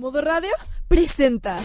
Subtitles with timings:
[0.00, 0.48] Modo radio
[0.88, 1.58] presenta.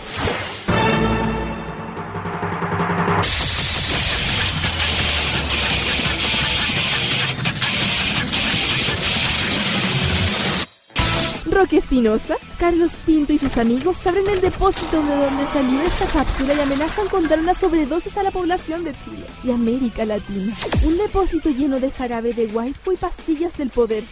[11.46, 16.56] Roque Espinosa, Carlos Pinto y sus amigos abren el depósito de donde salió esta cápsula
[16.56, 20.54] y amenazan con dar una sobredosis a la población de Chile y América Latina.
[20.84, 24.04] Un depósito lleno de jarabe de waifu y pastillas del poder.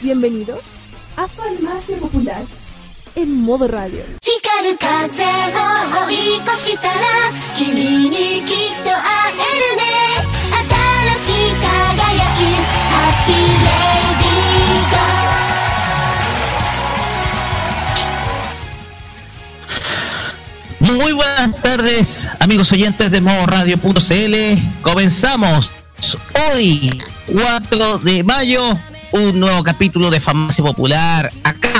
[0.00, 0.60] Bienvenidos
[1.18, 2.61] a Farmacia Popular
[3.14, 4.02] en modo radio.
[20.80, 24.82] Muy buenas tardes, amigos oyentes de modoradio.cl.
[24.82, 25.72] Comenzamos
[26.52, 26.90] hoy,
[27.26, 28.62] 4 de mayo,
[29.12, 31.71] un nuevo capítulo de Farmacia Popular acá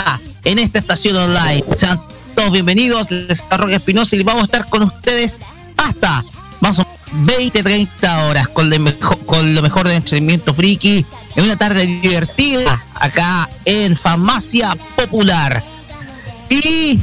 [0.45, 1.65] en esta estación online.
[1.77, 2.01] Sean
[2.35, 5.41] todos bienvenidos, les está Espinosa y vamos a estar con ustedes
[5.77, 6.25] hasta
[6.61, 11.05] más o 20, 30 horas con, mejor, con lo mejor de entretenimiento friki
[11.37, 15.63] en una tarde divertida acá en Farmacia Popular.
[16.49, 17.01] Y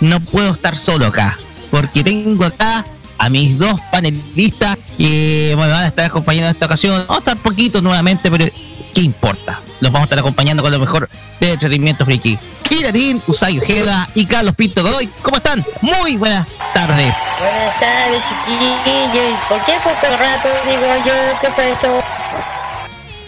[0.00, 1.38] no puedo estar solo acá,
[1.70, 2.84] porque tengo acá
[3.18, 7.04] a mis dos panelistas que me van a estar acompañando en esta ocasión.
[7.06, 8.46] Vamos a estar poquito nuevamente, pero
[8.94, 9.60] ¿qué importa?
[9.80, 11.08] Los vamos a estar acompañando con lo mejor
[11.40, 12.38] de entretenimiento friki.
[12.62, 15.08] Kirarin, Usai Ojeda y Carlos Pinto Godoy.
[15.22, 15.64] ¿Cómo están?
[15.80, 17.16] Muy buenas tardes.
[17.38, 19.38] Buenas tardes, chiquillos.
[19.48, 21.40] ¿Por qué poco rato digo yo?
[21.40, 22.02] ¿Qué fue eso?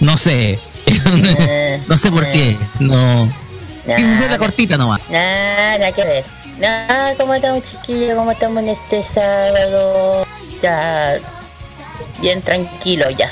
[0.01, 0.59] No sé.
[1.89, 2.57] no sé por qué.
[2.79, 3.31] No.
[3.85, 5.01] Quise ser la cortita nomás.
[5.11, 6.25] Nada, que ver.
[6.59, 8.17] Nada, ¿cómo estamos chiquillos?
[8.17, 10.27] ¿Cómo estamos en este sábado?
[10.63, 11.19] Ya,
[12.21, 13.31] bien tranquilo ya.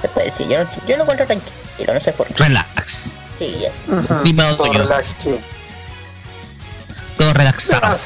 [0.00, 2.34] Se puede decir, yo, yo lo encuentro tranquilo, no sé por qué.
[2.44, 3.10] Relax.
[3.38, 3.72] Sí, yes.
[4.56, 5.40] Todo relax, sí.
[7.16, 7.96] Todo relaxado.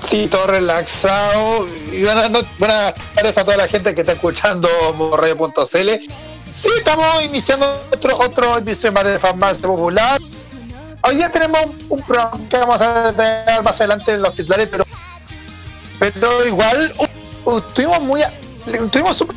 [0.00, 1.68] Sí, todo relaxado.
[1.92, 4.68] Y buenas, buenas tardes a toda la gente que está escuchando
[5.16, 5.90] Radio.cl.
[6.50, 10.20] Sí, estamos iniciando otro, otro episodio más de Farmacia Popular.
[11.02, 14.84] Hoy día tenemos un programa que vamos a tener más adelante en los titulares, pero,
[15.98, 18.22] pero igual uh, uh, estuvimos muy
[18.66, 19.36] estuvimos súper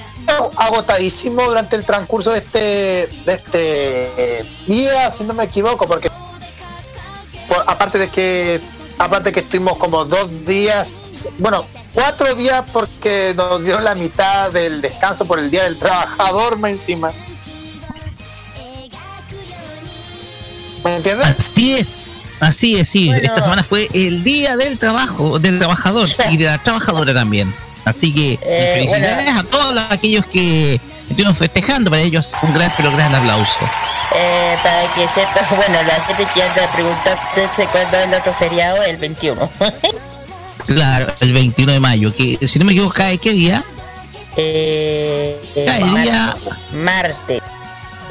[0.55, 6.09] agotadísimos durante el transcurso de este de este día, si no me equivoco, porque
[7.67, 8.61] aparte de que
[8.97, 10.93] aparte que estuvimos como dos días,
[11.39, 16.57] bueno, cuatro días porque nos dieron la mitad del descanso por el día del trabajador
[16.57, 17.11] más encima.
[20.83, 21.27] ¿Me entiendes?
[21.27, 22.11] Así es.
[22.39, 23.09] Así es, sí.
[23.09, 27.53] Esta semana fue el día del trabajo, del trabajador y de la trabajadora también.
[27.85, 31.91] Así que eh, felicidades a todos aquellos que estuvieron festejando.
[31.91, 33.59] Para ellos un gran, pero gran aplauso.
[34.15, 36.69] Eh, para que sepa, bueno, la gente que anda
[37.71, 39.49] cuándo es el otro feriado, el 21.
[40.65, 42.13] claro, el 21 de mayo.
[42.15, 43.63] Que si no me equivoco, ¿cae qué día?
[44.35, 46.35] Eh, cae el día
[46.73, 47.41] martes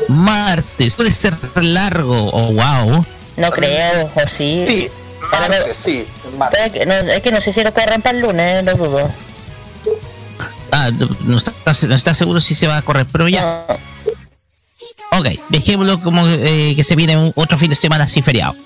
[0.08, 0.94] martes.
[0.94, 3.06] Puede ser largo, o oh, wow.
[3.36, 4.64] No creo, o sí.
[4.66, 4.90] Sí,
[5.30, 6.06] martes, sí.
[6.36, 6.60] Martes.
[6.66, 9.10] Es, que no, es que no sé si lo corren para el lunes, no dudo.
[10.72, 10.90] Ah,
[11.24, 13.66] no está, seguro si se va a correr, pero ya.
[15.12, 18.56] Ok, dejémoslo como eh, que se viene un, otro fin de semana así feriado.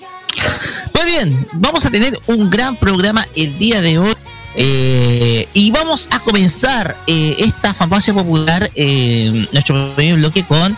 [0.93, 4.15] Pues bien, vamos a tener un gran programa el día de hoy
[4.59, 10.75] eh, y vamos a comenzar eh, esta farmacia popular, eh, nuestro primer bloque, con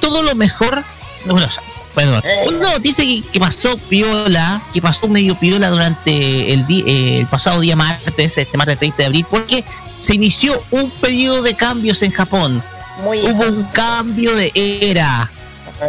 [0.00, 0.82] todo lo mejor.
[1.26, 1.46] Bueno,
[1.94, 2.22] perdón.
[2.48, 8.38] Una noticia que, pasó piola, que pasó medio piola durante el, el pasado día martes,
[8.38, 9.64] este martes 30 de abril, porque
[10.00, 12.62] se inició un periodo de cambios en Japón.
[13.04, 15.30] Hubo un cambio de era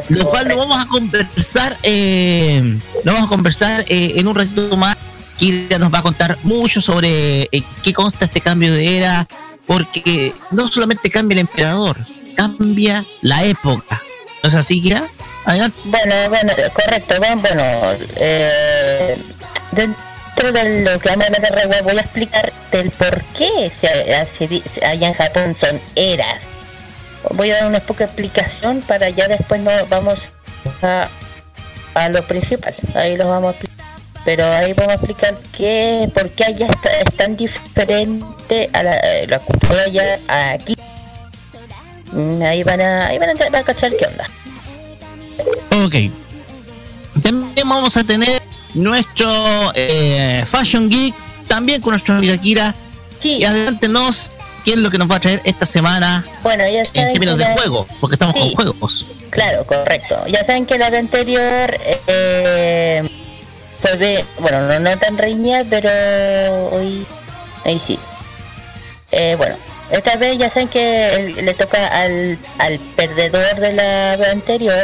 [0.08, 4.96] lo cual lo vamos a conversar eh, lo vamos a conversar en un ratito más
[5.42, 9.28] Kira nos va a contar mucho sobre eh, qué consta este cambio de era,
[9.66, 11.98] porque no solamente cambia el emperador,
[12.38, 14.00] cambia la época.
[14.44, 15.10] ¿No es así, Kira?
[15.46, 15.66] Bueno,
[16.30, 17.16] bueno, correcto.
[17.18, 17.60] Bueno,
[18.18, 19.18] eh,
[20.50, 23.88] de lo que vamos a hablar voy a explicar del por qué se,
[24.86, 26.44] allá en Japón son eras.
[27.30, 30.30] Voy a dar una poca explicación para ya después no vamos
[30.82, 31.08] a
[31.94, 32.74] a lo principal.
[32.96, 33.96] Ahí lo vamos a explicar.
[34.26, 38.98] Pero ahí vamos a explicar qué, por qué allá está, es tan diferente a la,
[38.98, 40.20] eh, la cultura allá
[40.54, 40.76] aquí.
[42.12, 44.26] Mm, Ahí van a, ahí van a, van cachar qué onda.
[45.84, 45.96] Ok.
[47.24, 48.41] También vamos a tener
[48.74, 49.32] nuestro
[49.76, 51.14] eh, Fashion Geek,
[51.48, 52.74] también con nuestro amigo Akira.
[53.20, 54.32] Sí, Y adelántenos
[54.66, 57.36] qué es lo que nos va a traer esta semana bueno, ya en saben términos
[57.38, 58.42] que de juego, porque estamos Sí.
[58.42, 59.06] con juegos.
[59.30, 60.24] Claro, correcto.
[60.28, 63.10] Ya saben que la vez anterior eh,
[63.82, 65.90] fue de, bueno, no, no tan reñida, pero
[66.72, 67.06] hoy,
[67.66, 67.98] ahí sí.
[69.12, 69.56] Eh, bueno,
[69.92, 74.78] esta vez ya saben que le toca al, al perdedor de la vez anterior,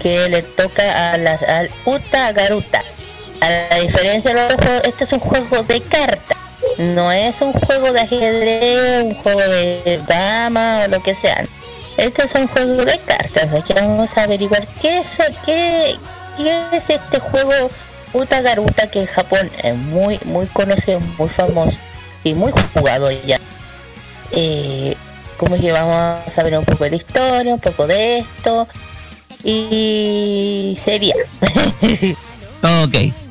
[0.00, 2.82] que le toca a la, al Uta Garuta.
[3.40, 6.36] A la diferencia de los juegos, este es un juego de cartas.
[6.78, 11.44] No es un juego de ajedrez, un juego de dama o lo que sea.
[11.96, 15.96] Este es un juego de cartas, aquí vamos a averiguar qué es, qué,
[16.36, 17.70] qué es este juego
[18.12, 21.76] Uta Garuta que en Japón es muy muy conocido, muy famoso
[22.24, 23.38] y muy jugado ya.
[24.30, 24.96] Eh,
[25.36, 28.68] como que vamos a saber un poco de historia, un poco de esto
[29.44, 31.14] y sería.
[32.60, 33.27] Ok.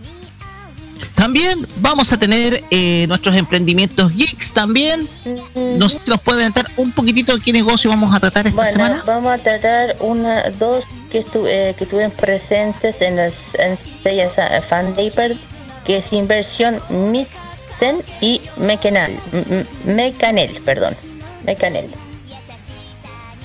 [1.17, 5.09] También vamos a tener eh, nuestros emprendimientos geeks también.
[5.55, 9.03] ¿Nos, nos puede adelantar un poquitito de qué negocio vamos a tratar esta Bueno, semana?
[9.03, 14.29] vamos a tratar una, dos que, estu eh, que estuvieron presentes en las en Sella
[14.29, 15.37] Sa- Fan Day, per-
[15.85, 20.95] que es inversión Mitten y Mecanal, M- M- Mecanel, perdón,
[21.43, 21.87] Mecanel.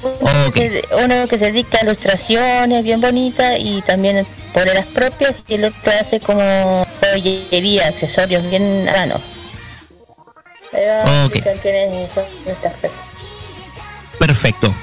[0.02, 0.54] Uno, Ok.
[0.54, 5.54] que se, uno que se dedica a ilustraciones bien bonitas y también poleras propias y
[5.54, 9.20] el otro hace como joyería, accesorios bien a mano.
[10.72, 11.34] Ahí vamos a Ok.
[11.36, 13.06] explicar quiénes son estas personas.
[14.18, 14.74] Perfecto.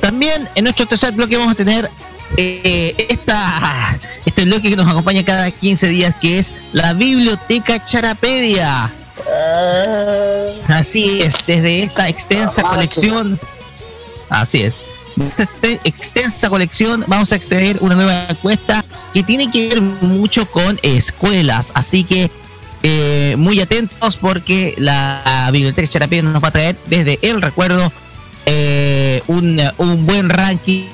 [0.00, 1.90] También en nuestro tercer bloque vamos a tener
[2.36, 8.92] eh, esta, este bloque que nos acompaña cada 15 días, que es la Biblioteca Charapedia.
[9.26, 13.40] Ah, Así es, desde esta extensa Ah, colección.
[14.28, 14.80] Así es.
[15.62, 20.78] De extensa colección vamos a extraer una nueva encuesta que tiene que ver mucho con
[20.82, 21.72] escuelas.
[21.74, 22.30] Así que
[22.82, 27.92] eh, muy atentos porque la Biblioteca Charapedia nos va a traer desde el recuerdo
[28.46, 30.86] eh, un, un buen ranking.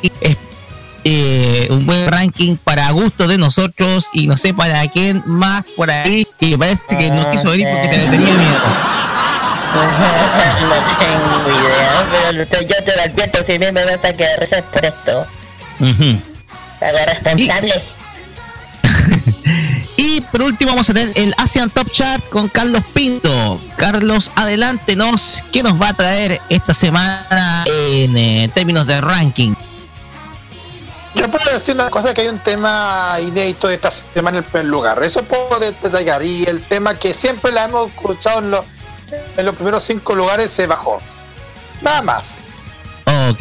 [1.04, 5.90] eh, un buen ranking para gusto de nosotros y no sé para quién más por
[5.90, 9.13] ahí que parece que no quiso venir porque te tenía miedo.
[9.74, 12.06] No tengo idea,
[12.50, 15.26] pero yo te lo advierto, si bien me vas a quedar por esto.
[15.80, 16.20] Ujú.
[16.80, 17.84] Hago responsable.
[19.96, 23.60] Y por último vamos a tener el Asian Top Chart con Carlos Pinto.
[23.76, 29.54] Carlos, adelántenos, ¿qué nos va a traer esta semana en eh, términos de ranking?
[31.14, 34.50] Yo puedo decir una cosa que hay un tema inédito de esta semana en el
[34.50, 35.02] primer lugar.
[35.02, 36.22] Eso puedo detallar.
[36.22, 38.64] Y el tema que siempre la hemos escuchado en, los-
[39.36, 41.00] en los primeros cinco lugares se bajó.
[41.82, 42.42] Nada más.
[43.30, 43.40] Ok.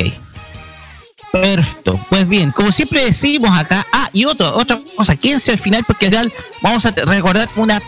[1.32, 2.00] Perfecto.
[2.10, 6.06] Pues bien, como siempre decimos acá, ah, y otro, otra cosa, quédense al final porque
[6.06, 7.82] al final vamos a recordar una,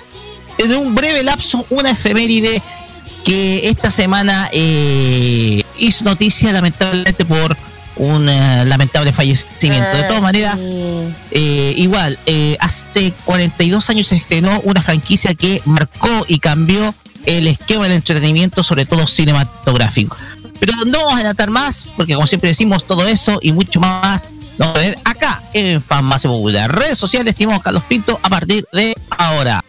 [0.57, 2.61] en un breve lapso, una efeméride
[3.23, 7.55] que esta semana eh, hizo noticia lamentablemente por
[7.98, 9.89] un eh, lamentable fallecimiento.
[9.95, 11.13] De todas Ah, maneras, sí.
[11.31, 16.93] eh, igual, eh, hace 42 años se estrenó una franquicia que marcó y cambió
[17.25, 20.17] el esquema del entretenimiento, sobre todo cinematográfico.
[20.60, 24.29] Pero no vamos a adelantar más, porque como siempre decimos, todo eso y mucho más
[24.58, 26.74] lo vamos a ver acá en Farmacia Popular.
[26.74, 29.63] Redes sociales, estimamos Carlos Pinto, a partir de ahora.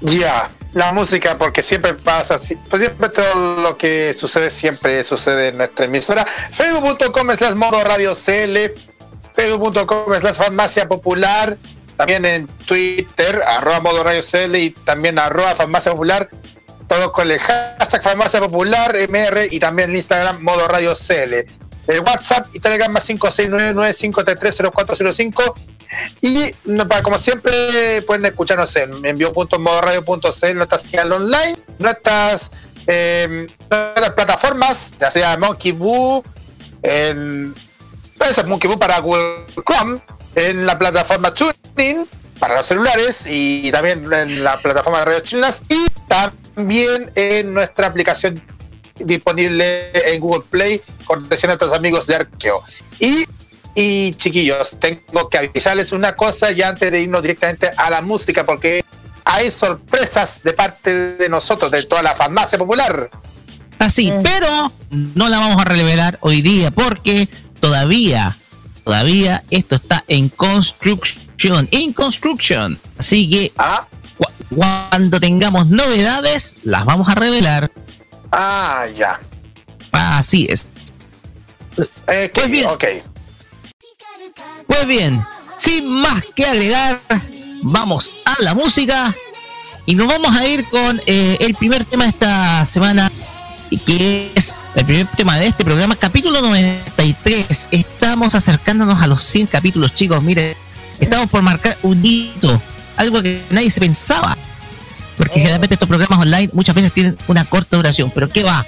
[0.00, 2.56] Ya, la música, porque siempre pasa así.
[2.68, 6.26] Pues siempre todo lo que sucede, siempre sucede en nuestra emisora.
[6.26, 8.72] Facebook.com slash modo radio CL,
[9.34, 11.56] Facebook.com slash farmacia popular,
[11.96, 16.28] también en Twitter, arroba modo radio CL y también arroba farmacia popular.
[16.88, 21.34] Todos con el hashtag farmacia popular, MR y también en Instagram modo radio CL.
[21.86, 25.54] El WhatsApp y Telegram más 569-9533-0405
[26.20, 26.52] y
[27.02, 32.50] como siempre pueden escucharnos en envío.modoradio.cl, nuestra señal online, nuestras,
[32.86, 36.22] eh, nuestras plataformas, ya sea Monkey Boo,
[36.82, 37.54] en
[38.28, 40.00] esa Monkey Boo para Google Chrome,
[40.34, 42.06] en la plataforma TuneIn
[42.38, 47.88] para los celulares y también en la plataforma de Radio Chilenas y también en nuestra
[47.88, 48.42] aplicación
[48.98, 52.62] disponible en Google Play, cortesía de nuestros amigos de Arqueo.
[52.98, 53.24] Y
[53.80, 58.44] y chiquillos, tengo que avisarles una cosa ya antes de irnos directamente a la música,
[58.44, 58.84] porque
[59.24, 63.08] hay sorpresas de parte de nosotros, de toda la farmacia popular.
[63.78, 64.22] Así, Mm.
[64.24, 67.28] pero no la vamos a revelar hoy día porque
[67.60, 68.36] todavía,
[68.82, 71.27] todavía esto está en construcción.
[71.38, 72.78] Construction, in construction.
[72.98, 73.86] Así que Ah,
[74.54, 77.70] cuando tengamos novedades, las vamos a revelar.
[78.32, 79.20] ah, ya.
[79.92, 80.68] Así es.
[82.08, 82.66] Eh, Pues bien.
[82.66, 82.84] ok.
[84.66, 85.24] Pues bien,
[85.56, 87.00] sin más que agregar,
[87.62, 89.14] vamos a la música
[89.86, 93.10] y nos vamos a ir con eh, el primer tema de esta semana,
[93.86, 97.68] que es el primer tema de este programa, capítulo 93.
[97.70, 100.22] Estamos acercándonos a los 100 capítulos, chicos.
[100.22, 100.54] Miren,
[101.00, 102.60] estamos por marcar un hito,
[102.96, 104.36] algo que nadie se pensaba.
[105.16, 105.38] Porque Oh.
[105.38, 108.64] generalmente estos programas online muchas veces tienen una corta duración, pero ¿qué va?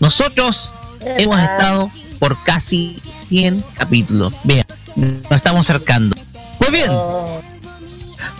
[0.00, 4.32] Nosotros hemos estado por casi 100 capítulos.
[4.44, 6.16] Vean, nos estamos acercando.
[6.58, 6.90] Pues bien,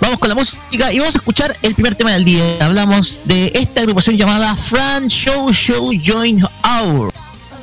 [0.00, 2.44] vamos con la música y vamos a escuchar el primer tema del día.
[2.60, 7.12] Hablamos de esta agrupación llamada Fran Show Show Join Hour.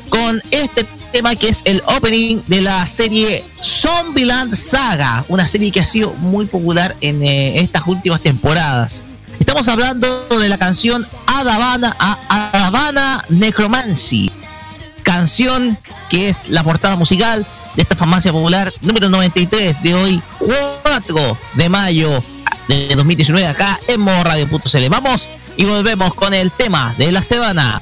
[0.10, 5.80] Con este tema que es el opening de la serie Zombieland Saga, una serie que
[5.80, 9.06] ha sido muy popular en eh, estas últimas temporadas.
[9.40, 14.30] Estamos hablando de la canción Adavana, a Adavana Necromancy,
[15.04, 15.78] canción
[16.10, 20.22] que es la portada musical de esta farmacia popular número 93 de hoy
[20.84, 22.22] 4 de mayo
[22.68, 24.22] de 2019 acá en modo.
[24.90, 27.82] Vamos y volvemos con el tema de la semana.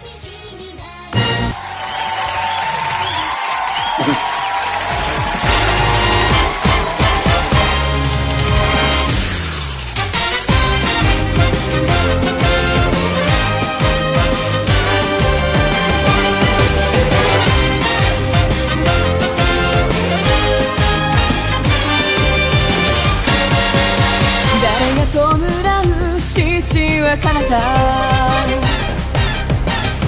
[27.14, 27.60] は彼方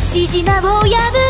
[0.06, 1.25] 獅子島を破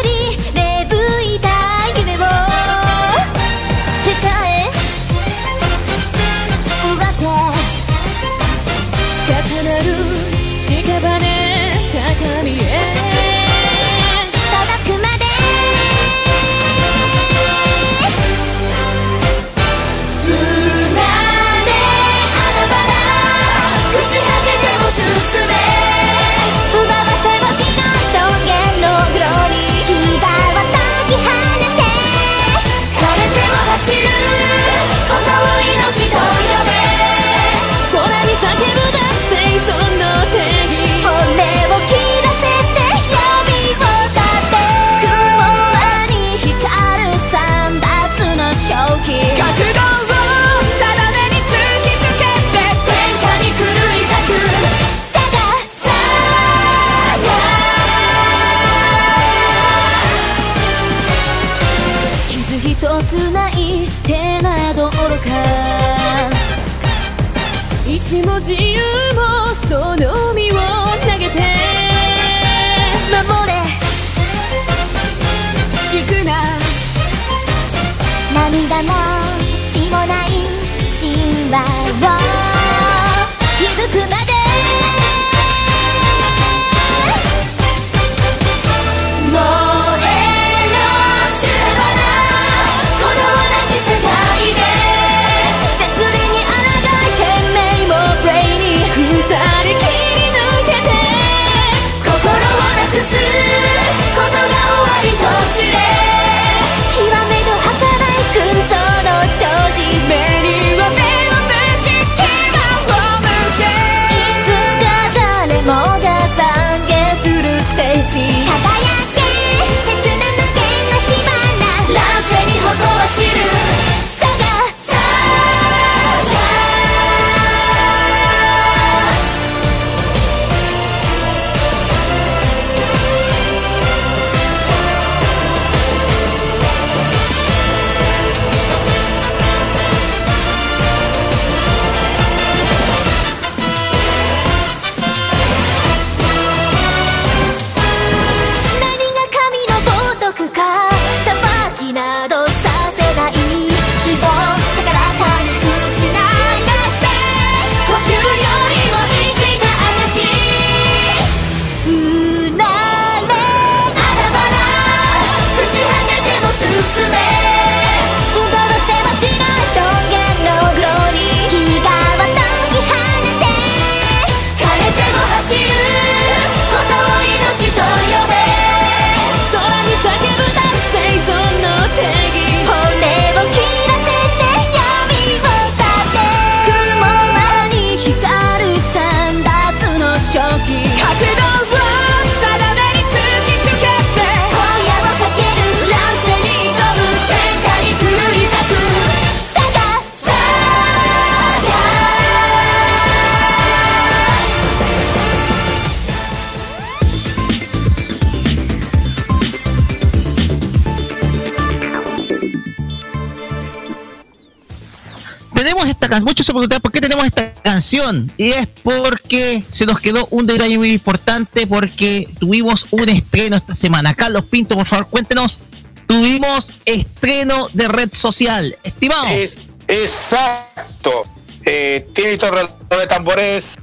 [216.56, 218.32] preguntan por qué tenemos esta canción.
[218.38, 223.76] Y es porque se nos quedó un detalle muy importante porque tuvimos un estreno esta
[223.76, 224.14] semana.
[224.14, 225.60] Carlos Pinto, por favor, cuéntenos.
[226.08, 228.78] Tuvimos estreno de red social.
[228.84, 229.28] Estimado.
[229.28, 229.58] Es,
[229.88, 231.24] exacto.
[231.66, 233.76] Eh, tiene torre de tambores.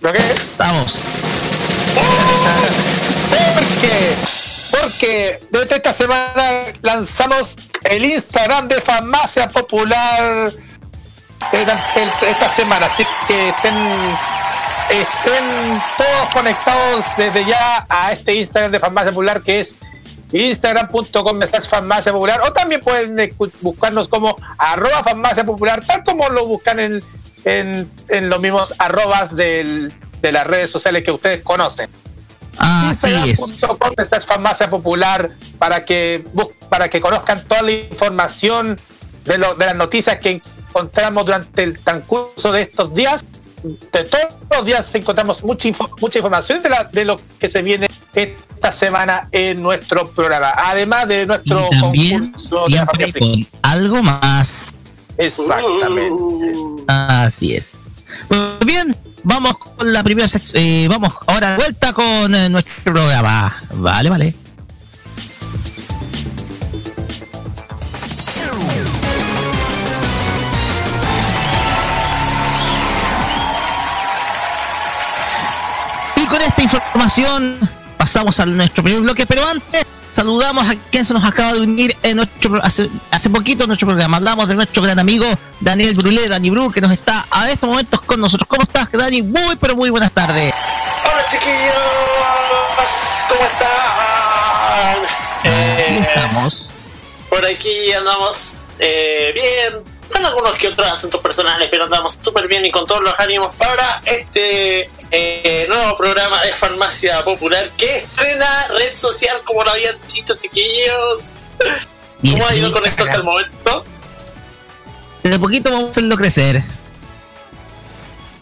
[0.00, 0.18] ¿Lo qué?
[0.18, 0.98] Estamos.
[3.28, 4.14] ¿Por qué?
[4.70, 7.56] Porque desde esta semana lanzamos
[7.90, 10.52] el Instagram de Farmacia Popular
[11.52, 13.74] esta semana, así que estén
[14.90, 19.74] estén todos conectados desde ya a este Instagram de Farmacia Popular que es
[20.32, 23.16] instagram.com farmacia popular o también pueden
[23.60, 27.02] buscarnos como arroba farmacia popular tal como lo buscan en,
[27.44, 31.90] en, en los mismos arrobas del- de las redes sociales que ustedes conocen
[32.58, 33.08] Así.
[33.10, 33.94] Instagram.com
[34.26, 36.24] farmacia popular para que
[36.68, 38.78] para que conozcan toda la información
[39.24, 40.42] de, lo- de las noticias que
[40.78, 43.24] encontramos durante el transcurso de estos días.
[43.92, 47.60] De todos los días encontramos mucha, info- mucha información de, la- de lo que se
[47.62, 50.52] viene esta semana en nuestro programa.
[50.56, 54.74] Además de nuestro concurso de con algo más.
[55.16, 56.14] Exactamente.
[56.86, 57.76] Así es.
[58.28, 60.62] Pues bien, vamos con la primera sección.
[60.62, 63.56] eh, vamos ahora de vuelta con eh, nuestro programa.
[63.74, 64.34] Vale, vale.
[76.76, 77.58] Información
[77.96, 81.96] pasamos a nuestro primer bloque, pero antes saludamos a quien se nos acaba de unir
[82.02, 84.16] en nuestro hace, hace poquito en nuestro programa.
[84.16, 85.26] Hablamos de nuestro gran amigo
[85.60, 88.48] Daniel Brulé, Dani Bru, que nos está a estos momentos con nosotros.
[88.48, 89.22] ¿Cómo estás, Dani?
[89.22, 90.52] Muy, pero muy buenas tardes.
[91.04, 91.74] Hola chiquillos,
[93.28, 93.68] ¿cómo están?
[95.44, 96.70] Eh, estamos.
[97.30, 102.64] por aquí andamos eh, bien, con algunos que otros asuntos personales, pero andamos súper bien
[102.66, 108.68] y con todos los ánimos para este eh, nuevo programa de Farmacia Popular que estrena
[108.78, 111.24] red social, como lo habían dicho chiquillos.
[112.30, 113.84] ¿Cómo ha ido con esto hasta el momento?
[115.22, 116.62] De a poquito vamos a hacerlo crecer.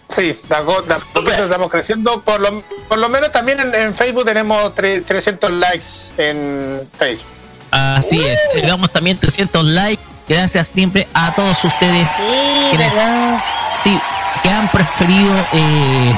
[0.09, 2.23] Sí, de a poquito estamos creciendo.
[2.23, 7.31] Por lo, por lo menos también en, en Facebook tenemos tre- 300 likes en Facebook.
[7.73, 8.41] Así es.
[8.55, 10.03] Llegamos también 300 likes.
[10.29, 12.77] Gracias siempre a todos ustedes Sí.
[12.77, 13.43] ¿verdad?
[13.83, 13.99] sí,
[14.43, 16.17] que han preferido eh,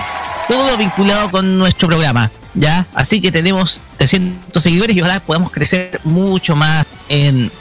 [0.49, 2.31] todo lo vinculado con nuestro programa.
[2.55, 2.87] ¿Ya?
[2.94, 7.53] Así que tenemos 300 seguidores y ojalá podamos crecer mucho más en,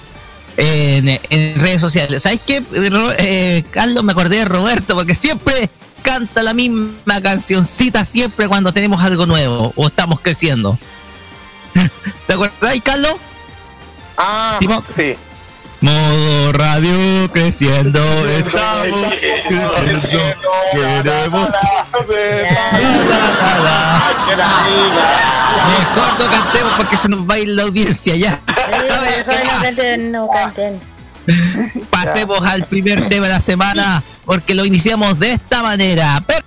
[0.55, 2.23] en, en redes sociales.
[2.23, 4.03] ¿Sabes qué, Ro- eh, Carlos?
[4.03, 5.69] Me acordé de Roberto porque siempre
[6.01, 10.79] canta la misma cancioncita siempre cuando tenemos algo nuevo o estamos creciendo.
[12.27, 13.13] ¿Te acuerdas, Carlos?
[14.17, 15.15] Ah, sí.
[15.79, 17.99] Modo radio creciendo,
[18.37, 21.49] estamos creciendo, queremos.
[25.67, 28.39] Mejor no cantemos porque se nos va a ir la audiencia ya.
[30.11, 30.79] No canten.
[31.89, 36.21] Pasemos al primer tema de la semana porque lo iniciamos de esta manera.
[36.25, 36.45] Pero-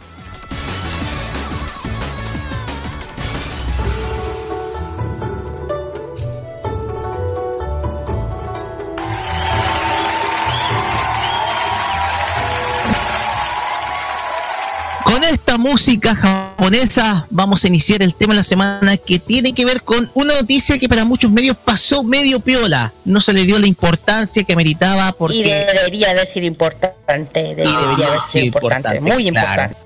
[15.90, 20.08] música japonesa vamos a iniciar el tema de la semana que tiene que ver con
[20.14, 22.92] una noticia que para muchos medios pasó medio piola.
[23.04, 27.42] No se le dio la importancia que meritaba Y porque, debería haber sido importante.
[27.42, 28.96] Debería debería haber ser sido importante.
[28.98, 29.62] importante, Muy claro.
[29.62, 29.76] importante.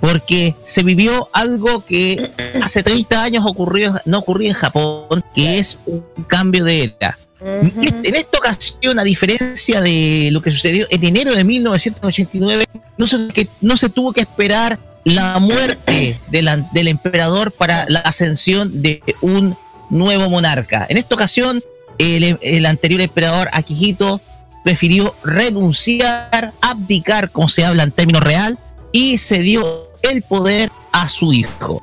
[0.00, 2.30] porque se vivió algo que
[2.62, 7.18] hace 30 años ocurrió, no ocurría en Japón, que es un cambio de era.
[7.40, 12.64] En esta ocasión, a diferencia de lo que sucedió en enero de 1989,
[12.96, 17.86] no se, que, no se tuvo que esperar la muerte de la- del emperador para
[17.88, 19.56] la ascensión de un
[19.90, 20.86] nuevo monarca.
[20.88, 21.62] En esta ocasión,
[21.98, 24.20] el, el anterior emperador Akihito
[24.64, 28.58] prefirió renunciar, abdicar, como se habla en términos real,
[28.92, 31.82] y se dio el poder a su hijo.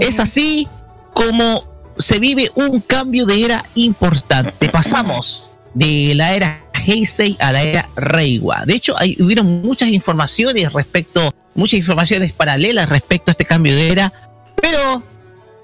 [0.00, 0.68] Es así
[1.14, 1.64] como
[1.98, 4.68] se vive un cambio de era importante.
[4.68, 8.64] Pasamos de la era Heisei a la era Reiwa.
[8.66, 13.90] De hecho, hay, hubieron muchas informaciones respecto, muchas informaciones paralelas respecto a este cambio de
[13.90, 14.12] era.
[14.60, 15.02] Pero,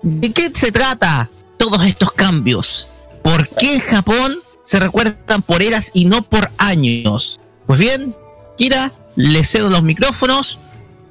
[0.03, 2.89] ¿de qué se trata todos estos cambios?
[3.23, 7.41] ¿Por qué en Japón se recuerdan por eras y no por años?
[7.67, 8.15] Pues bien,
[8.57, 10.59] Kira, le cedo los micrófonos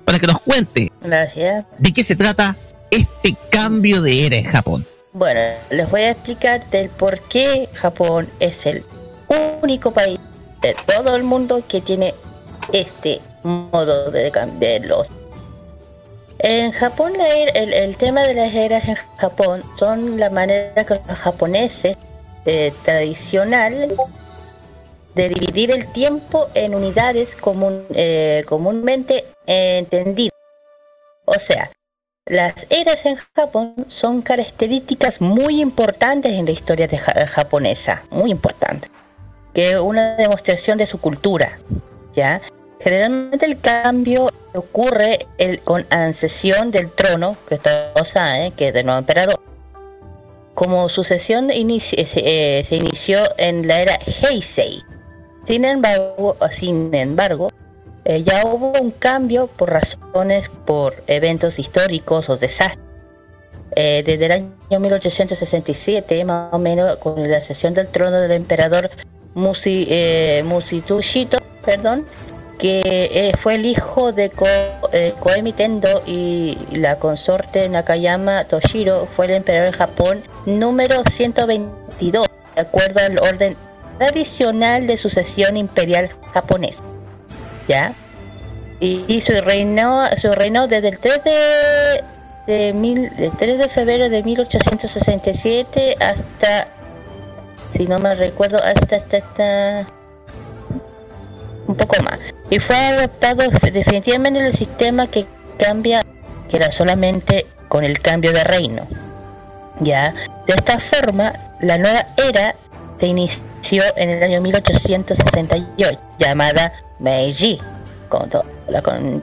[0.05, 1.65] para que nos cuente Gracias.
[1.79, 2.55] de qué se trata
[2.89, 4.85] este cambio de era en Japón.
[5.13, 8.83] Bueno, les voy a explicar del por qué Japón es el
[9.61, 10.19] único país
[10.61, 12.13] de todo el mundo que tiene
[12.71, 15.07] este modo de cambiarlos.
[16.39, 21.19] En Japón era- el, tema de las eras en Japón son la manera que los
[21.19, 21.95] japoneses
[22.45, 23.93] eh, tradicional
[25.13, 30.33] de dividir el tiempo en unidades común, eh, comúnmente entendidas.
[31.25, 31.69] O sea,
[32.25, 38.31] las eras en Japón son características muy importantes en la historia de ja- japonesa, muy
[38.31, 38.89] importantes,
[39.53, 41.59] que una demostración de su cultura,
[42.15, 42.41] ¿ya?
[42.79, 48.85] Generalmente el cambio ocurre el- con ancesión del trono, que todos saben, que es del
[48.85, 49.39] nuevo emperador.
[50.53, 54.81] Como sucesión inici- se, eh, se inició en la era Heisei.
[55.45, 57.49] Sin embargo, sin embargo,
[58.05, 62.85] eh, ya hubo un cambio por razones, por eventos históricos o desastres.
[63.75, 68.89] Eh, desde el año 1867, más o menos, con la sesión del trono del emperador
[69.33, 70.43] Musi, eh,
[71.63, 72.05] perdón,
[72.59, 74.45] que eh, fue el hijo de Ko,
[74.91, 75.13] eh,
[76.05, 83.19] y la consorte Nakayama Toshiro, fue el emperador de Japón número 122, de acuerdo al
[83.19, 83.55] orden
[83.97, 86.77] tradicional de sucesión imperial japonés.
[87.67, 87.93] ¿Ya?
[88.79, 92.03] Y, su reino su reino desde el 3 de,
[92.47, 96.67] de mil, el 3 de febrero de 1867 hasta
[97.75, 99.87] si no me recuerdo hasta hasta, hasta
[101.67, 102.19] un poco más.
[102.49, 105.25] Y fue adoptado definitivamente el sistema que
[105.57, 106.03] cambia
[106.49, 108.87] que era solamente con el cambio de reino.
[109.79, 110.13] Ya.
[110.45, 112.55] De esta forma la nueva era
[112.99, 117.59] se inició en el año 1868 llamada Meiji
[118.09, 118.27] como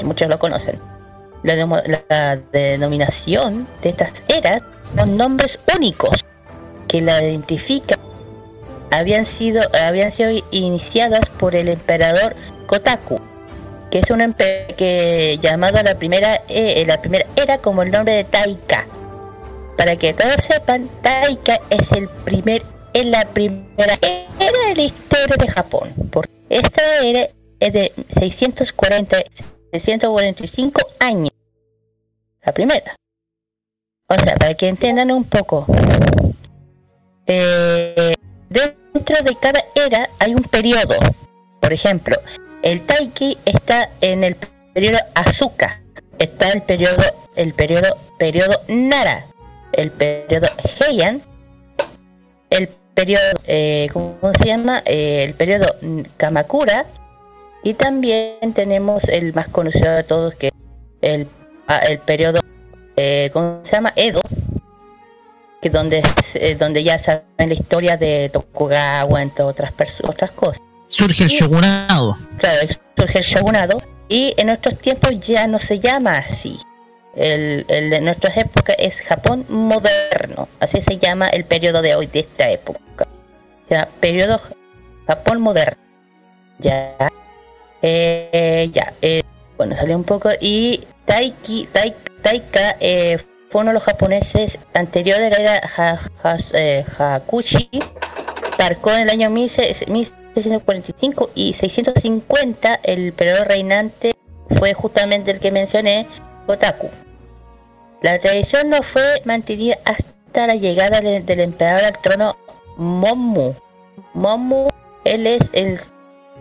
[0.04, 0.80] muchos lo conocen.
[1.42, 1.54] La,
[2.10, 4.62] la denominación de estas eras
[4.96, 6.24] son nombres únicos
[6.88, 7.98] que la identifican
[8.90, 12.34] habían sido habían sido iniciadas por el emperador
[12.66, 13.20] Kotaku
[13.90, 18.14] que es un empe- que llamado la primera eh, la primera era como el nombre
[18.14, 18.86] de Taika.
[19.78, 25.36] Para que todos sepan Taika es el primer es la primera era de la historia
[25.38, 27.28] de Japón porque esta era
[27.60, 29.16] es de 640
[29.72, 31.30] 645 años
[32.44, 32.94] la primera.
[34.08, 35.64] O sea para que entiendan un poco
[37.26, 38.14] eh,
[38.94, 40.94] dentro de cada era hay un periodo.
[41.60, 42.16] Por ejemplo,
[42.62, 44.36] el Taiki está en el
[44.72, 45.80] periodo Asuka,
[46.18, 47.02] está el periodo
[47.36, 49.24] el periodo Nara,
[49.72, 50.48] el periodo
[50.80, 51.22] Heian,
[52.50, 54.82] el periodo eh, ¿cómo se llama?
[54.84, 55.66] Eh, el periodo
[56.16, 56.84] Kamakura
[57.62, 60.50] y también tenemos el más conocido de todos que
[61.00, 61.28] el
[61.68, 62.40] ah, el periodo
[62.96, 63.92] eh, ¿cómo se llama?
[63.94, 64.20] Edo
[65.60, 66.02] que donde
[66.34, 70.60] eh, donde ya saben la historia de Tokugawa entre otras otras cosas.
[70.86, 72.16] Surge el shogunado.
[72.38, 76.58] claro surge el shogunado y en nuestros tiempos ya no se llama así.
[77.16, 82.06] El, el de nuestras épocas es Japón moderno así se llama el periodo de hoy
[82.06, 83.06] de esta época.
[83.64, 84.40] O sea periodo
[85.06, 85.76] Japón moderno.
[86.58, 86.96] Ya.
[87.82, 89.22] Eh, ya eh,
[89.56, 93.18] bueno salió un poco y Taiki Tai- Taika eh,
[93.50, 97.70] fue uno de los japoneses anterior de la era Ha- Ha- eh, Hakushi
[98.58, 104.14] marcó en el año 16- 1645 y 650 el periodo reinante
[104.58, 106.06] fue justamente el que mencioné
[106.46, 106.90] Otaku
[108.02, 112.36] la tradición no fue mantenida hasta la llegada del emperador al trono
[112.76, 113.54] Momu
[114.14, 114.68] Momu
[115.04, 115.80] él es el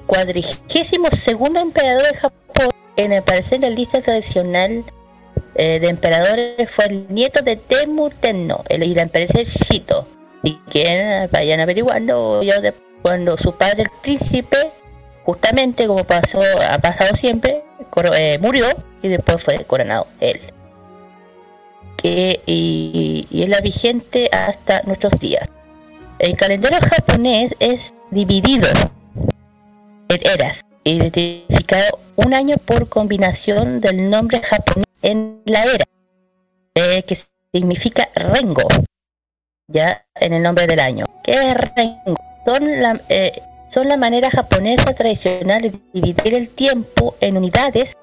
[0.05, 4.83] cuadrigésimo segundo emperador de Japón en aparecer en la lista tradicional
[5.57, 10.07] eh, de emperadores fue el nieto de Temu Tenno el, y la Shito.
[10.43, 14.57] Y que vayan averiguando ya de- cuando su padre el príncipe
[15.23, 17.63] justamente como pasó ha pasado siempre
[18.15, 18.65] eh, murió
[19.01, 20.39] y después fue coronado él.
[22.03, 25.47] Y es la vigente hasta nuestros días.
[26.19, 28.67] El calendario japonés es dividido
[30.09, 35.85] en eras identificado un año por combinación del nombre japonés en la era
[36.75, 37.17] eh, que
[37.53, 38.67] significa rengo
[39.67, 42.15] ya en el nombre del año ¿qué es rengo?
[42.45, 43.31] son la, eh,
[43.69, 47.93] son la manera japonesa tradicional de dividir el tiempo en unidades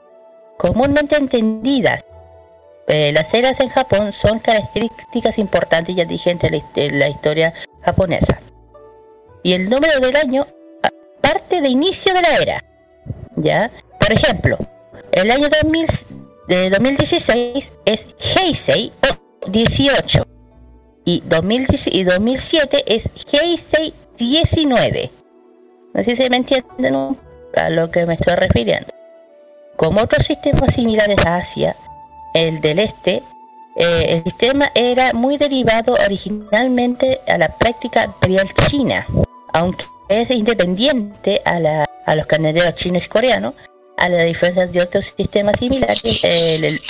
[0.59, 2.05] comúnmente entendidas
[2.87, 7.55] eh, las eras en Japón son características importantes, ya dije, entre la, hist- la historia
[7.81, 8.39] japonesa.
[9.43, 10.47] Y el número del año
[11.23, 12.65] parte de inicio de la era.
[13.37, 13.71] ¿Ya?
[13.99, 14.59] Por ejemplo,
[15.13, 15.87] el año 2000,
[16.47, 20.23] de 2016 es Heisei o 18.
[21.07, 25.11] Y, 2010 y 2007 es Heisei 19.
[25.95, 27.17] No sé si me entienden
[27.57, 28.89] a lo que me estoy refiriendo.
[29.77, 31.77] Como otros sistemas similares a Asia,
[32.35, 33.23] el del este,
[33.77, 39.07] eh, el sistema era muy derivado originalmente a la práctica imperial china,
[39.53, 43.55] aunque es independiente a, a los canaleros chinos y coreanos,
[43.97, 46.25] a la diferencia de otros sistemas similares,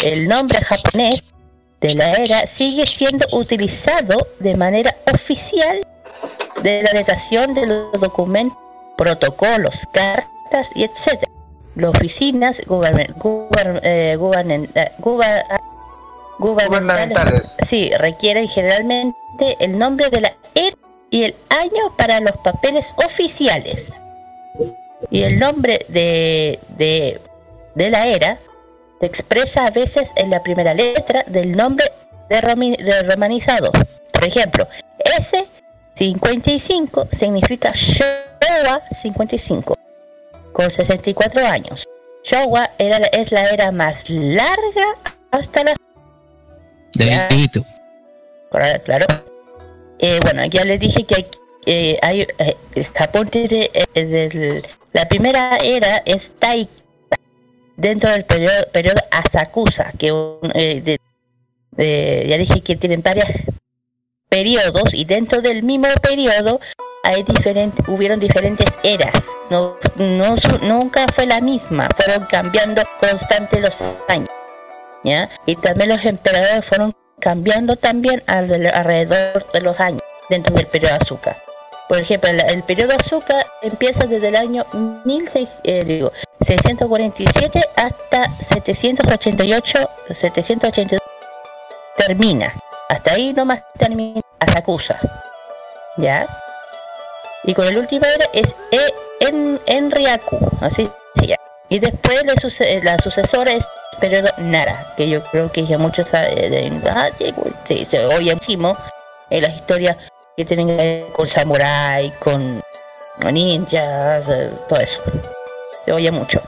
[0.04, 1.22] el, nombre japonés
[1.80, 5.86] de la era sigue siendo utilizado de manera oficial
[6.62, 8.56] de la datación de los documentos,
[8.96, 11.24] protocolos, cartas y etc.
[11.76, 15.44] Las oficinas guber- eh, eh, guba-
[16.38, 17.56] Gubernamentales.
[17.68, 19.14] Sí, requieren generalmente
[19.60, 20.76] el nombre de la era
[21.10, 23.84] y el año para los papeles oficiales.
[25.10, 27.20] Y el nombre de, de,
[27.74, 28.38] de la era
[29.00, 31.86] se expresa a veces en la primera letra del nombre
[32.28, 33.70] de, romi- de romanizado.
[34.12, 34.66] Por ejemplo,
[35.96, 39.76] S55 significa Showa 55,
[40.52, 41.84] con 64 años.
[42.24, 44.86] Showa era, es la era más larga
[45.30, 45.74] hasta la.
[48.50, 49.06] Claro, claro.
[49.98, 51.26] Eh, bueno, ya les dije que hay,
[51.66, 52.56] eh, hay, eh,
[52.94, 56.70] Japón tiene eh, la primera era es Taika
[57.76, 60.08] dentro del periodo, periodo Asakusa, que
[60.54, 61.00] eh, de-
[61.72, 63.26] de- ya dije que tienen varios
[64.28, 66.60] periodos y dentro del mismo periodo
[67.02, 69.12] hay diferentes, hubieron diferentes eras.
[69.50, 74.28] No, no nunca fue la misma, fueron cambiando constante los años.
[75.04, 75.28] ¿ya?
[75.46, 80.94] Y también los emperadores fueron cambiando también al- alrededor de los años dentro del periodo
[80.94, 81.36] azúcar.
[81.88, 84.64] Por ejemplo, el, el periodo azúcar empieza desde el año
[85.04, 86.12] 1600, eh, digo,
[86.46, 91.00] 647 hasta 788, 782
[91.96, 92.52] termina.
[92.88, 94.98] Hasta ahí nomás termina Asakusa.
[95.96, 96.26] ¿Ya?
[97.44, 98.80] Y con el último era es e,
[99.20, 101.42] en, Enryaku, así se llama.
[101.68, 103.64] Y después le suce- la sucesora es
[104.00, 108.34] periodo Nara, que yo creo que ya muchos saben ah, sí, güey, sí, se oye
[108.34, 108.76] muchísimo
[109.30, 109.96] en las historias
[110.36, 112.62] que tienen que ver con samurai, con
[113.32, 115.00] ninjas, eh, todo eso.
[115.84, 116.40] Se oye mucho.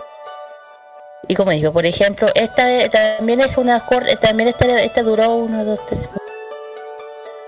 [1.29, 5.31] Y como digo, por ejemplo, esta eh, también es una corte, también esta, esta duró
[5.31, 6.09] uno, dos, tres,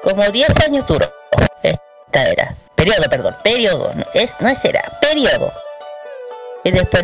[0.03, 1.07] como 10 años duró
[1.63, 2.55] esta era.
[2.75, 5.53] Periodo, perdón, periodo, no es, no es era, periodo.
[6.65, 7.03] Y después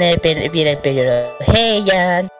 [0.53, 2.31] viene el periodo Heian,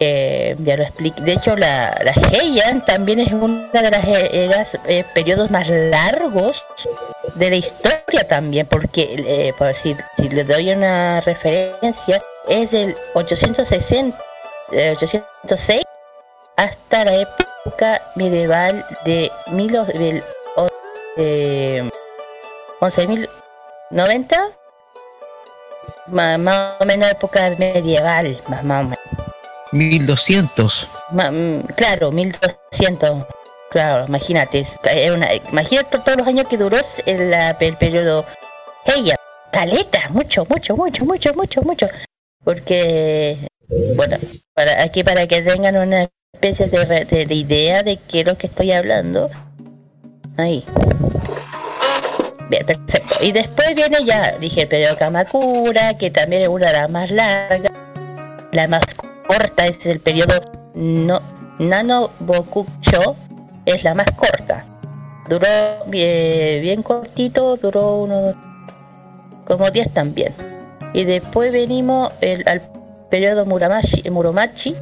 [0.00, 1.20] eh, ya lo expliqué.
[1.22, 6.64] De hecho, la, la Heian también es una de las eras, eh, periodos más largos
[7.36, 12.94] de la historia también, porque, eh, por decir, si le doy una referencia, es del
[13.14, 14.18] 860,
[14.72, 15.82] eh, 806
[16.56, 20.22] hasta la época medieval de, mil, del,
[22.80, 24.38] 11.090
[26.06, 29.13] más, más o menos época medieval más, más o menos
[29.74, 30.88] 1200.
[31.10, 33.24] Ma- mm, claro, 1200.
[33.70, 34.64] Claro, imagínate.
[35.12, 38.24] una- imagínate todos los años que duró el, el periodo
[38.86, 39.16] ella.
[39.52, 41.88] Caleta, mucho, mucho, mucho, mucho, mucho, mucho.
[42.44, 43.36] Porque,
[43.96, 44.16] bueno,
[44.54, 48.46] para aquí para que tengan una especie de- de idea de qué es lo que
[48.46, 49.30] estoy hablando.
[50.36, 50.64] Ahí.
[52.48, 53.14] Bien, perfecto.
[53.22, 57.10] Y después viene ya, dije, el periodo Kamakura, que también es una de las más
[57.10, 57.72] largas.
[58.52, 58.82] La más
[59.26, 60.34] corta es el periodo
[60.74, 61.20] no,
[61.58, 63.16] Nano Bokucho,
[63.64, 64.64] es la más corta.
[65.28, 65.46] Duró
[65.86, 68.34] bien, bien cortito, duró unos
[69.44, 70.34] como 10 también.
[70.92, 72.62] Y después venimos el, al
[73.10, 74.74] periodo Muramachi, Muromachi.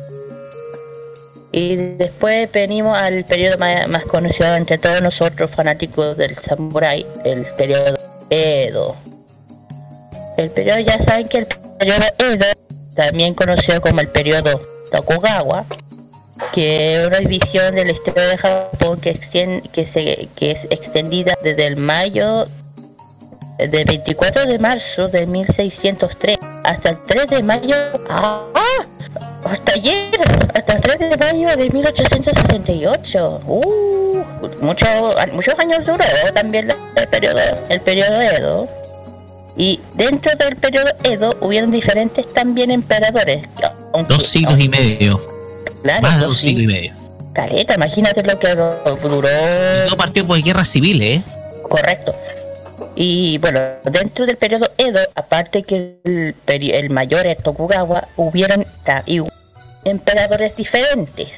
[1.52, 7.44] Y después venimos al periodo más, más conocido entre todos nosotros fanáticos del samurai, el
[7.56, 7.96] periodo
[8.30, 8.96] Edo.
[10.38, 12.46] El periodo, ya saben que el periodo Edo,
[12.94, 15.64] también conocido como el periodo Tokugawa,
[16.52, 20.64] que es una división de la historia de Japón que, extien- que, se, que es
[20.70, 22.46] extendida desde el mayo
[23.58, 27.76] del 24 de marzo de 1603 hasta el 3 de mayo
[28.08, 28.44] ¡ah!
[29.44, 30.10] hasta ayer
[30.54, 34.24] hasta el 3 de mayo de 1868 uh,
[34.60, 34.86] mucho,
[35.32, 38.68] muchos años duró también el periodo el periodo Edo
[39.56, 43.46] y dentro del periodo Edo hubieron diferentes también emperadores
[43.92, 45.20] aunque- Dos siglos y medio.
[45.82, 46.94] claro, Más de dos siglos y medio.
[47.34, 49.28] Caleta, imagínate lo que duró.
[49.90, 51.22] No partió por guerras civiles, ¿eh?
[51.68, 52.14] Correcto.
[52.94, 58.66] Y bueno, dentro del periodo Edo, aparte que el, peri- el mayor es Tokugawa, hubieron
[59.84, 61.28] emperadores diferentes,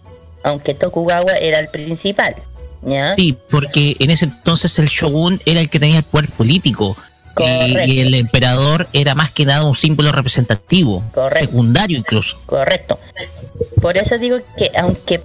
[0.42, 2.34] aunque Tokugawa era el principal.
[2.82, 3.14] ¿ya?
[3.14, 6.96] Sí, porque en ese entonces el shogun era el que tenía el poder político.
[7.38, 11.38] Y, y el emperador era más que nada un símbolo representativo, Correcto.
[11.38, 12.38] secundario incluso.
[12.46, 12.98] Correcto.
[13.80, 15.20] Por eso digo que aunque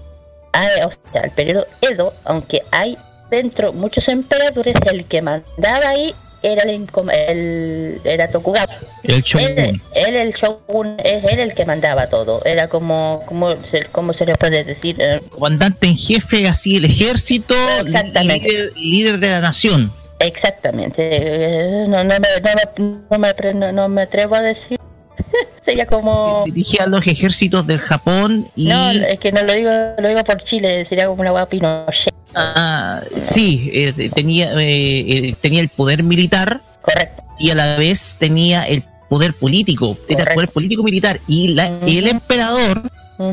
[0.53, 2.97] hay, o sea, el periodo Edo, aunque hay
[3.29, 8.67] dentro muchos emperadores, el que mandaba ahí era el, era Tokugawa.
[9.03, 9.59] El shogun.
[9.59, 12.41] Él, él el shogun, es él el que mandaba todo.
[12.45, 16.85] Era como, como, se, como se le puede decir, Eh, comandante en jefe, así el
[16.85, 17.53] ejército,
[17.85, 18.49] Exactamente.
[18.49, 19.91] líder, líder de la nación.
[20.19, 21.85] Exactamente.
[21.87, 24.79] No, no, me, no, me- no me atre- no- no me atrevo a decir.
[25.65, 29.69] Sería como Dirigía a los ejércitos del Japón y no, es que no lo digo,
[29.97, 32.13] lo digo por Chile, sería como una guapa Pinochet.
[32.35, 37.23] ah, sí, eh, tenía, eh, eh, tenía el poder militar Correcto.
[37.37, 41.67] y a la vez tenía el poder político, era el poder político militar y, la,
[41.85, 42.81] el emperador,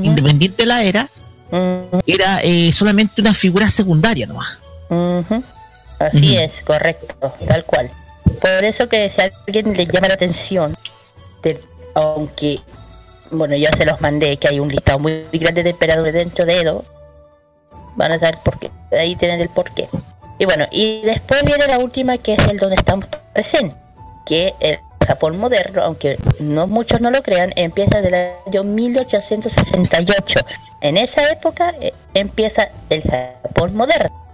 [0.03, 1.09] independiente de la era,
[2.07, 4.59] era eh, solamente una figura secundaria nomás.
[5.99, 7.91] Así es, correcto, tal cual.
[8.41, 10.75] Por eso que si a alguien le llama la atención,
[11.43, 11.61] de-
[11.95, 12.61] aunque,
[13.31, 16.61] bueno, yo se los mandé, que hay un listado muy grande de emperadores dentro de
[16.61, 16.85] Edo,
[17.97, 19.89] van a saber por qué, ahí tienen el porqué.
[20.39, 23.79] Y bueno, y después viene la última que es el donde estamos presentes,
[24.27, 28.15] que el Japón moderno, aunque no muchos no lo crean, empieza del
[28.47, 30.41] año 1868.
[30.83, 34.26] En esa época eh, empieza el Japón moderno.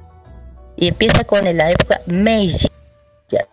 [0.76, 2.68] Y empieza con la época Meiji.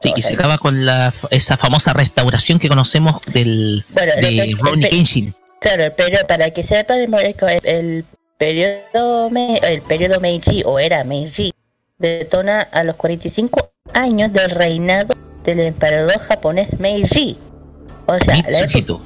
[0.02, 4.90] Sí, y se acaba con la, esa famosa restauración que conocemos del Bueno, de Ronnie
[4.90, 5.34] Kenshin.
[5.62, 8.06] Claro, periodo, para que sepan, el, el
[8.38, 9.30] periodo,
[9.64, 11.54] el periodo Meiji, o era Meiji,
[11.98, 17.38] detona a los 45 años del reinado del emperador japonés Meiji.
[18.06, 19.04] O sea, la época-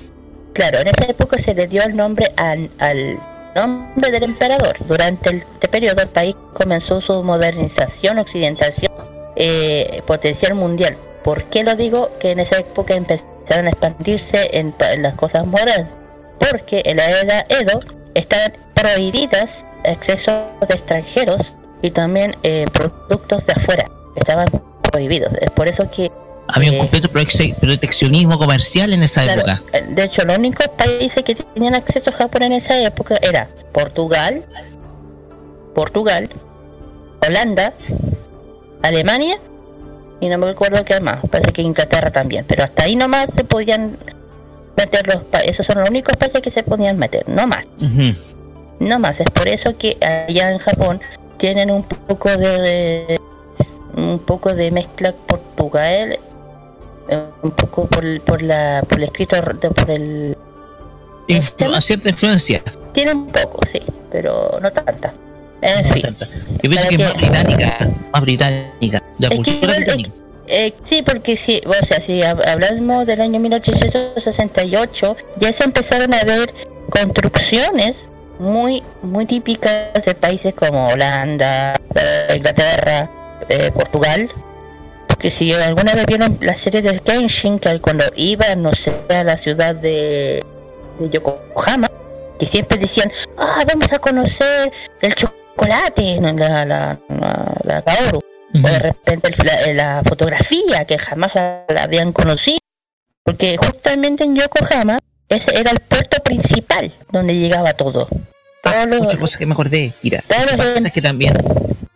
[0.54, 3.18] claro, en esa época se le dio el nombre al, al
[3.56, 4.76] nombre del emperador.
[4.88, 8.92] Durante este periodo el país comenzó su modernización, occidentalización,
[9.36, 10.98] eh, potencial mundial.
[11.24, 12.12] ¿Por qué lo digo?
[12.20, 15.90] Que en esa época empezaron a expandirse en, en las cosas modernas.
[16.40, 17.80] Porque en la era Edo
[18.14, 20.32] estaban prohibidas acceso
[20.68, 23.86] de extranjeros y también eh, productos de afuera.
[24.16, 24.48] Estaban
[24.92, 25.34] prohibidos.
[25.42, 26.12] Es por eso que
[26.56, 29.62] Había un Eh, completo prote- proteccionismo comercial en esa Claro, época.
[29.74, 33.48] eh, de hecho, los únicos países que tenían acceso a Japón en esa época era
[33.74, 34.44] Portugal,
[35.74, 36.30] Portugal,
[37.28, 37.74] Holanda,
[38.82, 39.38] Alemania
[40.20, 41.20] y no me acuerdo qué más.
[41.30, 43.98] Parece que Inglaterra también, pero hasta ahí nomás se podían
[44.78, 47.66] meter los pa- esos son los únicos países que se podían meter, no más,
[48.80, 49.20] no más.
[49.20, 51.02] Es por eso que allá en Japón
[51.38, 53.20] tienen un poco de
[53.96, 56.18] un poco de mezcla Portugal
[57.42, 59.36] un poco por, por la por el escrito
[59.76, 60.36] por el
[61.28, 62.62] Influ- cierta influencia.
[62.94, 65.14] tiene un poco sí pero no tanta
[65.62, 66.28] en No fin tanta.
[66.62, 70.10] Yo pienso que es más británica, más británica, la Es cultura británica.
[70.48, 76.14] eh, sí porque si o sea si hab- hablamos del año 1868 ya se empezaron
[76.14, 76.54] a ver
[76.90, 78.08] construcciones
[78.40, 83.10] muy muy típicas de países como Holanda eh, Inglaterra
[83.50, 84.30] eh, Portugal
[85.14, 89.24] porque si alguna vez vieron la serie de Kenshin que cuando iba no sé a
[89.24, 90.44] la ciudad de,
[91.00, 91.90] de Yokohama
[92.40, 94.72] que siempre decían ah vamos a conocer
[95.02, 97.00] el chocolate la la la,
[97.64, 98.20] la, Kaoru.
[98.56, 102.60] O de repente el- la, la fotografía que jamás la, la habían conocido
[103.24, 105.00] porque justamente en Yokohama
[105.30, 108.08] ese era el puerto principal donde llegaba todo.
[108.64, 111.34] Ah, otra cosa que me acordé, mira, lo que pasa es que también,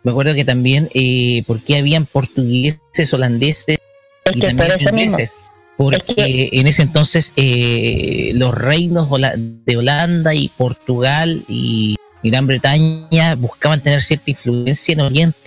[0.08, 3.78] me acuerdo que también, eh, porque habían portugueses, holandeses
[4.24, 5.36] es y también ingleses,
[5.76, 9.08] porque Es que- en ese entonces eh, los reinos
[9.64, 15.38] de Holanda y Portugal y, Gran Bretaña buscaban tener cierta influencia en Oriente,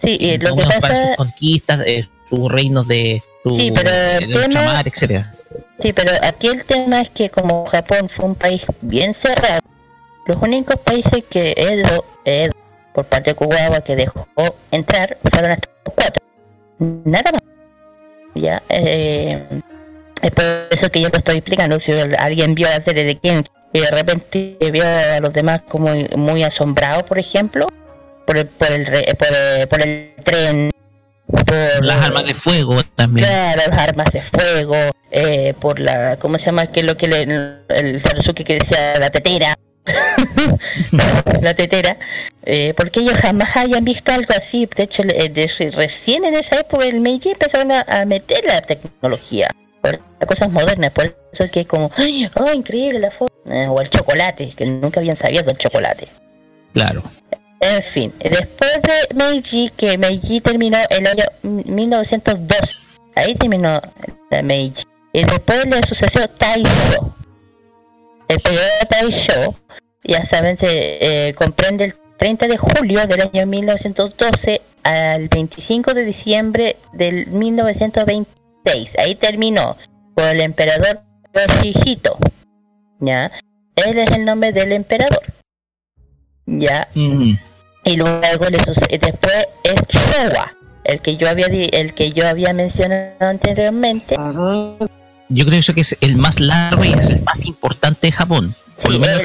[0.00, 3.72] sí y lo que como para sus pasa conquistas, eh, sus reinos de su Sí,
[3.74, 5.34] pero el de tema- ultramar, etcétera.
[5.82, 9.60] Sí, pero aquí el tema es que como Japón fue un país bien cerrado,
[10.26, 12.52] los únicos países que Edo, Edo
[12.94, 14.26] por parte de Kugawa que dejó
[14.70, 16.24] entrar fueron estos cuatro.
[16.78, 17.42] Nada más.
[18.34, 19.44] Ya, eh,
[20.22, 21.78] es por eso que yo lo estoy explicando.
[21.80, 25.90] Si alguien vio la serie de Ken y de repente vio a los demás como
[26.16, 27.66] muy asombrados, por ejemplo,
[28.26, 28.84] por el, por el,
[29.16, 30.70] por el, por el tren,
[31.26, 33.26] por Las armas de fuego también.
[33.26, 34.76] Claro, las armas de fuego,
[35.10, 36.66] eh, por la, ¿cómo se llama?
[36.66, 37.22] Que lo que le,
[37.68, 39.56] el Sarusuke que decía la tetera,
[41.42, 41.96] la tetera,
[42.44, 44.68] eh, porque ellos jamás hayan visto algo así.
[44.74, 48.60] De hecho, eh, de- recién en esa época el Meiji empezaron a, a meter la
[48.60, 49.50] tecnología,
[49.80, 53.32] por las cosas modernas, por eso que como, ¡ay, oh, increíble la foto!
[53.46, 56.08] Eh, o el chocolate, que nunca habían sabido del chocolate.
[56.72, 57.02] Claro.
[57.60, 62.80] En fin, después de Meiji, que Meiji terminó el año 1902,
[63.14, 63.80] Ahí terminó
[64.30, 64.84] la Meiji.
[65.12, 67.14] Y después le sucedió Taisho.
[68.30, 69.54] El periodo de Taisho,
[70.04, 76.04] ya saben, se eh, comprende el 30 de julio del año 1912 al 25 de
[76.04, 78.98] diciembre del 1926.
[78.98, 79.76] Ahí terminó
[80.14, 81.00] por el emperador
[81.34, 82.16] Yoshihito.
[83.00, 83.32] ¿Ya?
[83.74, 85.22] Él es el nombre del emperador.
[86.46, 86.86] ¿Ya?
[86.94, 87.34] Mm.
[87.84, 90.52] y luego le sucede después es Showa
[90.84, 94.16] el que yo había di- el que yo había mencionado anteriormente
[95.30, 98.54] Yo creo que es el más largo y es el más importante de Japón.
[98.82, 99.22] Por sí, lo menos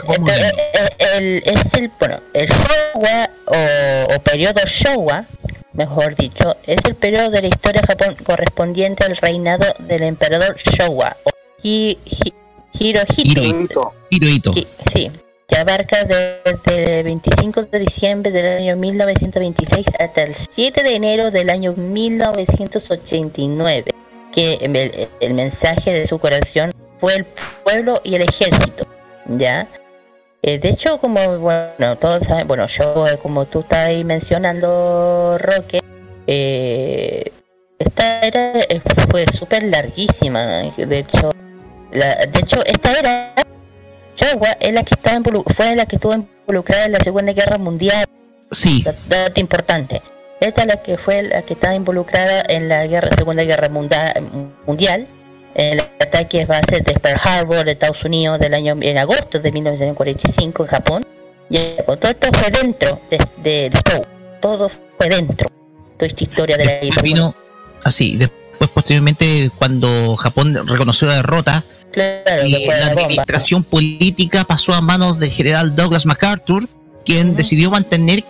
[1.18, 5.26] el, es el bueno el Showa o, o periodo Showa
[5.74, 10.56] mejor dicho es el periodo de la historia de Japón correspondiente al reinado del emperador
[10.58, 11.30] Showa o
[11.64, 12.34] Hi- Hi-
[12.78, 13.42] Hirohito Hiro-
[14.10, 14.10] Hirohito.
[14.10, 14.52] Hirohito.
[14.92, 15.10] sí,
[15.48, 21.32] que abarca desde el 25 de diciembre del año 1926 hasta el 7 de enero
[21.32, 23.95] del año 1989,
[24.36, 27.26] que el, el mensaje de su corazón fue el
[27.64, 28.86] pueblo y el ejército,
[29.30, 29.66] ¿ya?
[30.44, 35.38] Eh, de hecho, como bueno, todos saben, bueno, yo eh, como tú estás ahí mencionando,
[35.40, 35.82] Roque,
[36.28, 37.32] eh,
[37.80, 41.32] esta era eh, fue súper larguísima, de hecho,
[41.92, 43.34] la, de hecho esta era
[44.16, 45.20] Showa es la que estaba
[45.56, 48.06] fue la que estuvo involucrada en la Segunda Guerra Mundial,
[48.52, 50.02] Sí, dat- dato importante.
[50.42, 54.14] Esta es la que fue la que estaba involucrada en la guerra, Segunda Guerra Munda-
[54.68, 55.08] Mundial,
[55.56, 59.52] en el ataque base de Pearl Harbor de Estados Unidos del año en agosto de
[59.52, 61.06] 1945 en Japón.
[61.50, 63.80] Y todo esto fue dentro de, de, de
[64.42, 65.50] todo fue dentro.
[65.98, 67.34] Toda esta historia de la después vino
[67.84, 68.18] así.
[68.18, 75.18] Después, posteriormente, cuando Japón reconoció la derrota, Claro, la la administración política pasó a manos
[75.18, 76.68] del general Douglas MacArthur,
[77.06, 77.38] quien Ujú.
[77.38, 78.22] decidió mantener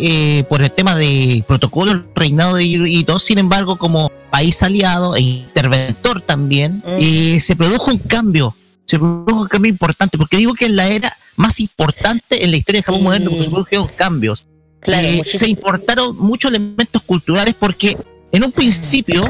[0.00, 3.18] eh, por el tema de protocolo reinado de Hirohito.
[3.18, 6.96] Sin embargo, como país aliado e interventor también, Ujú.
[7.00, 8.54] eh, se produjo un cambio.
[8.86, 12.56] Se produjo un cambio importante, porque digo que es la era más importante en la
[12.56, 13.04] historia de Japón Sí.
[13.04, 14.46] moderno, porque se produjeron cambios.
[14.80, 17.96] Claro, Eh, se importaron muchos elementos culturales porque
[18.32, 19.22] en un principio,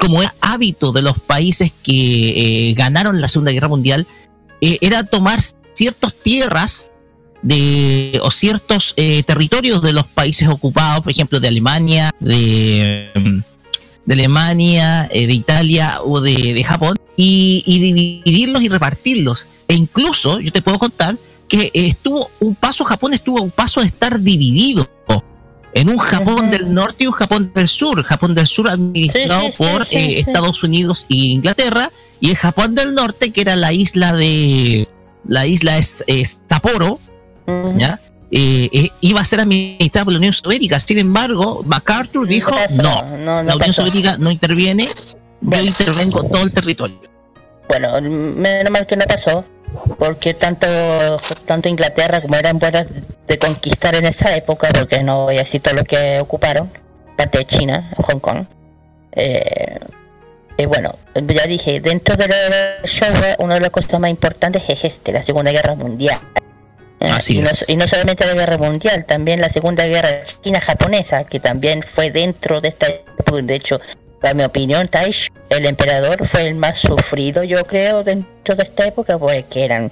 [0.00, 4.06] como es hábito de los países que eh, ganaron la Segunda Guerra Mundial,
[4.60, 5.38] eh, era tomar
[5.72, 6.90] ciertas tierras
[7.42, 13.10] de o ciertos eh, territorios de los países ocupados, por ejemplo, de Alemania, de,
[14.04, 19.46] de Alemania, eh, de Italia o de, de Japón, y, y dividirlos y repartirlos.
[19.68, 21.16] E incluso, yo te puedo contar
[21.48, 24.88] que estuvo un paso, Japón estuvo a un paso de estar dividido
[25.74, 28.02] en un Japón del norte y un Japón del sur.
[28.02, 30.20] Japón del sur administrado Sí, sí, sí, por sí, eh.
[30.20, 34.88] Estados Unidos e Inglaterra, y el Japón del norte, que era la isla de.
[35.26, 36.98] La isla es, es Sapporo.
[37.76, 38.00] ¿Ya?
[38.30, 40.78] Eh, eh, iba a ser administrada por la Unión Soviética.
[40.80, 43.72] Sin embargo, MacArthur dijo: pasó, no, no, no la Unión pasó.
[43.82, 44.92] Soviética no interviene, yo
[45.40, 45.64] Bueno.
[45.64, 47.00] intervengo todo el territorio.
[47.68, 49.44] Bueno, menos mal que no pasó,
[49.98, 50.66] porque tanto,
[51.44, 52.86] tanto Inglaterra como eran buenas
[53.26, 56.70] de conquistar en esa época, porque no voy a decir todo lo que ocuparon,
[57.16, 58.44] parte de China, Hong Kong.
[59.12, 59.78] Eh,
[60.56, 62.36] y bueno, ya dije, dentro de la
[62.84, 66.18] Showa, una de las cosas más importantes es este, la Segunda Guerra Mundial.
[67.00, 70.08] Eh, Así y, no, y no solamente la guerra mundial, también la segunda guerra
[70.42, 72.86] china-japonesa, que también fue dentro de esta
[73.42, 73.80] de hecho,
[74.20, 78.86] para mi opinión, Taisho, el emperador, fue el más sufrido, yo creo, dentro de esta
[78.86, 79.90] época, porque eran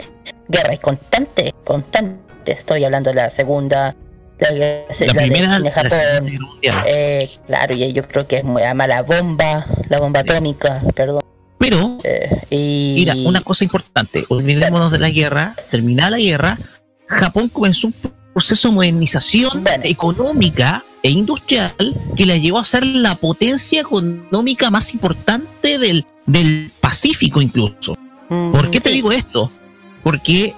[0.48, 2.18] guerras constantes, constantes.
[2.58, 3.94] Estoy hablando de la segunda,
[4.38, 5.90] la, guerra- La la de primera, la China-Japón.
[5.90, 6.84] Segunda Guerra Mundial.
[6.86, 11.22] Eh, claro, y yo creo que es muy ama la bomba, la bomba atómica, perdón.
[11.58, 16.58] Pero eh, y Mira, una cosa importante, olvidémonos de la guerra, terminada la guerra,
[17.08, 17.94] Japón comenzó un
[18.32, 21.72] proceso de modernización económica e industrial
[22.16, 27.96] que la llevó a ser la potencia económica más importante del, del Pacífico incluso.
[28.28, 29.50] Mm, ¿Por qué te digo esto?
[30.02, 30.54] Porque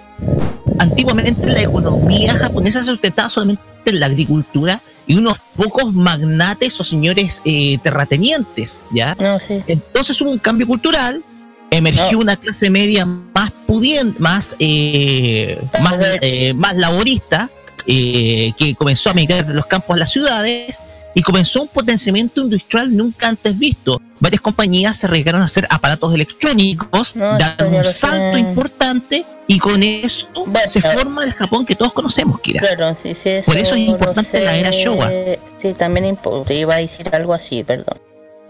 [0.79, 6.85] antiguamente la economía japonesa se sustentaba solamente en la agricultura y unos pocos magnates o
[6.85, 9.15] señores eh, terratenientes, ¿ya?
[9.19, 9.63] No, sí.
[9.67, 11.23] Entonces hubo un cambio cultural,
[11.71, 17.51] emergió una clase media más pudiente, más, eh, más, eh, más laborista,
[17.87, 20.83] eh, que comenzó a migrar de los campos a las ciudades
[21.15, 24.01] y comenzó un potenciamiento industrial nunca antes visto.
[24.21, 27.93] Varias compañías se arriesgaron a hacer aparatos electrónicos, No, dando un sé.
[27.93, 30.69] salto importante y con eso Bueno.
[30.69, 32.61] se forma el Japón que todos conocemos, Kira.
[32.61, 34.71] Claro, sí, sí, Por eso es importante la era.
[34.71, 35.11] Showa.
[35.63, 36.17] Sí, también
[36.51, 37.99] iba a decir algo así, perdón.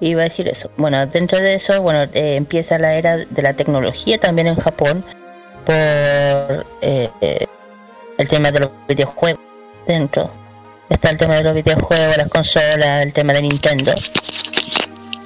[0.01, 0.71] Iba a decir eso.
[0.77, 5.05] Bueno, dentro de eso, bueno, eh, empieza la era de la tecnología también en Japón
[5.65, 7.47] por eh, eh,
[8.17, 9.41] el tema de los videojuegos
[9.87, 10.31] dentro.
[10.89, 13.93] Está el tema de los videojuegos, las consolas, el tema de Nintendo.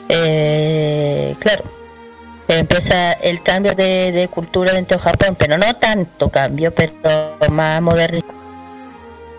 [0.09, 1.65] eh, claro,
[2.49, 6.93] empieza el cambio de, cultura dentro de Japón, pero no tanto cambio, pero
[7.51, 8.42] más moderno.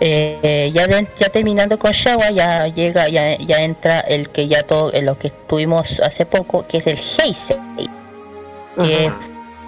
[0.06, 4.62] Eh, ya, de- ya terminando con Showa, ya llega, ya, ya entra el que ya
[4.64, 7.88] todo, en lo que tuvimos hace poco, que es el Heisei,
[8.82, 9.10] que,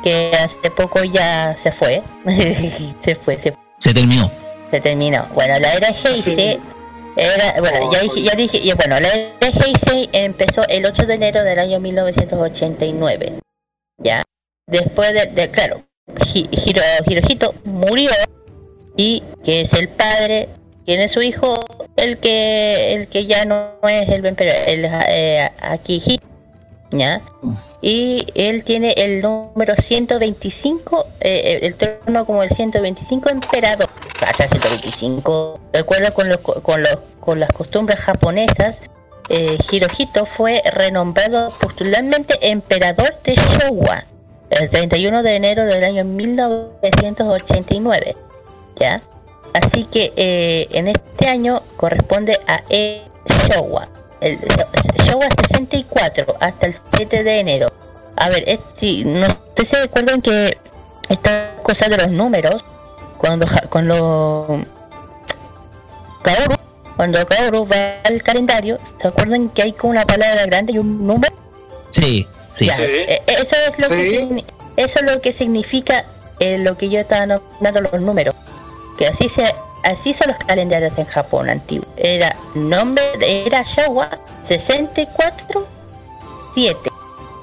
[0.04, 2.04] que hace poco ya se fue,
[3.04, 4.30] se fue, se Se terminó.
[4.72, 5.26] se terminó.
[5.34, 6.60] Bueno, la era Heisei
[7.16, 11.14] era, bueno, ya dije, ya dije, y bueno, la era Heisei empezó el 8 de
[11.14, 13.34] enero del año 1989.
[14.00, 14.22] Ya.
[14.68, 15.82] Después de, de- claro,
[16.34, 18.12] Hi- Hiro, Hirohito murió
[18.98, 20.50] y que es el padre,
[20.86, 21.60] tiene su hijo,
[21.96, 26.26] el que el que ya no es el pero el eh, Akihito,
[26.91, 27.22] ¿ya?
[27.82, 33.89] Y él tiene el número 125, eh, el trono como el 125 emperador.
[34.20, 35.60] Cacha, 125.
[35.72, 38.80] De acuerdo con, los, con, los, con las costumbres japonesas,
[39.30, 44.06] eh, Hirohito fue renombrado postularmente emperador de Showa
[44.50, 48.16] el 31 de enero del año 1989.
[48.78, 49.01] ¿Ya?
[49.53, 53.03] Así que eh, en este año corresponde a E
[53.49, 53.88] Showa.
[54.21, 54.38] El
[55.03, 57.71] Showa 64 hasta el 7 de enero.
[58.17, 60.57] A ver, es, si no ustedes se acuerdan que
[61.09, 62.65] esta cosa de los números,
[63.17, 64.63] cuando ja- cuando
[66.23, 66.55] Kaoru,
[66.95, 71.05] cuando Kaoru va al calendario, ¿se acuerdan que hay como una palabra grande y un
[71.05, 71.34] número?
[71.91, 72.65] Sí, sí.
[72.67, 72.84] Ya, Sí.
[72.86, 74.45] eh, eso es lo que Sí.
[74.78, 76.03] eso es lo que significa
[76.39, 78.36] eh, lo que yo estaba nombrando los números.
[78.98, 79.43] Que así se
[79.84, 81.86] así son los calendarios en Japón antiguo.
[81.98, 84.10] Era nombre era Showa
[84.43, 85.68] 64
[86.54, 86.89] 7.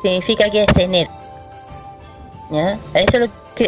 [0.02, 1.10] Significa que es enero.
[2.50, 2.78] ¿Ya?
[2.94, 3.18] Eso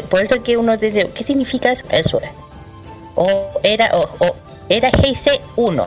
[0.09, 1.85] por eso que uno dice, ¿qué significa eso?
[1.91, 2.31] Eso es.
[3.15, 4.35] O era o,
[4.69, 5.87] era Heisei 1.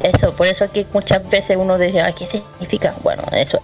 [0.00, 2.94] Eso, por eso que muchas veces uno dice, "Ay, ¿qué significa?
[3.02, 3.58] Bueno, eso.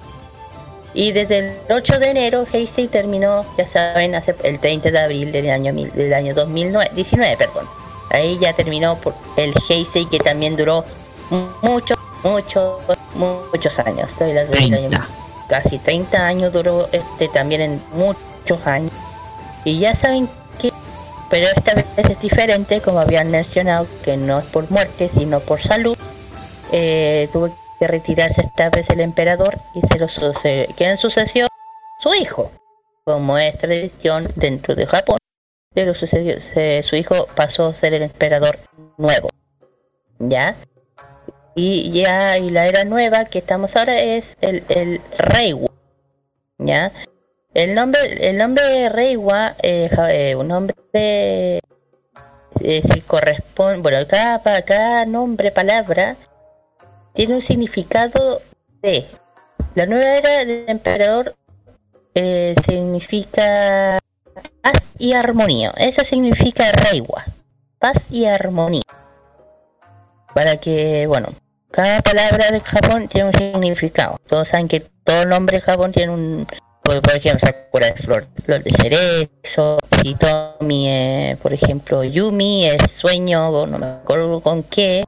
[0.92, 5.30] Y desde el 8 de enero, Heisei terminó, ya saben, hace el 30 de abril
[5.32, 7.66] del año, mil- del año 2019, perdón.
[8.10, 10.84] Ahí ya terminó por el Heisei que también duró
[11.62, 12.80] muchos, muchos,
[13.14, 14.08] muchos años.
[14.10, 15.08] Estoy hablando del año- 30.
[15.48, 18.90] casi 30 años duró este también en muchos años.
[19.64, 20.28] Y ya saben
[20.58, 20.72] que,
[21.28, 25.60] pero esta vez es diferente, como habían mencionado, que no es por muerte, sino por
[25.60, 25.96] salud.
[26.72, 31.48] Eh, tuvo que retirarse esta vez el emperador y se lo suce- queda en sucesión
[32.02, 32.50] su hijo.
[33.04, 35.18] Como es tradición dentro de Japón,
[35.74, 38.58] se lo sucedió, se- su hijo pasó a ser el emperador
[38.98, 39.30] nuevo.
[40.18, 40.54] ¿Ya?
[41.56, 45.68] Y ya, y la era nueva que estamos ahora es el, el Reiwa.
[46.58, 46.92] ¿Ya?
[47.54, 50.76] El nombre, el nombre de Reiwa, eh, eh, un nombre
[52.62, 56.16] eh, si corresponde, bueno, cada, cada nombre, palabra,
[57.12, 58.40] tiene un significado
[58.82, 59.06] de
[59.74, 61.36] la nueva era del emperador
[62.14, 63.98] eh, significa
[64.62, 65.72] paz y armonía.
[65.76, 67.24] Eso significa Reiwa,
[67.78, 68.82] paz y armonía.
[70.34, 71.28] Para que, bueno,
[71.70, 74.16] cada palabra del Japón tiene un significado.
[74.28, 76.46] Todos saben que todo nombre de Japón tiene un,
[76.82, 82.90] por, por ejemplo, Sakura de flor, flor de cerezo, Hitomi, eh, por ejemplo, Yumi es
[82.90, 85.04] sueño, no me acuerdo con qué.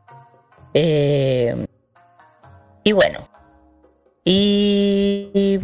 [0.75, 1.67] Eh,
[2.85, 3.21] y bueno,
[4.25, 5.59] y,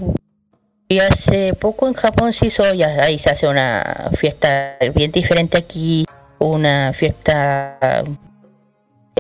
[1.01, 6.07] hace poco en Japón se hizo, ya ahí se hace una fiesta bien diferente aquí,
[6.39, 8.03] una fiesta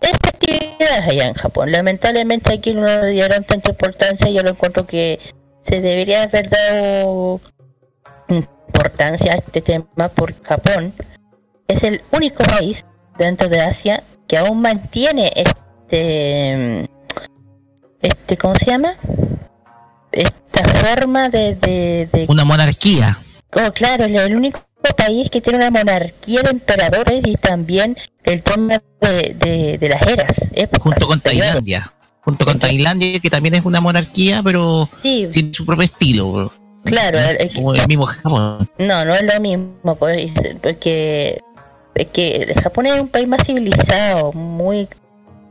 [0.00, 1.72] es festividades allá en Japón.
[1.72, 5.18] Lamentablemente aquí no le dieron tanta importancia, yo lo encuentro que
[5.62, 7.40] se debería haber dado
[8.28, 10.92] importancia a este tema porque Japón
[11.66, 12.84] es el único país
[13.18, 16.88] dentro de Asia que aún mantiene este
[18.02, 18.94] este ¿cómo se llama?
[20.12, 23.18] esta forma de, de, de Una monarquía.
[23.52, 24.60] Oh, claro, el único
[24.96, 30.02] país que tiene una monarquía de emperadores y también el tema de, de, de las
[30.06, 30.36] eras.
[30.52, 31.46] épocas, Junto con periodos.
[31.48, 31.92] Tailandia.
[32.22, 36.52] Junto con Tailandia, que también es una monarquía, pero Sí, tiene su propio estilo.
[36.84, 38.68] claro, es que- Como el mismo Japón.
[38.78, 40.30] no, no es lo mismo, pues,
[40.62, 41.40] porque
[41.94, 44.88] es que el Japón es un país más civilizado, muy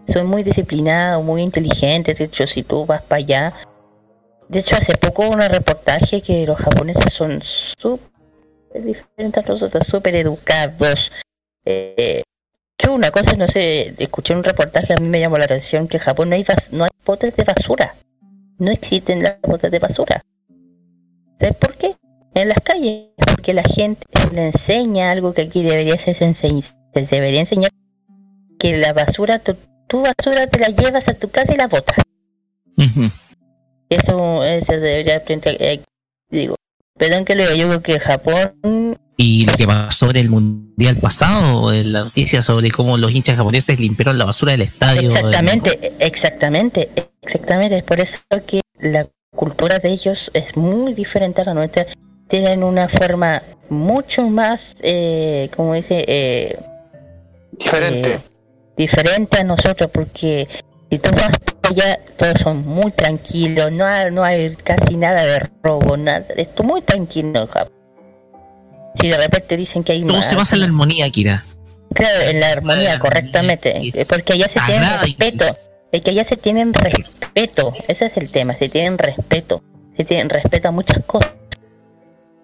[0.08, 3.54] son muy disciplinados, muy inteligentes, de hecho si tú vas para allá,
[4.50, 9.86] de hecho hace poco hubo un reportaje que los japoneses son súper diferentes a nosotros,
[9.88, 11.12] súper educados.
[11.66, 12.24] Eh,
[12.82, 15.98] yo una cosa, no sé, escuché un reportaje, a mí me llamó la atención que
[15.98, 17.96] en Japón no hay, bas- no hay botes de basura,
[18.60, 20.22] no existen las botes de basura.
[21.40, 21.96] ¿Sabes por qué?
[22.34, 27.02] En las calles, porque la gente le enseña algo que aquí debería ser enseñ- se
[27.06, 27.72] debería enseñar
[28.60, 29.40] que la basura,
[29.88, 31.98] tu basura te la llevas a tu casa y la botas.
[33.90, 35.58] Eso, eso debería aprender.
[35.60, 35.82] eh,
[36.30, 36.56] digo,
[36.98, 38.98] perdón que lo diga, yo creo que Japón.
[39.20, 43.36] Y lo que pasó en el mundial pasado, en la noticia sobre cómo los hinchas
[43.38, 45.10] japoneses limpiaron la basura del estadio.
[45.10, 46.90] Exactamente, exactamente,
[47.24, 47.78] exactamente.
[47.78, 51.88] Es por eso que la cultura de ellos es muy diferente a la nuestra.
[52.28, 56.56] Tienen una forma mucho más, eh, como dice, eh,
[57.54, 58.14] Diferente.
[58.14, 58.20] eh,
[58.78, 60.48] diferente a nosotros porque
[60.90, 61.32] si tú vas
[61.64, 66.64] allá todos son muy tranquilos no hay, no hay casi nada de robo nada esto
[66.64, 67.74] muy tranquilo en Japón
[68.96, 71.44] si de repente dicen que hay más se basa en la armonía, Kira.
[71.94, 75.46] claro en la armonía la correctamente armonía es porque allá se y- respeto
[75.92, 79.62] es que allá se tienen respeto ese es el tema se tienen respeto
[79.98, 81.34] se tienen respeto a muchas cosas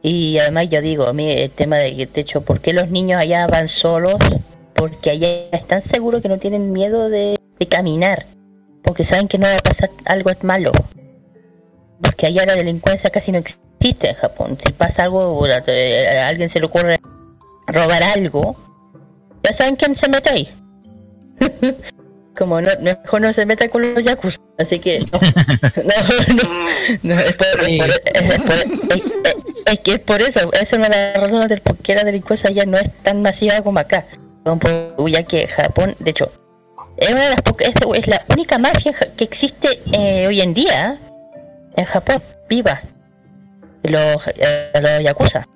[0.06, 2.90] y además yo digo, a mí el tema de que, de hecho, ¿por qué los
[2.90, 4.16] niños allá van solos?
[4.76, 8.26] Porque allá están seguros que no tienen miedo de, de caminar.
[8.84, 10.72] Porque saben que no va a pasar algo malo.
[12.02, 14.58] Porque allá la delincuencia casi no existe en Japón.
[14.64, 17.00] Si pasa algo, a, eh, a alguien se le ocurre
[17.68, 18.56] robar algo,
[19.44, 20.50] ya saben quién se mete ahí.
[22.36, 24.40] Como no, mejor no se meta con los yakuza.
[24.58, 25.20] Así que no,
[26.34, 26.44] no,
[27.04, 27.16] no,
[29.66, 32.04] es que es por eso, esa es una de las razones del por qué la
[32.04, 34.06] delincuencia ya no es tan masiva como acá.
[34.44, 36.32] Por- ya que Japón, de hecho,
[36.98, 40.98] es una de las pocas, es, la única mafia que existe eh, hoy en día
[41.76, 42.82] en Japón, viva.
[43.84, 45.48] Los, eh, los yakuza,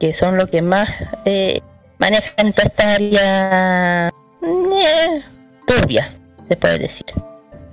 [0.00, 0.88] que son los que más
[1.24, 1.60] eh,
[1.98, 4.08] manejan toda esta área
[4.42, 5.22] eh,
[5.66, 6.10] turbia,
[6.48, 7.06] se puede decir.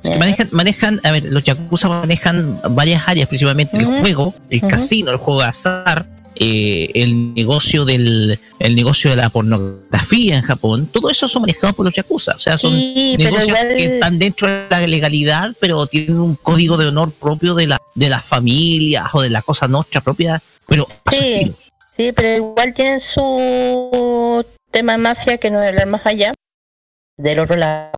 [0.03, 5.17] Manejan, manejan, a ver, los Yakuza manejan varias áreas, principalmente el juego, el casino, el
[5.17, 6.05] juego de azar,
[6.35, 11.75] eh, el negocio del el negocio de la pornografía en Japón, todo eso son manejados
[11.75, 12.33] por los Yakuza.
[12.35, 16.35] O sea, son Sí, negocios igual- que están dentro de la legalidad, pero tienen un
[16.35, 20.41] código de honor propio de la de las familias o de la cosa nuestra propia,
[20.67, 21.53] pero Sí.
[21.95, 26.33] Sí, pero igual tienen su tema mafia que no es el más allá
[27.17, 27.91] del otro lado.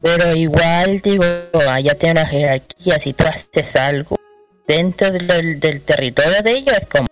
[0.00, 1.22] Pero igual, digo,
[1.70, 2.98] allá tienen una jerarquía.
[2.98, 4.16] Si tú haces algo
[4.66, 7.06] dentro del, del territorio de ellos, es como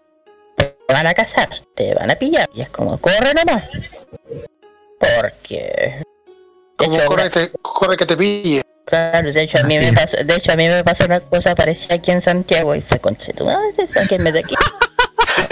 [0.92, 2.48] van a cazar, te van a pillar.
[2.54, 3.64] Y es como, corre nomás.
[5.20, 6.02] Porque.
[6.02, 6.04] de
[6.76, 8.62] Como hecho, corre, que te- corre que te pille.
[8.86, 11.20] Claro, de hecho a mí Así me pasó, de hecho a mí me pasó una
[11.20, 14.54] cosa parecida aquí en Santiago y fue con madre, sáquenme de aquí.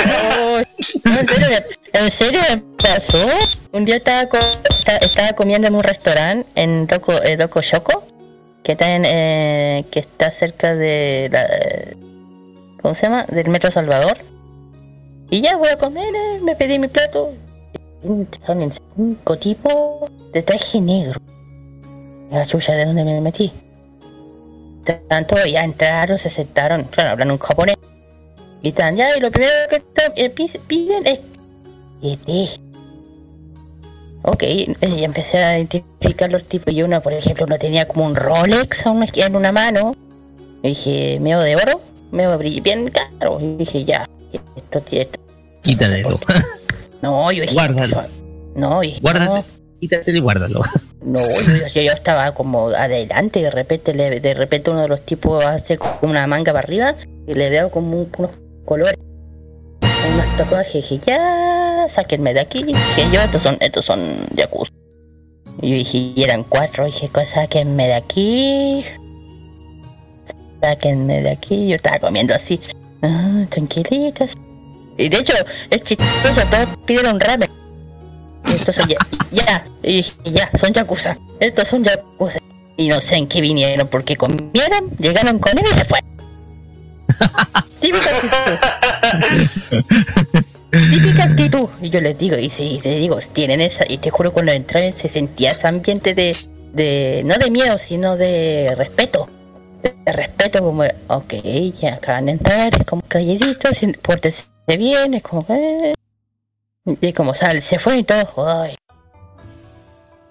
[0.07, 3.28] No, no, en serio, me- en serio me pasó.
[3.72, 4.39] Un día estaba, co-
[4.78, 8.05] esta- estaba comiendo en un restaurante en Doco, eh, Doco Shoko,
[8.64, 11.47] que está en, eh, que está cerca de la,
[12.82, 13.24] ¿cómo se llama?
[13.28, 14.16] Del Metro Salvador.
[15.31, 17.33] Y ya voy a comer, eh, me pedí mi plato.
[18.33, 21.20] Estaban en cinco tipos de traje negro.
[22.31, 23.53] La chucha, ¿de dónde me metí?
[25.09, 27.76] Tanto ya entraron, se sentaron, claro, hablan un japonés.
[28.62, 29.83] Y tan, ya, y lo primero que
[30.16, 31.20] eh, pi- piden es...
[34.22, 36.72] Ok, eh, y empecé a identificar los tipos.
[36.72, 39.95] Y uno, por ejemplo, uno tenía como un Rolex a una esqui- en una mano.
[40.62, 41.81] Y dije, ¿meo de oro?
[42.12, 43.39] Brill- bien caro.
[43.41, 45.09] Y dije, ya, esto tiene...
[45.62, 46.18] Quítatelo.
[47.03, 47.55] No, yo dije...
[47.55, 48.03] Guárdalo.
[48.57, 49.45] No, y Guárdate,
[49.81, 50.62] quítatelo y guárdalo.
[51.01, 54.89] No, yo, yo- yo estaba como adelante y de repente le, de repente uno de
[54.89, 56.95] los tipos hace como una manga para arriba
[57.29, 58.33] y le veo como un- unos
[58.64, 58.95] colores,
[60.12, 62.64] unos tatuajes y dije, ya, sáquenme de aquí.
[62.64, 64.01] Dije yo, estos son, estos son
[64.35, 64.72] yakuza.
[65.62, 68.85] Y yo dije, y eran cuatro, dije, "Co- sáquenme de aquí.
[70.61, 71.68] Sáquenme de aquí.
[71.68, 72.61] Yo estaba comiendo así,
[73.03, 74.34] ah, tranquilitas.
[74.96, 75.32] Y de hecho,
[75.70, 77.51] es chistoso, todos pidieron ramen.
[78.44, 78.96] Entonces ya,
[79.30, 81.16] ya, y dije, ya, son yakuza.
[81.40, 82.38] Estos son yakuza.
[82.76, 86.01] Y no sé en qué vinieron, porque comieron, llegaron con él y se fue.
[87.80, 89.82] Típica actitud.
[90.70, 91.68] Típica actitud.
[91.80, 94.53] Y yo les digo, y si y les digo, tienen esa, y te juro cuando
[94.53, 96.36] entré se sentía ese ambiente de,
[96.72, 99.28] de, no de miedo, sino de respeto.
[99.83, 101.35] De respeto, como, ok,
[101.81, 105.95] ya acaban de entrar, es como calladitos, pórtense bien, es como, eh.
[107.01, 108.74] Y como sale, se fue y todo, ay,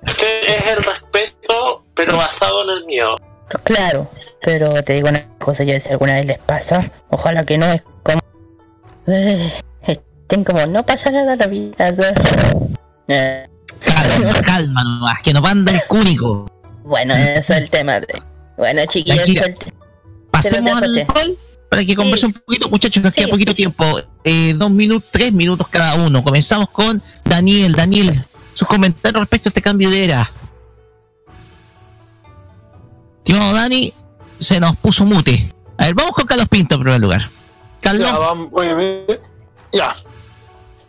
[0.04, 3.16] Es que es el respeto, pero basado en el miedo.
[3.64, 4.10] Claro,
[4.42, 7.82] pero te digo una cosa, yo si alguna vez les pasa, ojalá que no, es
[8.04, 8.20] como...
[9.08, 11.94] eh, estén como, no pasa nada la vida.
[13.08, 13.48] Eh,
[13.80, 16.48] Calma, calma nomás, que nos manda el cúnico.
[16.84, 18.08] bueno, ese es el tema de...
[18.58, 19.42] Bueno, chiquillos, Tranquila.
[19.42, 19.74] ese es el te-
[20.32, 21.38] Pasemos al rol
[21.70, 23.86] para que converse un poquito, muchachos, nos Sí, queda poquito sí, tiempo.
[24.24, 26.24] Eh, dos minutos, tres minutos cada uno.
[26.24, 27.74] Comenzamos con Daniel.
[27.74, 28.14] Daniel,
[28.54, 30.32] sus comentarios respecto a este cambio de era.
[33.20, 33.94] Estimado Dani,
[34.40, 35.52] se nos puso mute.
[35.78, 37.30] A ver, vamos con Carlos Pinto en primer lugar.
[37.82, 39.22] Carlos, Ya, vamos, voy a ver.
[39.74, 39.96] Ya.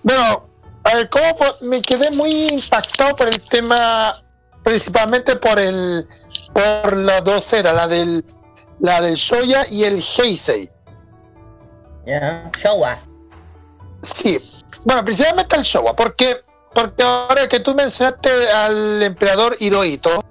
[0.02, 0.48] Bueno,
[0.84, 1.24] a ver, ¿cómo
[1.62, 4.22] me quedé muy impactado por el tema,
[4.62, 6.06] principalmente por el,
[6.52, 8.24] por las dos eras, la del,
[8.80, 10.70] la del Shoya y el Heisei.
[12.06, 12.98] Ya, Showa.
[14.02, 14.38] Sí,
[14.84, 16.42] bueno, principalmente el Showa, porque,
[16.74, 20.22] porque ahora que tú mencionaste al emperador Hirohito,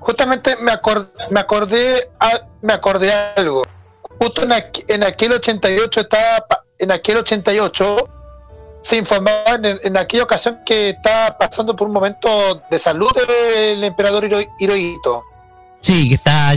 [0.00, 3.62] justamente me, acor- me acordé a- me acordé algo.
[4.20, 6.44] Justo en, aqu- en aquel 88 estaba
[6.80, 7.96] en aquel 88
[8.82, 12.28] se informaba en, en aquella ocasión que estaba pasando por un momento
[12.70, 13.10] de salud
[13.72, 15.22] el emperador Hiro- Hirohito.
[15.80, 16.54] sí, que está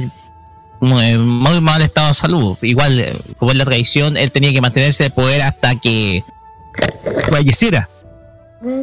[0.79, 2.57] muy, muy mal estado de salud.
[2.61, 6.23] Igual, eh, como es la tradición, él tenía que mantenerse de poder hasta que
[7.31, 7.87] falleciera.
[8.61, 8.81] Mm.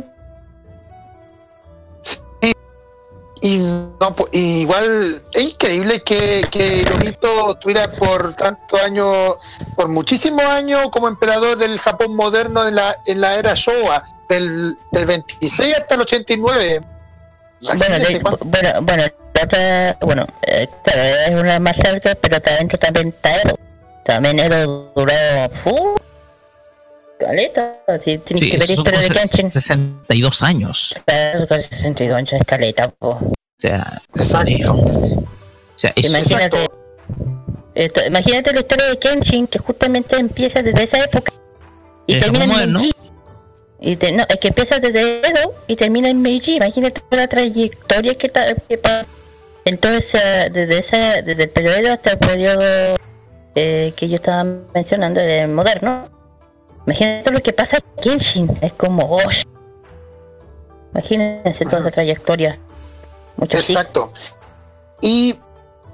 [3.40, 9.36] Y no, y igual es increíble que, que Hirohito tuviera por tantos años,
[9.76, 14.74] por muchísimos años como emperador del Japón moderno en la, en la era Showa, del,
[14.92, 16.80] del 26 hasta el 89.
[17.60, 19.02] Bueno, de- bueno, bueno,
[19.34, 20.68] la otra, bueno, eh,
[21.28, 23.58] es una más larga, pero también está Ero.
[24.04, 25.12] También Ero duró,
[27.18, 30.94] caleta, si tienes Sí, que ver esos son historia de Kenshin, 62 años.
[31.04, 33.08] claro, con 62 años es caleta, po.
[33.10, 34.72] O sea, Exacto.
[34.74, 35.34] o
[35.76, 36.44] sea, Imagínate.
[36.44, 36.74] Exacto.
[37.74, 41.32] Esto, imagínate la historia de Kenshin, que justamente empieza desde esa época
[42.06, 42.72] y termina en.
[42.72, 42.92] Meiji.
[43.80, 46.56] Y te- no, es que empieza desde Edo y termina en Meiji.
[46.56, 49.06] Imagínate toda la trayectoria que, ta- que pasa.
[49.64, 50.20] Entonces,
[50.52, 52.96] desde, esa, desde el periodo hasta el periodo
[53.54, 54.42] eh, que yo estaba
[54.74, 56.08] mencionando, el moderno,
[56.88, 58.58] imagínate lo que pasa en Kenshin.
[58.62, 59.20] Es como, oh,
[60.92, 62.58] imagínense toda esa trayectoria.
[63.36, 63.72] Mucho sí.
[63.72, 64.12] Exacto.
[65.00, 65.36] Y,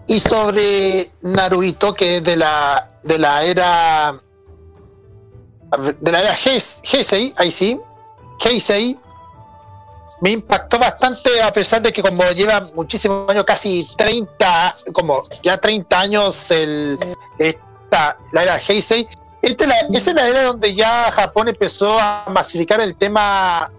[0.07, 4.14] y sobre Naruhito, que es de la, de la era
[6.01, 7.80] de la era Heis- Heisei, ahí sí,
[8.45, 8.97] Heisei,
[10.20, 15.57] me impactó bastante a pesar de que como lleva muchísimos años, casi 30, como ya
[15.59, 16.99] 30 años el,
[17.38, 19.07] esta, la era Heisei,
[19.47, 23.70] esta es la, esa es la era donde ya Japón empezó a masificar el tema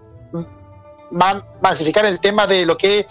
[1.10, 3.06] ma- masificar el tema de lo que es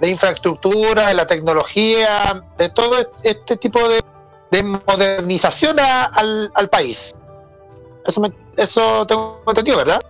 [0.00, 4.00] de infraestructura, de la tecnología, de todo este tipo de,
[4.50, 7.14] de modernización a- al, al país.
[8.06, 10.00] Eso, me- eso tengo entendido, ¿verdad?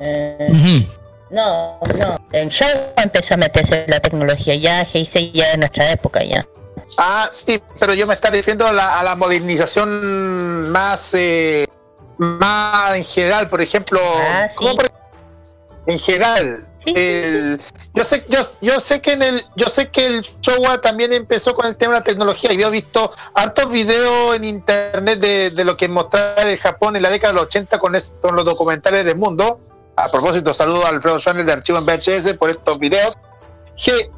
[0.00, 0.86] Eh.
[1.30, 2.18] No, no.
[2.32, 6.46] En Showa empezó a meterse la tecnología ya, Heisei ya en nuestra época ya.
[6.96, 11.66] Ah, sí, pero yo me estaba refiriendo a la, a la modernización más, eh,
[12.18, 13.98] más en general, por ejemplo,
[14.32, 14.76] Ah, ¿cómo sí.
[14.76, 14.92] por-
[15.86, 16.68] en general.
[16.84, 17.60] Sí, sí, el-
[17.94, 21.54] yo sé, yo, yo sé que en el, yo sé que el Showa también empezó
[21.54, 25.50] con el tema de la tecnología y yo he visto hartos videos en internet de,
[25.50, 28.44] de lo que mostraba el Japón en la década de los 80 con, con los
[28.44, 29.60] documentales del mundo.
[29.96, 33.12] A propósito, saludo a Alfredo Schwaner de Archivo en VHS por estos videos.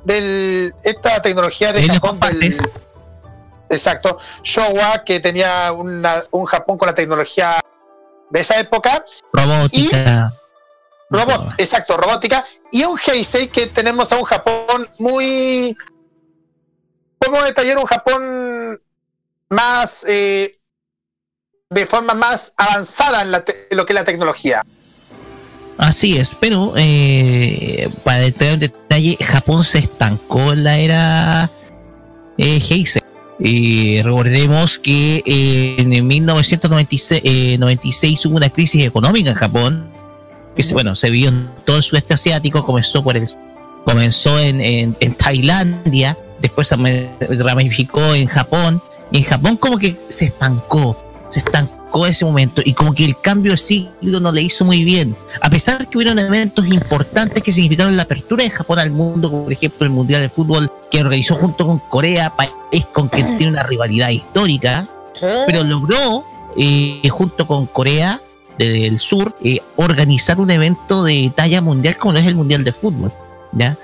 [0.04, 2.54] Del, esta tecnología de Japón del,
[3.70, 7.52] exacto, Showa que tenía una- un Japón con la tecnología
[8.30, 10.32] de esa época Robótica.
[11.08, 12.44] Robot, exacto, robótica.
[12.72, 15.76] Y un Heisei que tenemos a un Japón muy.
[17.18, 18.82] Podemos detallar un Japón
[19.48, 20.04] más.
[20.08, 20.58] eh,
[21.70, 24.64] de forma más avanzada en, la te- en lo que es la tecnología.
[25.78, 31.50] Así es, pero eh, para entrar en detalle, Japón se estancó en la era
[32.38, 33.02] eh, Heisei.
[33.38, 39.86] Y recordemos que eh, en 1996 eh, 96 hubo una crisis económica en Japón,
[40.56, 43.28] que se, bueno, se vio en todo el sudeste asiático, comenzó por el
[43.84, 46.76] comenzó en, en, en Tailandia, después se
[47.38, 50.98] ramificó en Japón, y en Japón como que se estancó,
[51.28, 54.84] se estancó ese momento, y como que el cambio de siglo no le hizo muy
[54.84, 59.30] bien, a pesar que hubieron eventos importantes que significaron la apertura de Japón al mundo,
[59.30, 63.36] como por ejemplo el Mundial de Fútbol que organizó junto con Corea, país con quien
[63.38, 64.88] tiene una rivalidad histórica,
[65.46, 66.24] pero logró,
[66.56, 68.20] eh, junto con Corea
[68.58, 72.72] del Sur, eh, organizar un evento de talla mundial como lo es el Mundial de
[72.72, 73.12] Fútbol.
[73.52, 73.76] ¿ya?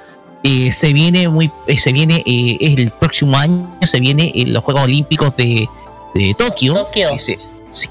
[0.44, 4.64] Eh, se viene muy, eh, se viene eh, el próximo año, se viene eh, los
[4.64, 5.68] Juegos Olímpicos de,
[6.14, 7.10] de Tokio, Tokio.
[7.12, 7.38] Que, se,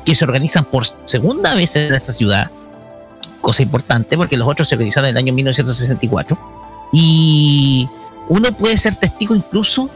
[0.03, 2.51] que se organizan por segunda vez en esa ciudad,
[3.41, 6.37] cosa importante porque los otros se organizaron en el año 1964
[6.93, 7.87] y
[8.29, 9.89] uno puede ser testigo incluso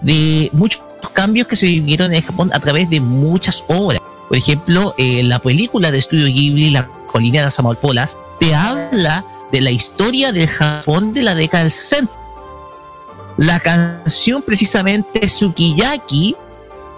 [0.00, 4.00] de muchos cambios que se vivieron en Japón a través de muchas obras.
[4.28, 9.24] Por ejemplo, eh, la película de Estudio Ghibli, La colina de las amapolas, te habla
[9.52, 12.12] de la historia del Japón de la década del 60.
[13.38, 16.36] La canción precisamente Sukiyaki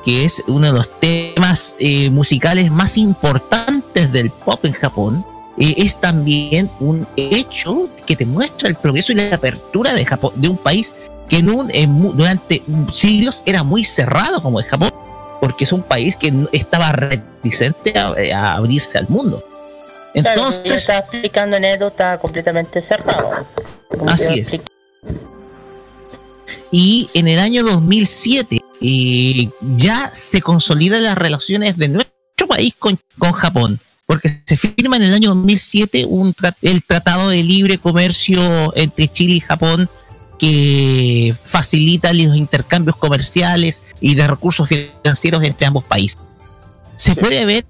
[0.04, 5.24] que es uno de los temas eh, musicales más importantes del pop en Japón,
[5.58, 10.32] eh, es también un hecho que te muestra el progreso y la apertura de Japón,
[10.36, 10.94] de un país
[11.28, 14.90] que en un, en durante siglos era muy cerrado como es Japón,
[15.40, 19.44] porque es un país que estaba reticente a, abrirse al mundo.
[20.14, 23.46] Entonces, claro, está Edo está completamente cerrado.
[24.08, 24.60] Así es.
[26.72, 32.98] Y en el año 2007 eh, ya se consolidan las relaciones de nuestro país con,
[33.18, 38.76] con Japón porque se firma en el año 2007 un el Tratado de Libre Comercio
[38.76, 39.88] entre Chile y Japón
[40.36, 46.18] que facilita los intercambios comerciales y de recursos financieros entre ambos países.
[46.96, 47.64] Se puede ver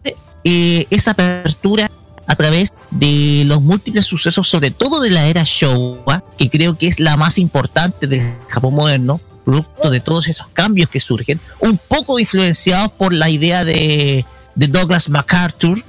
[0.44, 1.90] eh, esa apertura
[2.26, 6.86] a través de los múltiples sucesos, sobre todo de la era Showa, que creo que
[6.86, 11.78] es la más importante del Japón moderno, producto de todos esos cambios que surgen, un
[11.78, 14.24] poco influenciados por la idea de,
[14.54, 15.82] de Douglas MacArthur,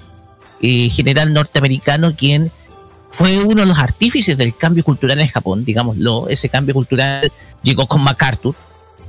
[0.61, 2.51] eh, general norteamericano, quien
[3.09, 7.31] fue uno de los artífices del cambio cultural en Japón, digámoslo, ese cambio cultural
[7.63, 8.55] llegó con MacArthur,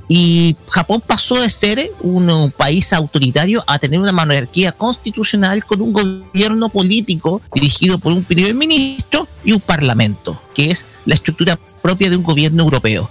[0.07, 5.93] y Japón pasó de ser un, país autoritario a tener una monarquía constitucional con un
[5.93, 12.09] gobierno político dirigido por un primer ministro y un parlamento, que es la estructura propia
[12.09, 13.09] de un gobierno europeo.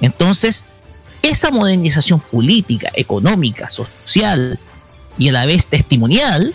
[0.00, 0.64] Entonces,
[1.22, 4.58] esa modernización política, económica, social
[5.18, 6.54] y a la vez testimonial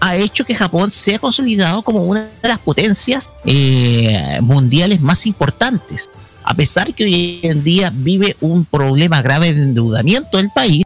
[0.00, 6.10] ha hecho que Japón sea consolidado como una de las potencias eh, mundiales más importantes.
[6.42, 10.84] A pesar que hoy en día vive un problema grave de endeudamiento del país,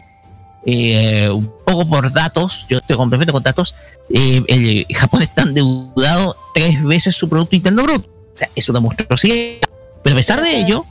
[0.66, 3.76] eh, un poco por datos, yo te complemento con datos,
[4.12, 8.08] eh, Japón está endeudado tres veces su Producto Interno Bruto.
[8.08, 9.60] O sea, es una monstruosidad.
[10.02, 10.84] Pero a pesar de ello,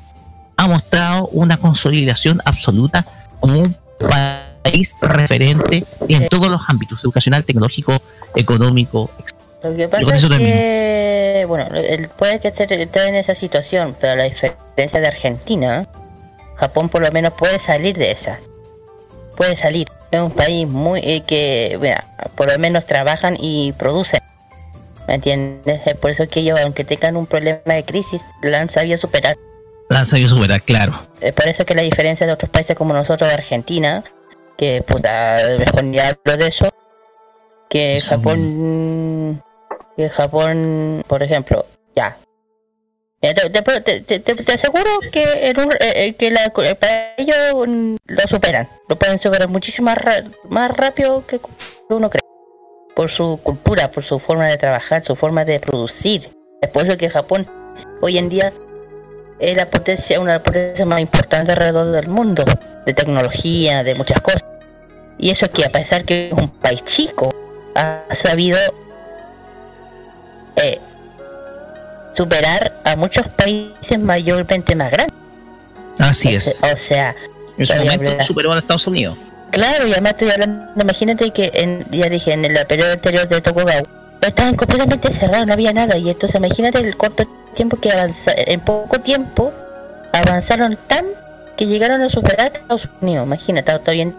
[0.57, 3.05] ha mostrado una consolidación absoluta
[3.39, 3.77] como un
[4.63, 8.01] país referente en todos los ámbitos, educacional, tecnológico,
[8.35, 9.09] económico,
[9.61, 11.67] Lo que pasa es que, bueno,
[12.17, 15.87] puede que esté, en esa situación, pero la diferencia de Argentina,
[16.55, 18.39] Japón por lo menos puede salir de esa.
[19.35, 19.87] Puede salir.
[20.11, 21.97] Es un país muy eh, que, bueno,
[22.35, 24.19] por lo menos trabajan y producen.
[25.07, 25.81] ¿Me entiendes?
[25.85, 29.35] Es por eso que ellos, aunque tengan un problema de crisis, la han sabido superar.
[29.89, 30.93] La han sabido superar, claro.
[31.21, 34.03] Es por eso que la diferencia de otros países como nosotros de Argentina,
[34.57, 36.69] que puta, mejor ni hablo de eso,
[37.69, 39.43] que Japón,
[39.95, 41.65] que Japón, por ejemplo,
[41.95, 42.17] ya.
[43.19, 43.33] Te,
[44.19, 47.37] te, aseguro que, en un, eh, eh, que la, para ellos
[48.05, 51.39] lo superan, lo pueden superar muchísimo más, más rápido que
[51.89, 52.21] uno cree.
[52.93, 56.29] Por su cultura, por su forma de trabajar, su forma de producir.
[56.61, 57.47] Es por eso que Japón
[58.01, 58.51] hoy en día
[59.39, 62.45] es la potencia, una de las potencias más importantes alrededor del mundo,
[62.85, 64.43] de tecnología, de muchas cosas.
[65.17, 67.29] Y eso que a pesar que es un país chico,
[67.75, 68.57] ha sabido
[70.57, 70.79] eh,
[72.13, 75.17] superar a muchos países mayormente más grandes.
[75.99, 76.61] Así es.
[76.63, 77.15] O sea,
[77.57, 79.17] en su momento superó a Estados Unidos.
[79.51, 83.39] Claro, y además estoy hablando, imagínate que en, ya dije, en el periodo anterior de
[83.39, 83.83] Tokugawa,
[84.19, 88.59] estaban completamente cerrados, no había nada, y entonces imagínate el corto tiempo que avanzaron, en
[88.59, 89.53] poco tiempo
[90.11, 91.05] avanzaron tan
[91.57, 94.15] que llegaron a superar a Estados Unidos, imagínate, está bien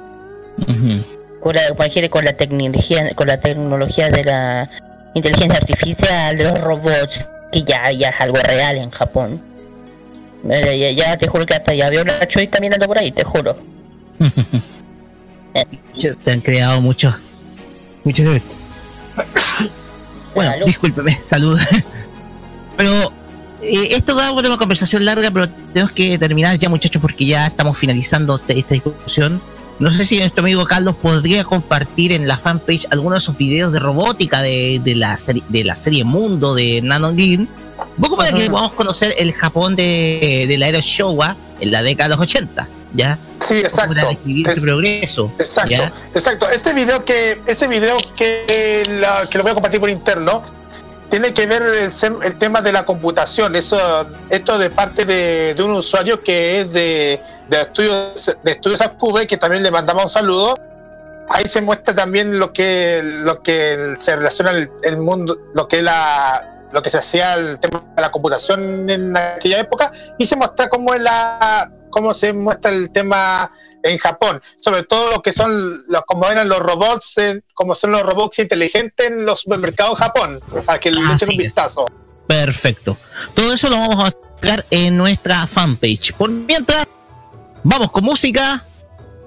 [1.41, 1.62] con, la,
[2.09, 4.70] con la tecnología, con la tecnología de la
[5.14, 9.43] inteligencia artificial, de los robots, que ya, ya es algo real en Japón.
[10.45, 13.57] Ya, te juro que hasta ya veo una Choi caminando por ahí, te juro.
[15.95, 17.14] Se han creado muchos.
[18.03, 18.26] Muchos.
[20.35, 21.59] bueno, discúlpeme, salud.
[22.76, 23.12] pero
[23.64, 27.76] eh, esto da una conversación larga, pero tenemos que terminar ya, muchachos, porque ya estamos
[27.78, 29.40] finalizando esta discusión.
[29.78, 33.72] No sé si nuestro amigo Carlos podría compartir en la fanpage algunos de esos videos
[33.72, 37.48] de robótica de, la, serie, de la serie Mundo de Nano un
[38.00, 42.08] poco para que podamos conocer el Japón de, de la era Showa en la década
[42.08, 43.18] de los 80, ¿ya?
[43.40, 43.94] Sí, exacto.
[43.94, 45.32] Para es, progreso.
[45.38, 46.50] Exacto, exacto.
[46.50, 48.44] Este video que, ese video que,
[49.30, 50.42] que lo voy a compartir por interno,
[51.11, 53.55] tiene que ver el, tema de la computación.
[53.57, 53.76] Eso,
[54.30, 59.36] esto de parte de, un usuario que es de, de estudios de estudios Acube, que
[59.36, 60.59] también le mandamos un saludo.
[61.28, 64.52] Ahí se muestra también lo que lo que se relaciona
[64.82, 69.16] el, mundo, lo que la lo que se hacía el tema de la computación en
[69.16, 73.50] aquella época y se muestra cómo es la cómo se muestra el tema
[73.85, 75.51] en Japón, sobre todo lo que son,
[75.89, 77.14] los, como eran los robots,
[77.55, 81.87] como son los robots inteligentes en los supermercados Japón, para que le echen un vistazo.
[82.26, 82.97] Perfecto.
[83.35, 86.14] Todo eso lo vamos a mostrar en nuestra fanpage.
[86.14, 86.87] Por mientras,
[87.62, 88.64] vamos con música.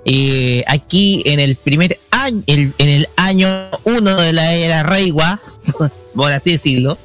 [0.10, 5.38] eh, aquí en el primer año, el- en el año 1 de la era Reiwa,
[6.16, 6.98] por así decirlo.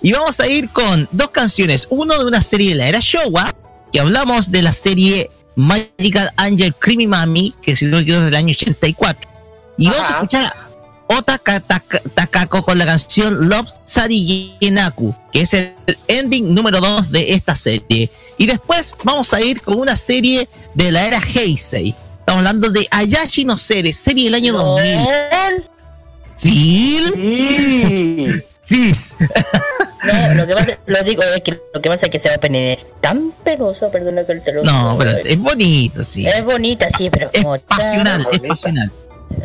[0.00, 3.54] Y vamos a ir con dos canciones, uno de una serie de la era Showa,
[3.92, 8.24] que hablamos de la serie Magical Angel Creamy Mami, que si no me equivoco es
[8.26, 9.30] del año 84.
[9.78, 10.14] Y vamos a Ajá.
[10.14, 10.68] escuchar a
[11.18, 15.74] Otaka Taka- Takako con la canción Love Sari Yenaku, que es el
[16.08, 18.10] ending número 2 de esta serie.
[18.38, 21.94] Y después vamos a ir con una serie de la era Heisei.
[22.20, 25.08] Estamos hablando de Ayashi no Sere, serie del año 2000.
[26.36, 27.00] ¿Sí?
[27.16, 28.26] Sí.
[28.64, 28.92] Sí.
[30.04, 32.72] No, lo que pasa, lo digo, es que lo que pasa es que ese opening
[32.72, 35.22] es tan peloso, perdona que te lo No, digo, pero eh.
[35.24, 36.26] es bonito, sí.
[36.26, 38.90] Es bonita, sí, pero Es como pasional, es pasional.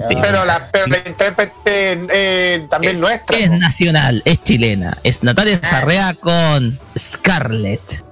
[0.10, 0.16] Sí.
[0.22, 3.38] Pero la, pero la intérprete eh, también es, nuestra.
[3.38, 4.98] es nacional, es chilena.
[5.04, 5.66] Es Natalia Ah.
[5.68, 8.04] Sarrea con Scarlett.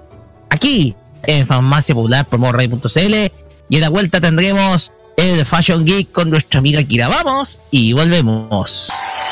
[0.52, 3.14] Aquí, en Farmacia Popular por morray.cl.
[3.70, 7.10] Y en la vuelta tendremos el Fashion Geek con nuestra amiga Kira.
[7.10, 9.25] Vamos y volvemos.「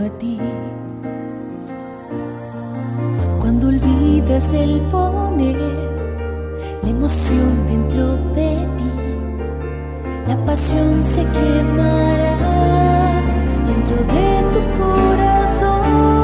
[0.00, 0.38] a ti.
[3.40, 5.56] Cuando olvidas el poner
[6.82, 8.92] la emoción dentro de ti,
[10.26, 12.38] la pasión se quemará
[13.68, 16.17] dentro de tu corazón.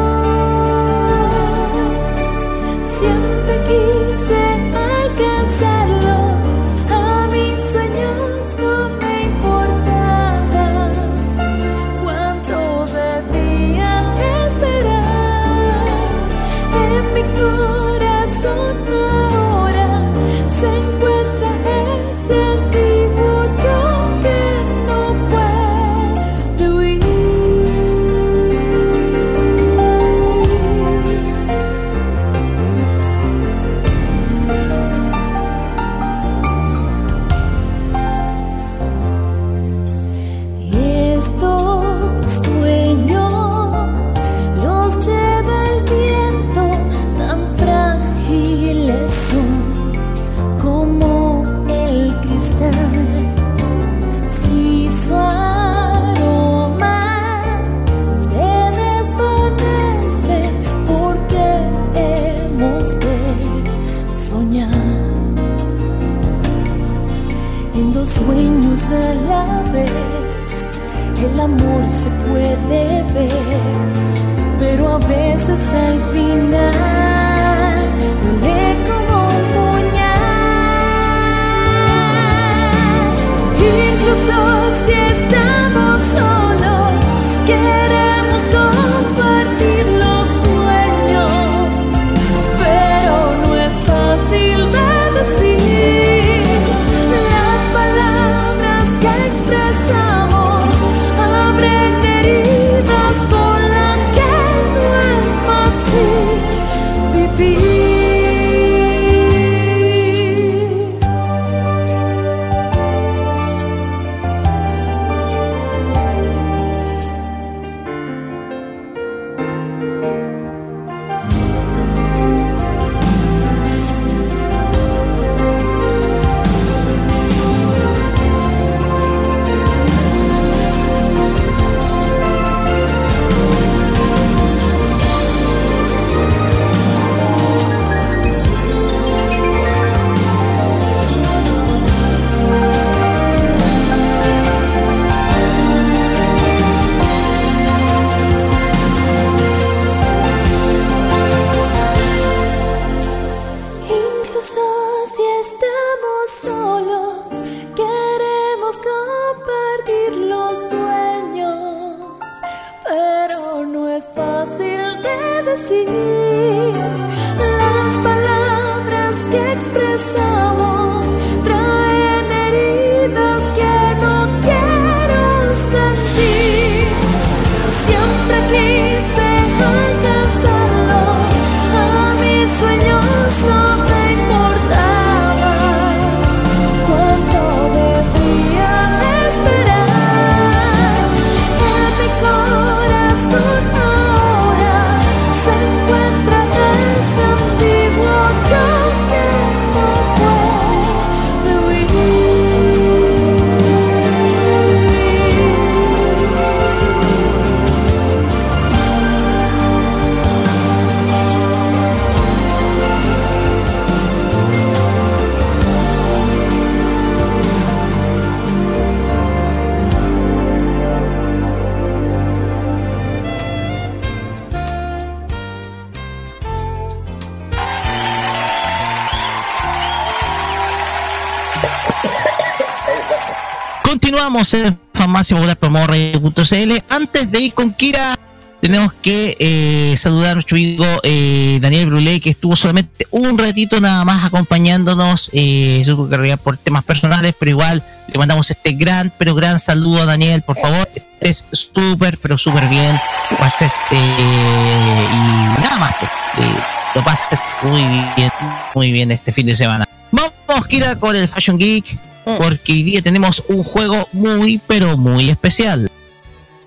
[234.44, 236.72] Continuamos en Farmacia Popular Promorre.cl.
[236.90, 238.14] Antes de ir con Kira,
[238.60, 243.80] tenemos que eh, saludar a nuestro amigo eh, Daniel Brulé, que estuvo solamente un ratito
[243.80, 245.30] nada más acompañándonos.
[245.32, 249.58] Eh, yo creo que por temas personales, pero igual le mandamos este gran, pero gran
[249.58, 250.90] saludo a Daniel, por favor.
[251.20, 253.00] Es súper, pero súper bien.
[253.30, 256.10] Que pases, eh, y nada más, pues,
[256.46, 256.60] eh,
[256.94, 257.82] lo pases muy
[258.14, 258.30] bien,
[258.74, 259.88] muy bien este fin de semana.
[260.12, 265.28] Vamos, Kira, con el Fashion Geek, porque hoy día tenemos un juego muy, pero muy
[265.30, 265.90] especial.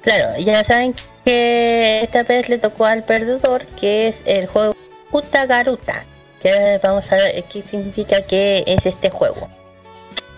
[0.02, 4.76] Claro, ya saben que esta vez le tocó al perdedor, que es el juego
[5.12, 6.06] Utagaruta.
[6.42, 9.50] Que vamos a ver qué significa que es este juego.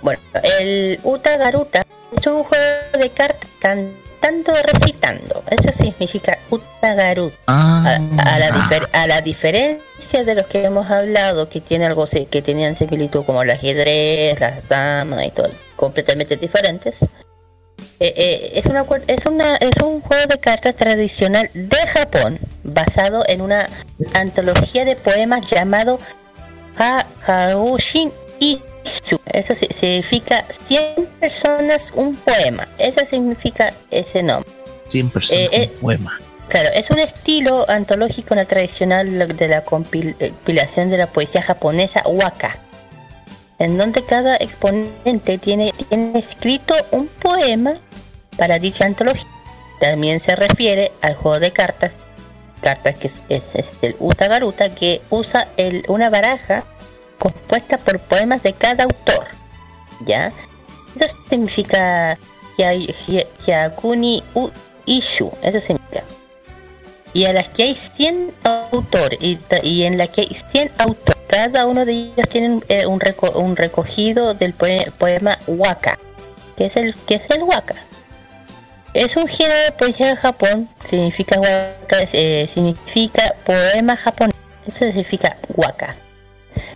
[0.01, 0.21] Bueno,
[0.59, 1.85] el Utagaruta
[2.15, 2.63] es un juego
[2.97, 5.43] de cartas cantando recitando.
[5.51, 7.37] Eso significa Utagaruta.
[7.47, 12.05] Ah, A, a la a la diferencia de los que hemos hablado, que tiene algo
[12.07, 17.03] que tenían similitud como el ajedrez, las damas y todo, completamente diferentes,
[18.01, 23.23] eh, eh, es, una, es, una, es un juego de cartas tradicional de Japón, basado
[23.27, 23.69] en una
[24.13, 25.99] antología de poemas llamado
[26.77, 29.19] Ha Haushin Ishu.
[29.31, 32.67] Eso si- significa 100 personas un poema.
[32.77, 34.49] Eso significa ese nombre.
[34.89, 35.69] 100% Eh, eh.
[35.75, 36.19] un poema.
[36.49, 41.43] Claro, es un estilo antológico en la tradicional de la eh, compilación de la poesía
[41.43, 42.57] japonesa waka,
[43.59, 45.73] en donde cada exponente tiene,
[46.15, 47.75] escrito un poema
[48.35, 49.27] para dicha antología.
[49.79, 51.91] También se refiere al juego de cartas,
[52.61, 53.43] cartas que es,
[53.83, 56.63] el Utagaruta, que usa el, una baraja
[57.19, 59.27] compuesta por poemas de cada autor.
[60.05, 60.33] ¿Ya?
[60.99, 62.17] Eso significa
[62.57, 64.49] Hya- Hya- Hyakuni U-
[64.85, 65.78] Ishu, eso significa
[67.13, 71.65] y a las que hay 100 autores y, en las que hay 100 autores cada
[71.65, 73.01] uno de ellos tienen eh, un,
[73.35, 75.97] un recogido del poe- poema waka
[76.57, 77.75] que es el que es el waka.
[78.93, 84.35] Es un género de poesía de Japón significa waka eh, significa poema japonés
[84.67, 85.95] eso significa waka.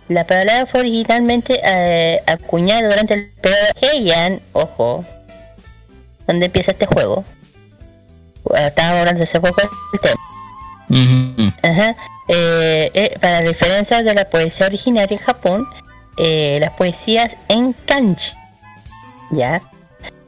[0.08, 5.04] La palabra fue originalmente eh, acuñada durante el periodo Heian ojo
[6.26, 7.24] donde empieza este juego
[8.54, 9.56] estábamos hablando de ese juego
[9.92, 10.20] el tema.
[11.62, 11.96] Ajá.
[12.28, 15.66] Eh, eh, para diferencia de la poesía originaria en Japón,
[16.16, 18.32] eh, las poesías en kanji,
[19.30, 19.60] ¿ya?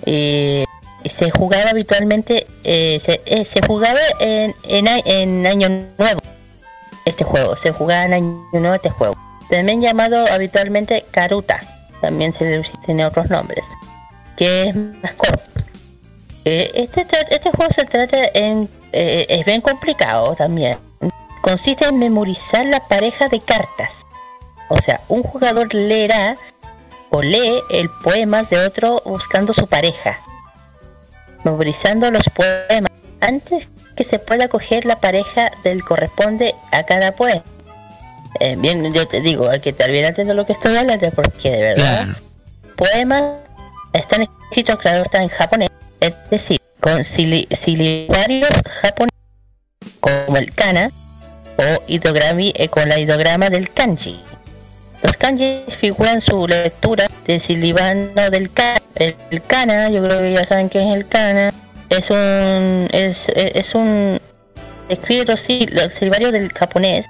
[0.05, 5.69] Se jugaba habitualmente, se, se jugaba en, en, a- en Año
[5.99, 6.21] Nuevo
[7.05, 9.15] este juego, se jugaba en Año Nuevo este juego.
[9.49, 11.63] También llamado habitualmente Karuta,
[12.01, 13.65] también se le tiene otros nombres,
[14.37, 15.41] que es más corto.
[16.49, 18.69] Eh, este, este juego se trata en...
[18.93, 20.79] eh, es bien complicado también.
[21.41, 24.07] Consiste en memorizar la pareja de cartas.
[24.69, 26.37] O sea, un jugador leerá
[27.11, 30.21] o lee el poema de otro buscando su pareja.
[31.43, 32.91] Memorizando los poemas
[33.21, 37.43] antes que se pueda coger la pareja del corresponde a cada poema.
[38.39, 41.11] Eh, bien, yo te digo, hay que estar bien atento a lo que estoy hablando
[41.11, 42.15] porque de verdad Claro.
[42.77, 43.23] poemas
[43.93, 45.71] están escritos, claro, están en japonés,
[46.07, 48.51] es decir, con sili- silibarios
[48.83, 49.17] japoneses
[50.01, 50.91] como el kana
[51.59, 51.83] o
[52.57, 54.23] eh, con la ideograma del kanji.
[55.03, 58.81] Los kanji figuran su lectura del silibano del kana.
[58.95, 61.53] El, kana, yo creo que ya saben qué es el kana,
[61.91, 64.19] es un es, es, un
[64.89, 65.93] escribe los, sil- los
[66.33, 67.07] del japonés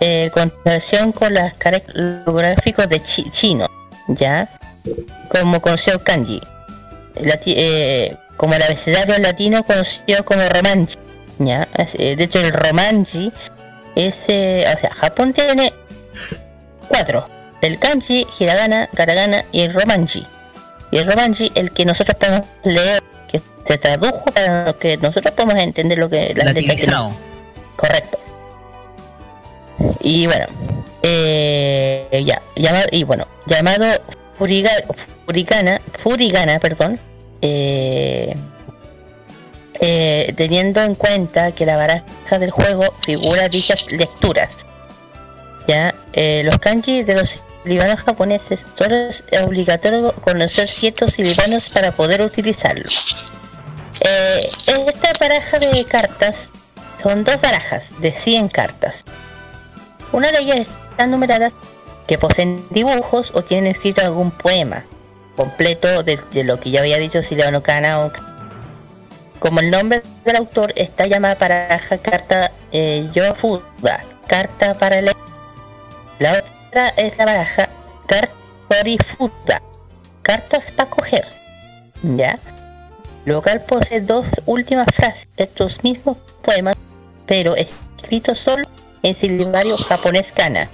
[0.00, 3.68] eh, con relación con los caracteres gráficos de chi- chino,
[4.08, 4.48] ¿ya?
[5.28, 6.40] Como conocido kanji.
[7.16, 10.42] Eh, como el abecedario latino conocido como.
[10.42, 13.32] Es, eh, de hecho el romanji
[13.94, 15.72] es, eh, o sea, Japón tiene
[16.88, 17.28] cuatro.
[17.60, 20.26] El kanji, hiragana, karagana y el romanji.
[20.90, 25.56] Y el romanji, el que nosotros podemos leer, que se tradujo para que nosotros podemos
[25.56, 26.90] entender lo que las letras.
[27.76, 28.18] Correcto.
[30.00, 30.46] Y bueno,
[31.02, 33.86] eh, ya, llamado, y bueno, llamado
[34.38, 34.70] Furiga,
[35.26, 37.00] Furigana, Furigana, perdón,
[37.40, 38.34] eh,
[39.80, 44.58] eh, teniendo en cuenta que la baraja del juego figura dichas lecturas.
[45.66, 51.92] Ya, eh, los kanji de los silibanos japoneses solo es obligatorio conocer ciertos silibanos para
[51.92, 52.88] poder utilizarlo.
[54.00, 56.50] Esta baraja de cartas
[57.02, 59.04] son dos barajas de 100 cartas.
[60.12, 61.52] Una de ellas están numeradas
[62.06, 64.84] que poseen dibujos o tienen escrito algún poema
[65.36, 68.12] completo de, lo que ya había dicho Silvano Kana o
[69.38, 75.16] como el nombre del autor está llamada baraja carta eh, Yofuda, carta para leer.
[76.18, 77.68] La otra es la baraja
[78.06, 79.62] Kartorifuda,
[80.22, 81.26] cartas para coger.
[82.02, 82.38] ¿Ya?
[83.26, 86.76] Local posee dos últimas frases estos mismos poemas,
[87.26, 88.66] pero escritos solo
[89.02, 90.70] en silbario japonés kana.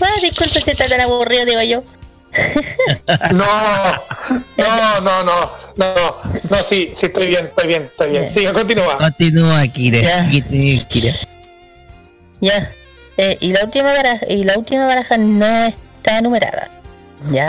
[0.00, 1.99] Ah, disculpe tan aburrido, digo yo.
[3.32, 3.44] No,
[4.56, 5.94] no, no, no, no,
[6.50, 8.30] no, sí, sí, estoy bien, estoy bien, estoy bien.
[8.30, 8.98] Sigue, continúa.
[8.98, 10.00] Continúa, Kira.
[10.00, 10.28] Ya.
[10.88, 11.12] Kira.
[12.40, 12.70] Ya.
[13.16, 16.70] Eh, y la última baraja, y la última baraja no está numerada.
[17.30, 17.48] Ya.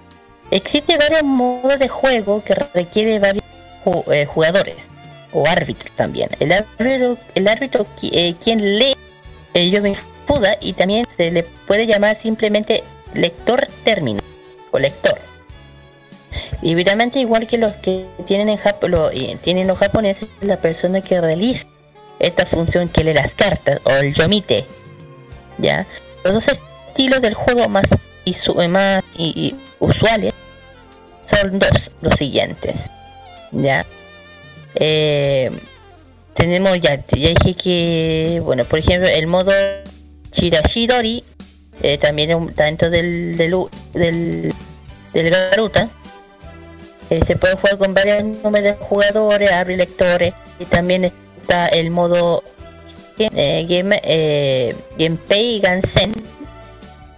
[0.49, 3.43] Existe varios modos de juego que requiere varios
[3.85, 4.75] ju- eh, jugadores
[5.31, 6.29] o árbitros también.
[6.39, 8.95] El árbitro, el árbitro qui- eh, quien lee
[9.53, 9.93] el Yomi
[10.27, 12.83] Fuda y también se le puede llamar simplemente
[13.13, 14.21] lector término
[14.71, 15.17] o lector.
[16.61, 18.93] Y evidentemente igual que los que tienen en Japón,
[19.43, 21.65] tienen los japoneses, la persona que realiza
[22.19, 24.63] esta función que lee las cartas o el yomite
[25.57, 25.85] ¿ya?
[26.23, 27.85] Los dos estilos del juego más,
[28.25, 30.33] isu- eh, más y- y usuales
[31.25, 32.89] son dos, los siguientes,
[33.51, 33.85] ¿ya?
[34.75, 35.51] Eh,
[36.35, 39.51] tenemos ya, ya dije que, bueno, por ejemplo, el modo
[40.31, 41.23] Chirashidori
[41.83, 44.50] eh, también está dentro del, del,
[45.13, 45.89] del Garuta.
[47.09, 51.11] Eh, se puede jugar con varios números de jugadores, abre lectores y también
[51.41, 52.43] está el modo
[53.17, 56.13] eh, game, eh, Genpei Gansen.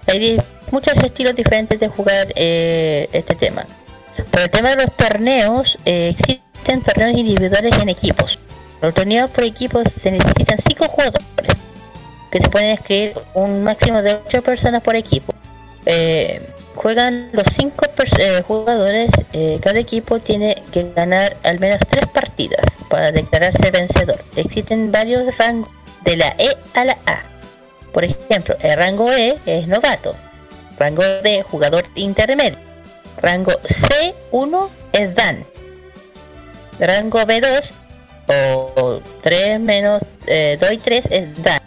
[0.07, 0.39] Hay
[0.71, 3.65] muchos estilos diferentes de jugar eh, este tema.
[4.31, 8.39] Por el tema de los torneos, eh, existen torneos individuales en equipos.
[8.81, 11.23] Los torneos por equipos se necesitan 5 jugadores
[12.31, 15.33] que se pueden escribir un máximo de 8 personas por equipo.
[16.75, 17.85] Juegan los 5
[18.47, 24.23] jugadores, eh, cada equipo tiene que ganar al menos 3 partidas para declararse vencedor.
[24.35, 25.69] Existen varios rangos
[26.03, 27.23] de la E a la A.
[27.91, 30.15] Por ejemplo, el rango E es novato,
[30.77, 32.57] rango D jugador intermedio,
[33.21, 35.45] rango C1 es Dan,
[36.79, 37.71] rango B2
[38.27, 41.61] o 3 menos eh, 2 y 3 es Dan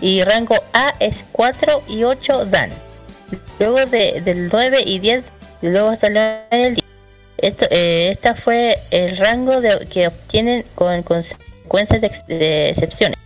[0.00, 2.87] y rango A es 4 y 8 Dan.
[3.58, 5.24] Luego de, del 9 y 10,
[5.62, 6.86] y luego hasta el 9 y el 10.
[7.38, 13.18] Esto, eh, esta fue el rango de, que obtienen con consecuencias de, ex- de excepciones.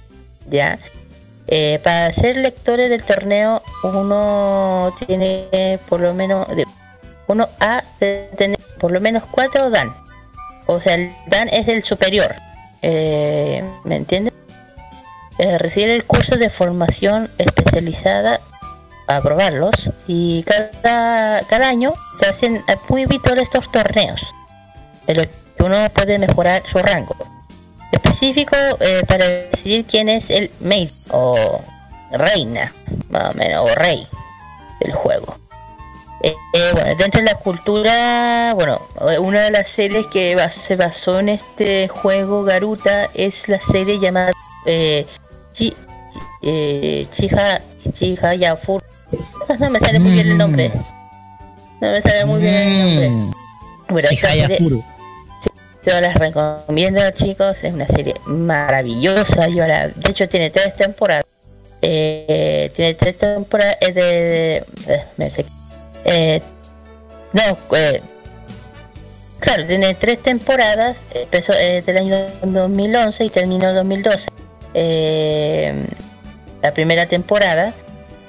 [0.50, 0.78] ¿ya?
[1.48, 6.46] Eh, para ser lectores del torneo, uno tiene por lo menos.
[6.54, 6.66] de-
[7.28, 7.48] uno
[8.00, 9.90] de tener por lo menos 4 Dan.
[10.66, 12.34] O sea, el Dan es el superior.
[12.82, 14.32] Eh, ¿Me entiendes?
[15.38, 18.40] Eh, recibir el curso de formación especializada
[19.06, 24.20] a aprobarlos y cada, cada año se hacen muy habituales estos torneos
[25.06, 27.16] en los que uno puede mejorar su rango.
[27.90, 31.60] Específico eh, para decidir quién es el mate o
[32.10, 32.72] reina
[33.10, 34.06] más o menos o rey
[34.80, 35.36] del juego.
[36.24, 38.80] Eh, eh, bueno dentro de la cultura bueno
[39.18, 44.30] una de las series que se basó en este juego Garuta es la serie llamada
[44.64, 45.04] eh,
[45.52, 45.74] Chi,
[46.42, 47.60] eh, Chiha
[47.92, 48.84] Chiha Yafur
[49.58, 50.70] no me sale muy bien el nombre.
[51.80, 53.10] No me sale muy bien el nombre.
[53.10, 53.32] Mm,
[53.88, 54.84] bueno, esta Chihaya serie- Furu.
[55.84, 61.24] yo las recomiendo chicos, es una serie maravillosa, yo la, de hecho tiene tres temporadas,
[61.84, 65.44] Eh, tiene tres temporadas, es de, de- eh, me sé-
[66.04, 66.40] eh,
[67.32, 67.42] no,
[67.76, 68.00] eh,
[69.40, 74.28] claro, tiene tres temporadas, empezó eh, del año 2011 y terminó en 2012,
[74.74, 75.74] Eh,
[76.62, 77.74] la primera temporada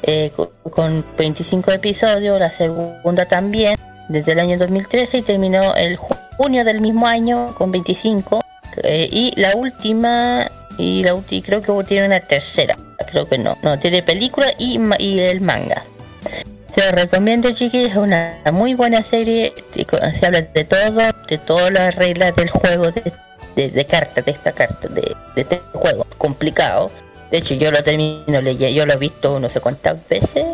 [0.04, 3.76] eh, co- con 25 episodios, la segunda también,
[4.10, 8.42] desde el año 2013 y terminó el ju- junio del mismo año con 25
[8.84, 12.76] eh, y la última y la última creo que tiene una tercera
[13.12, 15.84] creo que no no tiene película y, y el manga.
[16.76, 19.86] Se lo recomiendo chiquis es una muy buena serie y
[20.16, 20.80] se habla de todo
[21.30, 23.14] de todas las reglas del juego de,
[23.56, 23.86] de, de
[24.22, 26.90] de esta carta de este juego complicado
[27.34, 30.46] de hecho yo lo termino leyendo yo lo he visto no sé cuántas veces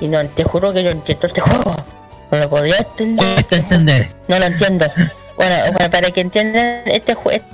[0.00, 1.74] y no te juro que yo entiendo este juego
[2.30, 4.86] no lo podía entender no lo entiendo.
[5.36, 7.44] Bueno, bueno, para que entiendan este juego.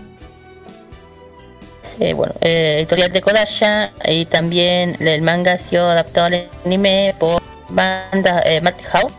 [2.17, 7.41] bueno, eh, editorial de Kodansha y también el manga ha sido adaptado al anime por
[7.69, 9.13] banda eh, Madhouse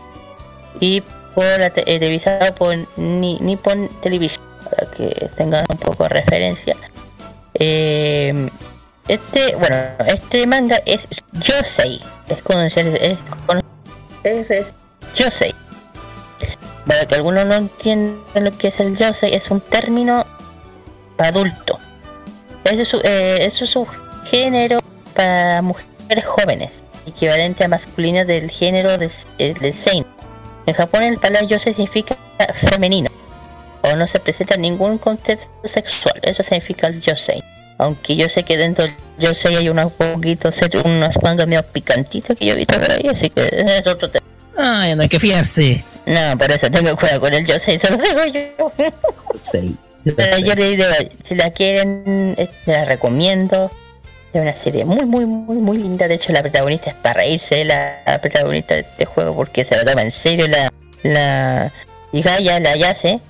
[0.80, 1.00] y
[1.34, 6.08] por la te- eh, televisado por Ni- Nippon Television para que tengan un poco de
[6.10, 6.76] referencia.
[7.54, 8.48] Eh,
[9.08, 9.76] este, bueno,
[10.06, 13.18] este manga es Yosei, es conocido, es,
[14.24, 14.66] es, es.
[16.86, 20.24] Para que algunos no entiendan lo que es el yosei, es un término
[21.18, 21.78] adulto.
[22.64, 23.86] Eso es, eh, eso es un
[24.24, 24.78] género
[25.14, 30.06] para mujeres jóvenes, equivalente a masculino del género de, eh, del seinen.
[30.66, 32.16] En Japón el palabra yosei significa
[32.54, 33.10] femenino,
[33.82, 37.42] o no se presenta ningún contexto sexual, eso significa el yosei.
[37.78, 40.54] Aunque yo sé que dentro del yosei hay unos poquitos,
[40.84, 44.24] unos mangas medio picantitos que yo he visto por ahí, así que es otro tema.
[44.56, 45.84] Ya no hay que fiarse.
[46.06, 48.72] No, por eso tengo cuidado con el yosei, se lo digo yo.
[49.42, 49.76] Sí.
[50.04, 50.84] Pero yo le digo,
[51.24, 53.70] si la quieren, se la recomiendo.
[54.32, 56.06] Es una serie muy, muy, muy, muy linda.
[56.06, 59.76] De hecho, la protagonista es para reírse, la, la protagonista de este juego, porque se
[59.76, 60.70] la toma en serio la,
[61.02, 61.72] la
[62.12, 63.20] Igaya, la Yase.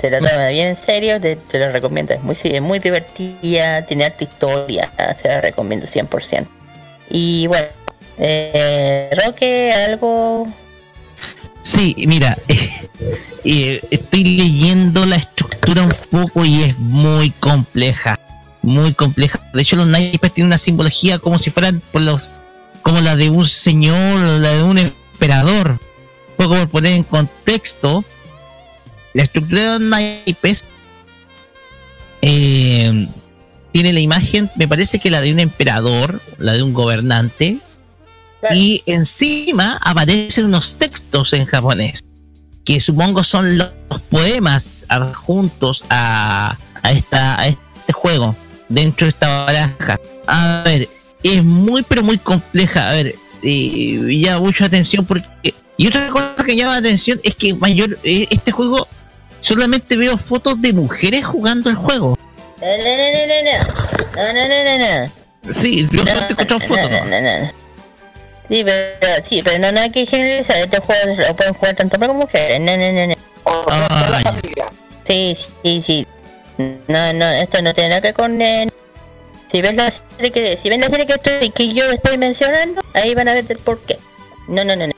[0.00, 2.14] Se la toma bien en serio, te, lo recomiendo.
[2.14, 6.46] Es muy, muy divertida, tiene alta historia, se la recomiendo 100%.
[7.10, 7.66] Y bueno,
[8.18, 10.46] eh, Roque, algo
[11.62, 12.36] Sí, mira,
[13.44, 18.18] eh, estoy leyendo la estructura un poco y es muy compleja,
[18.62, 19.40] muy compleja.
[19.52, 22.20] De hecho, los naipes tienen una simbología como si fueran por los
[22.82, 25.78] como la de un señor, la de un emperador.
[26.36, 28.04] Poco por poner en contexto,
[29.14, 30.64] la estructura de naipes
[32.22, 33.08] eh,
[33.72, 37.58] tiene la imagen, me parece que la de un emperador, la de un gobernante,
[38.54, 42.00] y encima aparecen unos textos en japonés,
[42.64, 43.70] que supongo son los
[44.10, 48.34] poemas adjuntos a, a, esta, a este juego,
[48.68, 50.00] dentro de esta baraja.
[50.26, 50.88] A ver,
[51.22, 52.90] es muy pero muy compleja.
[52.90, 55.54] A ver, y ya mucha atención porque...
[55.76, 58.86] Y otra cosa que llama la atención es que mayor eh, este juego
[59.40, 62.16] solamente veo fotos de mujeres jugando el juego.
[62.60, 63.52] No, no, no, no, no.
[64.16, 65.52] No, no, no, no, no.
[65.54, 66.68] Sí, yo No, te fotos.
[66.68, 67.52] no, no, no, no.
[68.48, 70.56] Sí, pero, sí, pero no, no hay que generalizar.
[70.58, 72.60] Este juego lo pueden jugar tanto hombres como mujeres.
[72.60, 73.14] No, no, no, no.
[73.44, 74.24] O sea, toda Ay.
[74.24, 74.64] la familia.
[75.06, 76.06] Sí, sí, sí.
[76.88, 78.38] No, no, esto no tiene nada que con...
[79.50, 82.82] si ves la serie que, si ven la serie que, estoy, que yo estoy mencionando,
[82.92, 83.98] ahí van a ver el por qué.
[84.48, 84.92] No, no, no, no.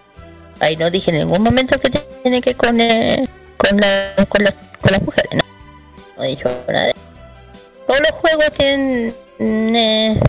[0.58, 3.24] Ahí no dije en ningún momento que tiene que con, eh,
[3.68, 5.42] con, la, con, la, con las mujeres, no.
[6.16, 6.94] No he dicho nada de.
[7.86, 9.14] Todos los juegos tienen...
[9.76, 10.20] eh.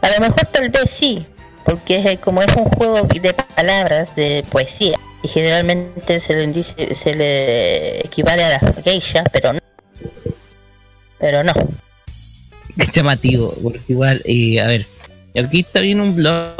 [0.00, 1.26] A lo mejor tal vez sí,
[1.64, 6.46] porque es, eh, como es un juego de palabras, de poesía, y generalmente se le
[6.48, 9.60] dice, se le equivale a las geishas, pero no.
[11.18, 11.52] Pero no.
[12.78, 14.86] Es llamativo, porque igual, eh, a ver,
[15.42, 16.54] aquí está en un blog,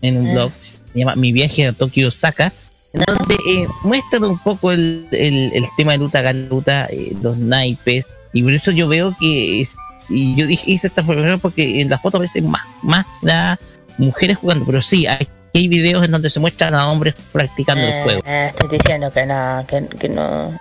[0.00, 0.32] en un Ah.
[0.32, 2.50] blog, se llama Mi viaje a Tokio Osaka,
[2.92, 8.06] donde eh, muestran un poco el, el, el tema de Luta Galuta, eh, los naipes,
[8.32, 9.76] y por eso yo veo que es,
[10.08, 13.58] y yo dije, hice esta foto porque en la foto aparecen más, más las
[13.98, 17.92] mujeres jugando, pero sí, hay, hay videos en donde se muestran a hombres practicando el
[17.92, 18.22] Eh, juego.
[18.26, 20.58] eh, estoy diciendo que no, que, que no.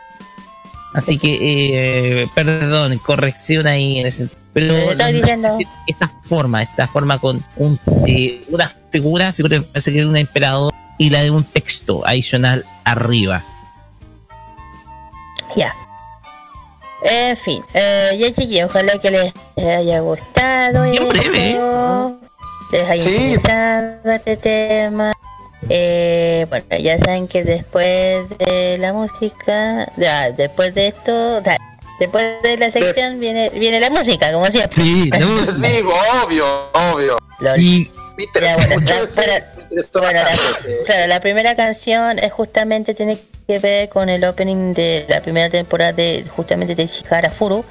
[0.96, 4.74] Así que, eh, perdón, corrección ahí en ese Pero
[5.88, 10.18] esta forma, esta forma con un, eh, una figura, figura que parece que es un
[10.18, 13.44] emperador, y la de un texto adicional arriba.
[15.56, 15.74] Ya.
[17.04, 20.84] En fin, eh, ya chiquillos, ojalá que les haya gustado.
[20.84, 21.60] Bien esto, breve.
[22.72, 23.32] Les haya Sí.
[23.34, 25.14] interesado este tema.
[25.70, 31.58] Eh, bueno, ya saben que después de la música, ya, después de esto, ya,
[32.00, 34.72] después de la sección viene viene la música, como siempre.
[34.84, 35.82] Sí, Sí,
[36.26, 36.46] obvio,
[36.94, 37.18] obvio.
[37.40, 37.60] Lol.
[37.60, 38.86] y interesó Ya, bueno,
[39.72, 43.18] la- para- me interesó Bueno, bastante la, ese- claro, la primera canción es justamente tiene
[43.48, 47.64] que ver con el opening de la primera temporada de justamente de Ishihara Furu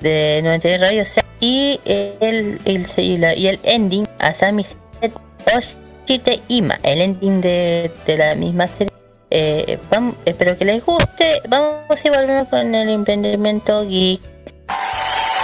[0.00, 1.04] de 91 Radio
[1.40, 5.12] y el, el, y, la- y el ending Asami Set
[5.56, 8.92] Oshite Ima, el ending de, de la misma serie.
[9.30, 11.40] Eh, vamos, espero que les guste.
[11.48, 14.20] Vamos y volvemos con el emprendimiento geek.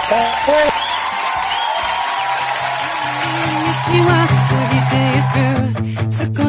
[0.09, 0.69] Bye.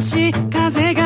[0.00, 0.99] 風が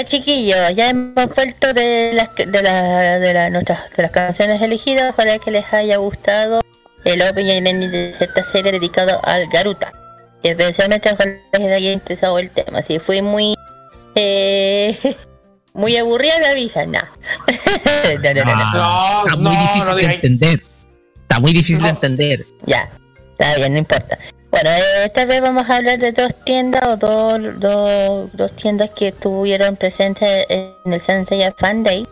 [0.00, 4.62] Ya chiquillos, ya hemos vuelto de las de la, de la, nuestras de las canciones
[4.62, 5.10] elegidas.
[5.12, 6.62] Ojalá que les haya gustado
[7.04, 9.92] el opening de esta serie dedicado al Garuta.
[10.42, 11.14] Y especialmente
[11.58, 12.80] les haya interesado el tema.
[12.80, 13.54] Si fue muy
[14.14, 14.96] eh,
[15.74, 17.00] muy aburrida me avisan, no.
[17.00, 19.22] no, no, no, no.
[19.26, 20.62] Está muy no, difícil no de entender.
[21.20, 21.88] Está muy difícil de No.
[21.90, 22.46] entender.
[22.64, 22.88] Ya,
[23.38, 24.16] está bien, no importa.
[24.50, 24.70] Bueno,
[25.04, 30.46] esta vez vamos a hablar de dos tiendas o dos, dos, tiendas que estuvieron presentes
[30.48, 32.06] en el Sensei Fan Day.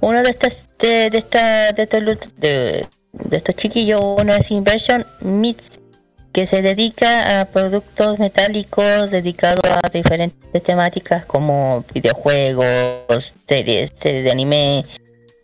[0.00, 2.02] Uno de estas de, de, esta, de, estos,
[2.36, 5.80] de, de estos chiquillos, uno es Inversion Meats,
[6.32, 14.30] que se dedica a productos metálicos dedicados a diferentes temáticas como videojuegos, series, series de
[14.30, 14.84] anime,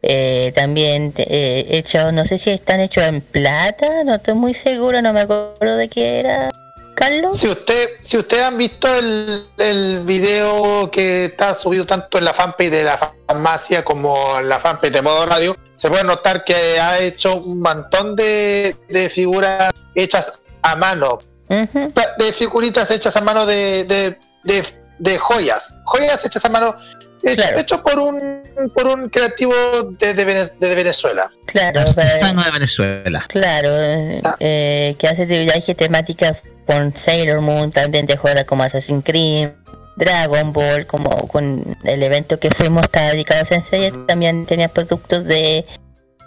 [0.03, 5.01] eh, también eh, hechos, no sé si están hechos en plata, no estoy muy seguro,
[5.03, 6.51] no me acuerdo de qué era.
[6.95, 7.39] Carlos.
[7.39, 12.35] Si usted, si ustedes han visto el, el video que está subido tanto en la
[12.35, 16.55] fanpage de la farmacia como en la fanpage de modo radio, se puede notar que
[16.79, 23.47] ha hecho un montón de, de figuras hechas a mano, de figuritas hechas a mano
[23.47, 24.65] de, de, de,
[24.99, 26.75] de joyas, joyas hechas a mano,
[27.23, 27.59] hecho, Claro.
[27.59, 28.43] hecho por un
[28.75, 29.53] por un creativo
[29.99, 31.31] de, de Vene- de Venezuela.
[31.47, 33.25] Claro, Artesano de Venezuela.
[33.29, 34.37] claro, eh, Ah.
[34.41, 36.37] eh, que hace de viaje temática
[36.67, 39.51] con Sailor Moon, también de juega como Assassin's Creed,
[39.97, 45.25] Dragon Ball, como con el evento que fuimos está dedicado a Sensei, también tenía productos
[45.25, 45.65] de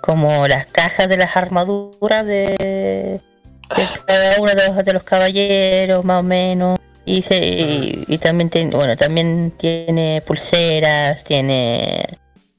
[0.02, 3.22] como las cajas de las armaduras de, de
[4.06, 6.78] cada uno de los, de los caballeros, más o menos.
[7.06, 12.08] Y, se, y, y también tiene, bueno, también tiene pulseras, tiene,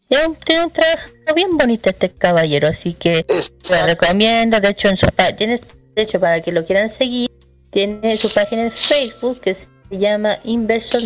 [0.08, 0.26] tiene
[0.64, 3.24] un, trabajo bien bonito este caballero, así que
[3.62, 5.06] se recomiendo, de hecho en su
[5.38, 5.58] tiene,
[5.96, 7.30] de hecho para que lo quieran seguir,
[7.70, 11.02] tiene su página en Facebook que se llama Inversion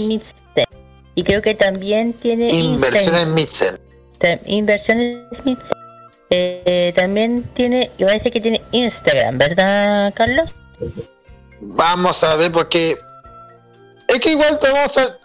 [0.55, 0.67] Them.
[1.15, 3.25] Y creo que también tiene Inversiones.
[4.19, 5.17] Insta- Inversiones.
[6.31, 10.51] Eh, también tiene, y parece que tiene Instagram, ¿verdad, Carlos?
[11.61, 12.97] Vamos a ver porque
[14.09, 15.19] es que igual te vamos a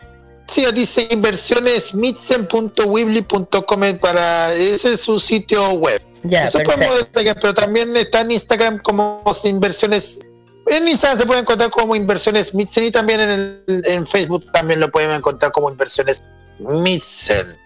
[0.45, 6.01] sí dice inversiones mitsen.weebly.com para ese es su sitio web.
[6.23, 10.21] Ya, Eso podemos destacar, pero también está en Instagram como inversiones
[10.67, 14.79] en Instagram se puede encontrar como inversiones Mitsen y también en, el- en Facebook también
[14.79, 16.21] lo pueden encontrar como inversiones
[16.59, 17.57] Mitsen.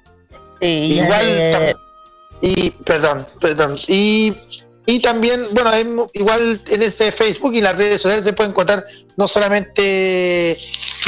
[0.59, 1.75] Sí, Igual eh,
[2.41, 3.77] y perdón, perdón.
[3.87, 4.35] Y,
[4.89, 8.85] y también, bueno, igual en ese Facebook y las redes sociales se puede encontrar
[9.17, 9.81] no solamente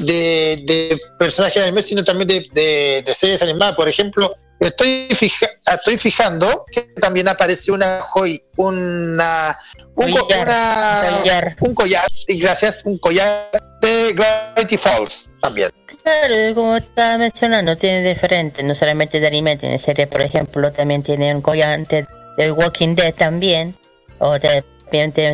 [0.02, 3.76] de, de personajes de anime, sino también de, de- de series animadas.
[3.76, 9.58] Por ejemplo, estoy fija, estoy fijando que también aparece una joy, una
[9.96, 11.56] un, co- Collar, una- collar.
[11.62, 13.50] un collar, y gracias, un collar
[13.82, 15.70] de Gravity Falls también.
[16.04, 21.04] Claro, como estaba mencionando, tiene diferentes, no solamente de anime, tiene series, por ejemplo, también
[21.04, 22.08] tiene un collante de
[22.52, 23.76] Walking Dead también,
[24.20, 24.64] o de-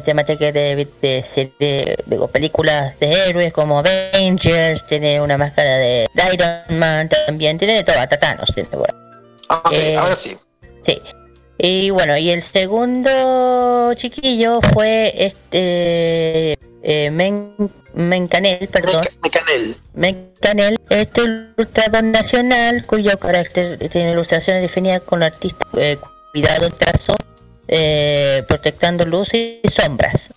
[0.03, 6.23] temática de, de, serie- digo, películas de héroes como Avengers, tiene una máscara de, de
[6.33, 8.95] Iron Man también, tiene de todo, hasta Thanos tiene por ahí.
[9.49, 10.35] Ok, Eh, ahora sí.
[10.85, 11.01] Sí.
[11.57, 17.53] Y bueno, y el segundo chiquillo fue este eh, Men,
[17.93, 19.05] Mencanel, perdón.
[19.23, 19.77] Mecanel.
[19.93, 25.97] Mencanel, este ilustrador nacional cuyo carácter tiene ilustraciones definidas con el artista eh,
[26.35, 27.15] cuidado el trazo,
[27.69, 30.29] eh, protectando luz y sombras.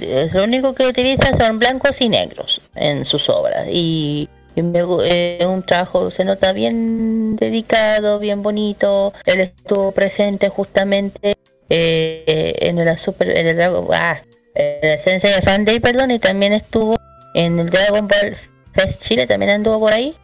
[0.00, 3.66] Es lo único que utiliza son blancos y negros en sus obras.
[3.70, 4.26] Y,
[4.56, 9.12] y me eh, un trabajo se nota bien dedicado, bien bonito.
[9.26, 11.34] Él estuvo presente justamente
[11.68, 14.18] eh, en el super, en el Dragon, ah,
[14.54, 16.96] en el Sensei Fan Day, perdón, y también estuvo
[17.34, 18.34] en el Dragon Ball
[18.72, 20.14] Fest Chile, también anduvo por ahí,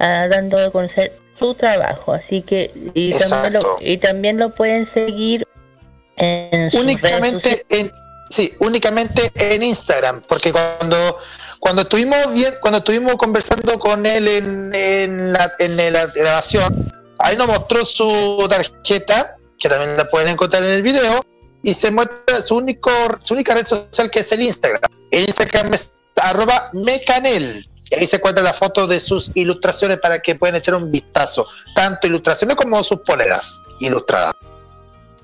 [0.00, 2.12] ah, dando a conocer su trabajo.
[2.12, 3.78] Así que, y también, lo, Exacto.
[3.80, 5.46] y también lo pueden seguir
[6.16, 7.92] en únicamente en
[8.30, 11.18] sí únicamente en Instagram porque cuando
[11.60, 17.36] cuando estuvimos bien cuando estuvimos conversando con él en, en la en la grabación ahí
[17.36, 21.20] nos mostró su tarjeta que también la pueden encontrar en el video
[21.62, 22.90] y se muestra su único
[23.22, 28.06] su única red social que es el Instagram el Instagram es arroba mecanel y ahí
[28.06, 32.56] se encuentra la foto de sus ilustraciones para que puedan echar un vistazo tanto ilustraciones
[32.56, 34.34] como sus poleras ilustradas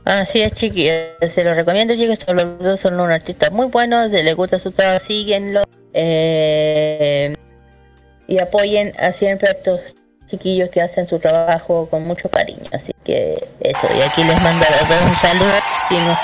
[0.05, 0.97] Así es, chiquillos.
[1.33, 2.19] Se los recomiendo, chicos.
[2.27, 4.11] Los dos son unos artistas muy buenos.
[4.11, 5.63] Si les gusta su trabajo, síguenlo.
[5.93, 7.35] Eh,
[8.27, 9.81] y apoyen a siempre a estos
[10.29, 12.69] chiquillos que hacen su trabajo con mucho cariño.
[12.73, 13.89] Así que eso.
[13.97, 15.53] Y aquí les mando a los dos un saludo.
[15.89, 16.19] Si no,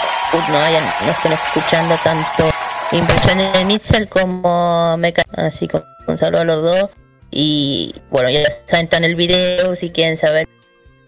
[0.49, 2.51] no, hayan, no estén escuchando tanto
[2.91, 5.23] Inversiones de Mitchell como Meca.
[5.37, 6.91] Así que un saludo a los dos.
[7.31, 10.49] Y bueno, ya está en el video si quieren saber.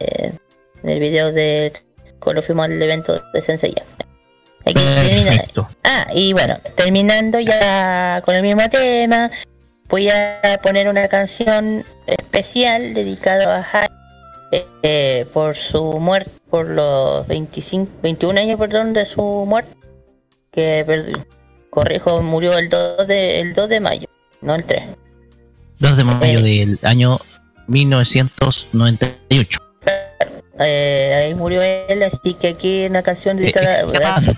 [0.01, 0.33] eh,
[0.83, 1.73] en el video de
[2.19, 3.83] cuando fuimos al evento de Senseiya.
[4.65, 4.81] Aquí.
[5.85, 9.31] Ah, y bueno, terminando ya con el mismo tema,
[9.89, 17.27] voy a poner una canción especial dedicada a Hai eh, por su muerte, por los
[17.27, 19.75] 25, 21 años, perdón, de su muerte,
[20.51, 20.85] que,
[21.71, 24.09] corrijo, murió el 2 de, el 2 de mayo,
[24.43, 24.83] no el 3.
[25.79, 26.43] 2 de mayo Eh.
[26.43, 27.19] del año
[27.67, 29.59] 1998.
[30.63, 34.37] Eh, ahí murió él, así que aquí una canción dedicada Japan.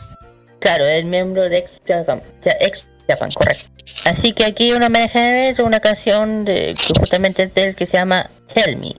[0.61, 2.23] Claro, es miembro de Ex Japan,
[2.61, 3.65] Ex Japan, correcto.
[4.05, 7.75] Así que aquí una homenaje a él, una canción de, que justamente es de él
[7.75, 8.95] que se llama Tell Me.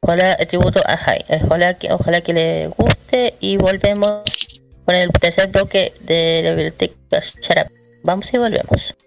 [0.00, 1.14] Ojalá, tributo a.
[1.14, 4.22] Eh, Ojalá que, ojalá que le guste y volvemos
[4.84, 7.72] con el tercer bloque de la biblioteca Shut Up.
[8.04, 9.03] Vamos y volvemos.「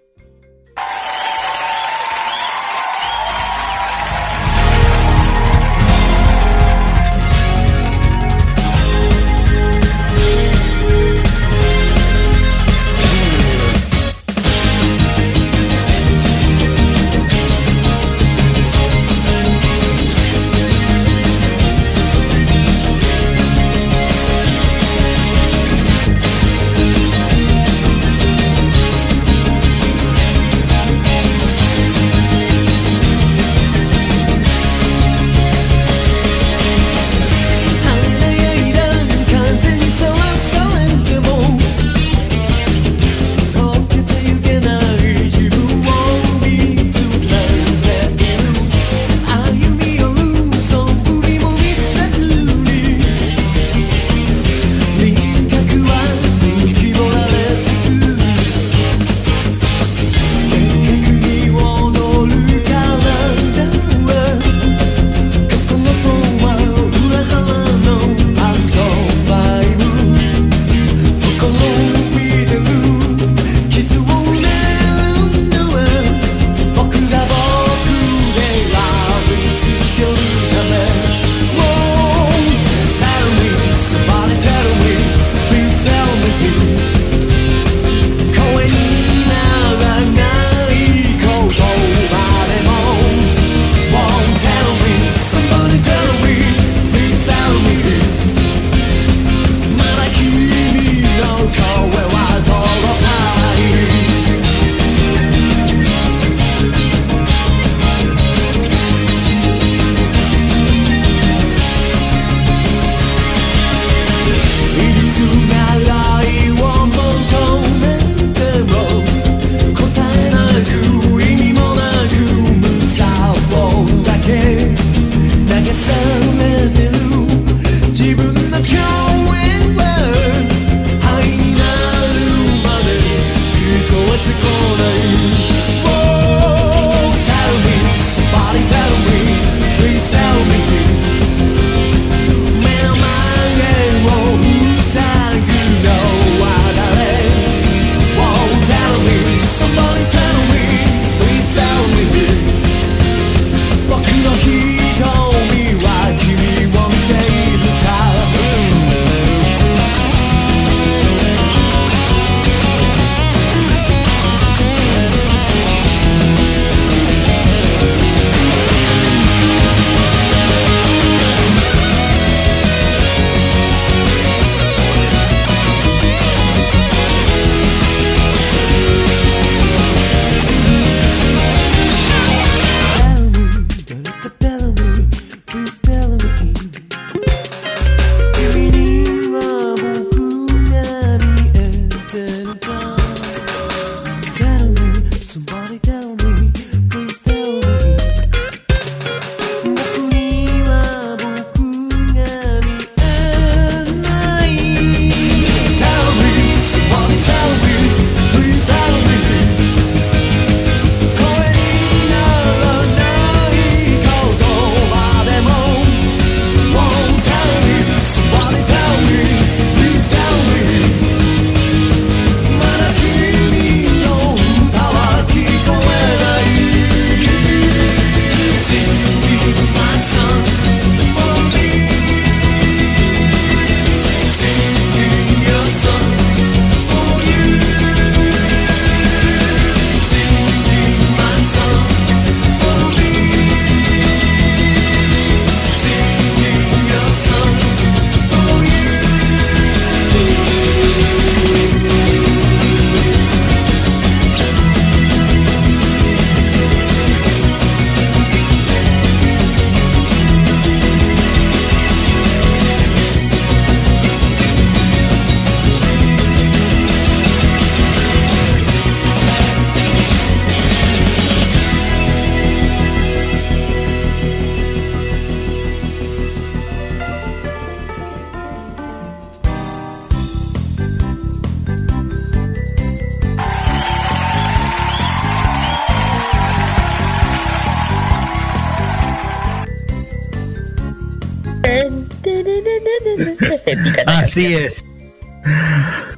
[294.38, 294.84] Así es.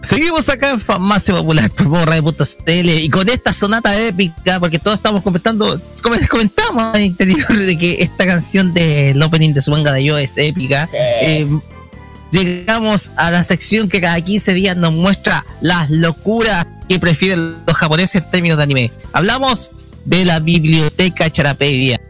[0.02, 5.22] Seguimos acá en Farmacia Popular por Radio.cl y con esta sonata épica, porque todos estamos
[5.22, 9.92] comentando, como les comentamos al interior de que esta canción del opening de su manga
[9.92, 10.88] de yo es épica.
[10.92, 11.46] eh,
[12.30, 17.76] llegamos a la sección que cada 15 días nos muestra las locuras que prefieren los
[17.76, 18.90] japoneses en términos de anime.
[19.12, 19.72] Hablamos
[20.04, 22.00] de la biblioteca Charapedia,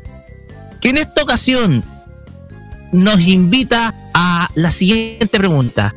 [0.80, 1.84] que en esta ocasión
[2.92, 5.94] nos invita a la siguiente pregunta.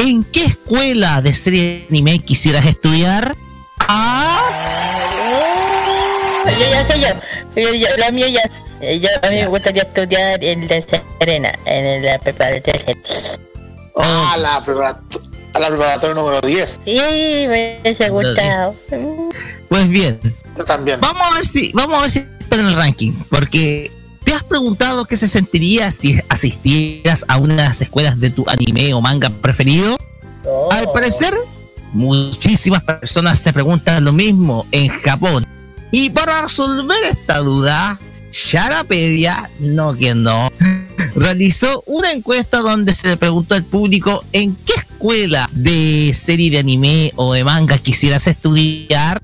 [0.00, 3.34] ¿En qué escuela de serie de anime quisieras estudiar?
[3.80, 4.38] Ah,
[6.46, 7.08] Yo ya sé yo.
[7.62, 8.40] yo, yo- la mía ya.
[8.94, 10.80] Yo, a mí me gustaría estudiar en la
[11.18, 12.80] Serena, en la preparatoria.
[13.94, 15.20] A la, preparato-
[15.52, 16.80] a la preparatoria número 10.
[16.82, 16.96] Sí,
[17.46, 18.74] me hubiese gustado.
[19.68, 20.18] pues bien,
[20.56, 20.98] Yo también.
[21.00, 23.90] vamos a ver si vamos a ver si está en el ranking, porque
[24.24, 28.44] ¿te has preguntado qué se sentiría si asistieras a una de las escuelas de tu
[28.48, 29.96] anime o manga preferido?
[30.44, 30.68] Oh.
[30.72, 31.34] Al parecer,
[31.92, 35.46] muchísimas personas se preguntan lo mismo en Japón.
[35.92, 37.98] Y para resolver esta duda,
[38.32, 40.50] Sharapedia, no quien no,
[41.16, 46.58] realizó una encuesta donde se le preguntó al público en qué escuela de serie de
[46.58, 49.20] anime o de manga quisieras estudiar.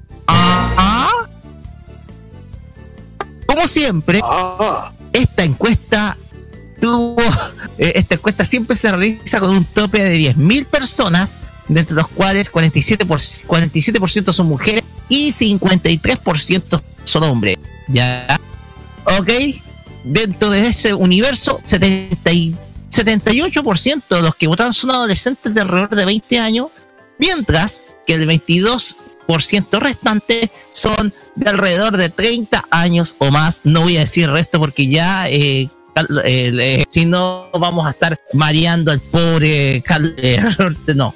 [3.56, 6.14] Como siempre, Ah, esta encuesta
[6.78, 7.16] tuvo
[7.78, 12.06] eh, esta encuesta siempre se realiza con un tope de 10.000 personas de entre los
[12.08, 17.56] cuales 47%, por, 47 son mujeres y 53% son hombres
[17.88, 18.26] ya
[19.18, 19.30] ok
[20.04, 22.54] dentro de ese universo 70 y-
[22.90, 26.66] 78% de los que votaron son adolescentes de alrededor de 20 años
[27.18, 28.96] mientras que el 22%
[29.80, 33.60] restante son de alrededor de 30 años o más.
[33.64, 35.70] No voy a decir resto porque ya, eh, eh,
[36.24, 39.82] eh, si no, vamos a estar mareando al pobre,
[40.94, 41.14] no,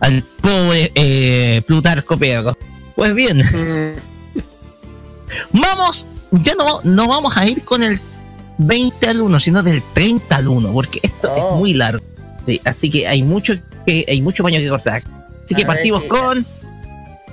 [0.00, 2.56] al pobre Plutarco Pedro.
[2.94, 3.98] Pues bien, mm,
[5.52, 8.00] vamos, ya no, no vamos a ir con el
[8.58, 11.54] 20 al 1, sino del 30 al 1, porque esto Oh.
[11.54, 12.04] es muy largo.
[12.46, 13.54] Sí, así que hay mucho
[13.86, 15.02] que hay mucho paño que cortar.
[15.42, 16.46] Así que A partimos con,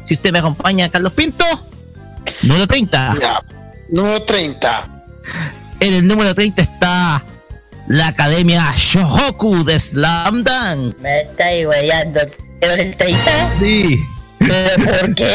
[0.06, 1.46] si usted me acompaña, Carlos Pinto,
[2.44, 3.16] número 30.
[3.22, 3.44] ya.
[3.90, 5.04] Número 30.
[5.80, 7.24] En el número 30 está
[7.88, 10.98] la Academia Shohoku de Slam Dunk.
[11.00, 12.22] Me estáis weyando.
[12.60, 13.22] ¿Pero el 30?
[13.60, 14.00] Sí,
[14.40, 15.30] ¿Pero por qué?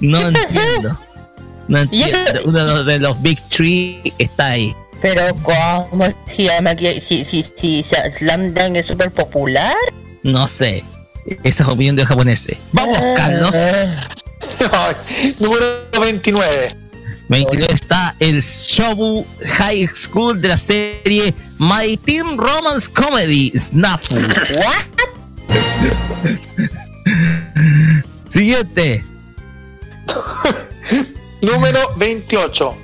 [0.00, 1.00] no entiendo.
[1.68, 2.40] No entiendo.
[2.44, 4.74] Uno de los- Big Three está ahí.
[5.00, 9.74] Pero ¿cómo se llama que si, si, si Slam Dunk es súper popular?
[10.22, 10.84] No sé.
[11.44, 12.56] Esa es opinión de los japoneses.
[12.72, 13.54] Vamos, Carlos.
[15.38, 15.66] Número
[16.00, 16.68] 29.
[17.28, 24.14] 29 está el Shobu High School de la serie My Teen Romance Comedy Snafu.
[24.14, 24.86] ¿What?
[28.28, 29.04] Siguiente.
[31.42, 32.76] Número 28.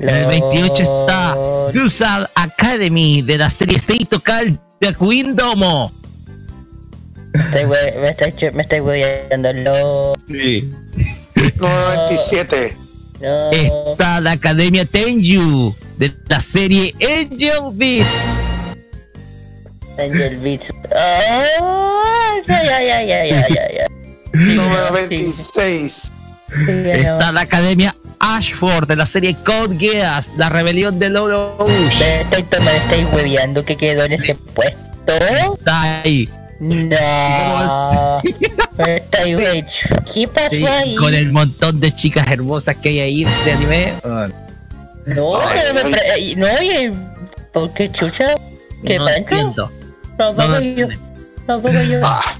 [0.00, 1.36] En el 28 está
[1.72, 5.92] Dusal Academy de la serie Seito Kal de Queen Domo.
[7.34, 9.52] Me estoy we- me estoy che- me estoy weyando.
[9.54, 10.12] No.
[10.28, 10.72] Sí.
[11.58, 12.76] Número 27.
[13.20, 13.50] No.
[13.52, 18.06] Está la Academia Tenju de la serie Angel Beat.
[19.98, 20.72] Angel Beats.
[20.94, 23.86] Ah, ya, ya, ya, ya, ya, ya.
[24.32, 25.92] Número Sí, 26.
[25.92, 27.18] sí, ya no.
[27.18, 31.98] Está la Academia Ashford de la serie Code Geass, la rebelión de Lolo Bush.
[31.98, 34.78] Me estoy tomando, me estoy hueveando que quedó en ese puesto.
[35.06, 36.28] Está ahí.
[36.62, 38.22] No.
[38.78, 39.66] Me estoy hue-
[40.14, 40.94] ¿Qué pasó Sí, ahí?
[40.94, 43.94] con el montón de chicas hermosas que hay ahí de anime.
[45.06, 46.34] No, Ay, pero me ay.
[46.36, 46.92] no, y-
[47.52, 48.28] ¿por qué chucha?
[48.86, 49.70] ¿Qué no entiendo.
[50.16, 50.86] Tampoco No yo.
[51.46, 52.00] Tampoco yo.
[52.04, 52.36] Ah,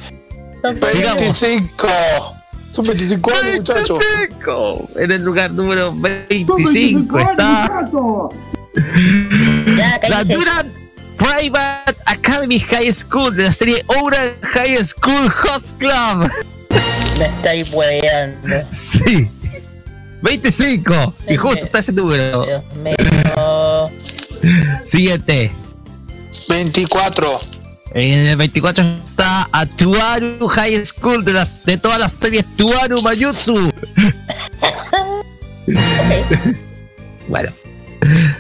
[0.63, 0.99] Tampoco yo.
[0.99, 1.21] Sigamos.
[1.41, 1.89] 25.
[2.71, 3.99] Son 25 años, muchachos.
[4.21, 4.89] 25.
[4.97, 7.91] En el lugar número 25 está
[9.77, 10.39] Ya, la cállese.
[11.23, 16.29] Private Academy High School de la serie Oura High School Host Club.
[17.17, 18.67] Me estáis hueveando.
[18.73, 19.31] Sí.
[20.23, 21.15] 25.
[21.29, 22.45] Y justo está ese número.
[22.45, 23.91] Dios mío.
[24.83, 25.53] Siguiente.
[26.49, 27.39] 24.
[27.95, 33.01] En el 24 está a Tuaru High School de, las, de todas las series Tuaru
[33.03, 33.73] Mayutsu.
[35.65, 36.57] Ok.
[37.29, 37.53] Bueno.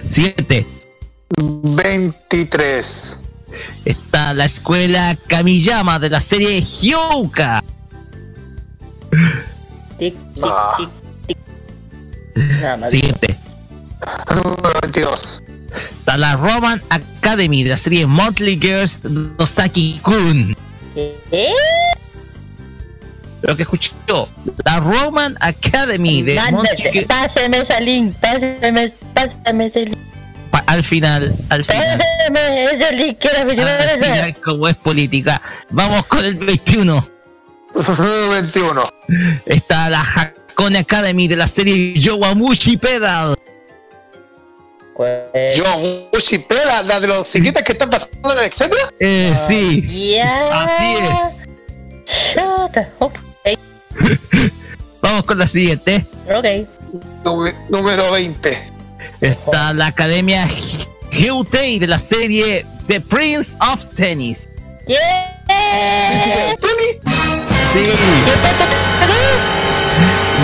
[0.08, 0.66] Siguiente.
[1.38, 3.18] 23.
[3.84, 7.62] Está la escuela Kamiyama de la serie Hyouka.
[9.98, 10.74] Tic, tic, Ah.
[10.78, 10.88] tic,
[11.26, 11.38] tic.
[12.60, 12.90] Nada más.
[12.90, 13.36] Siguiente.
[14.30, 15.42] Número 22.
[15.98, 19.02] Está la Roman Ac- Academy de la serie Monthly Girls
[19.38, 20.56] Nosaki Kun.
[20.96, 21.52] ¿Eh?
[23.42, 24.28] Lo que escuchó,
[24.64, 27.06] la Roman Academy de Monthly Mándate, Girls.
[27.06, 29.98] pásame ese link, pásame, pásame ese link,
[30.66, 32.00] Al final, al final.
[32.00, 35.40] al final, como es política.
[35.70, 37.08] Vamos con el 21.
[37.74, 38.82] 21.
[39.46, 43.34] Está la Hakone Academy de la serie Yowamushi Pedal.
[44.94, 46.10] Pues, Yo,
[46.48, 48.82] Pela, la de los ciclistas que están pasando en el etcétera.
[49.00, 50.62] Eh, sí, ya.
[50.64, 51.46] así es.
[52.34, 52.86] Shut up.
[52.98, 53.18] Ok,
[55.00, 56.04] Vamos con la siguiente.
[56.26, 56.68] ok.
[57.24, 58.71] Nú- Número 20.
[59.22, 60.48] Está la Academia
[61.12, 64.48] Hyutei de la serie The Prince of Tennis.
[64.88, 66.56] Yeah.
[66.60, 67.00] Tony,
[67.72, 67.84] Sí,
[68.24, 68.36] ¿Qué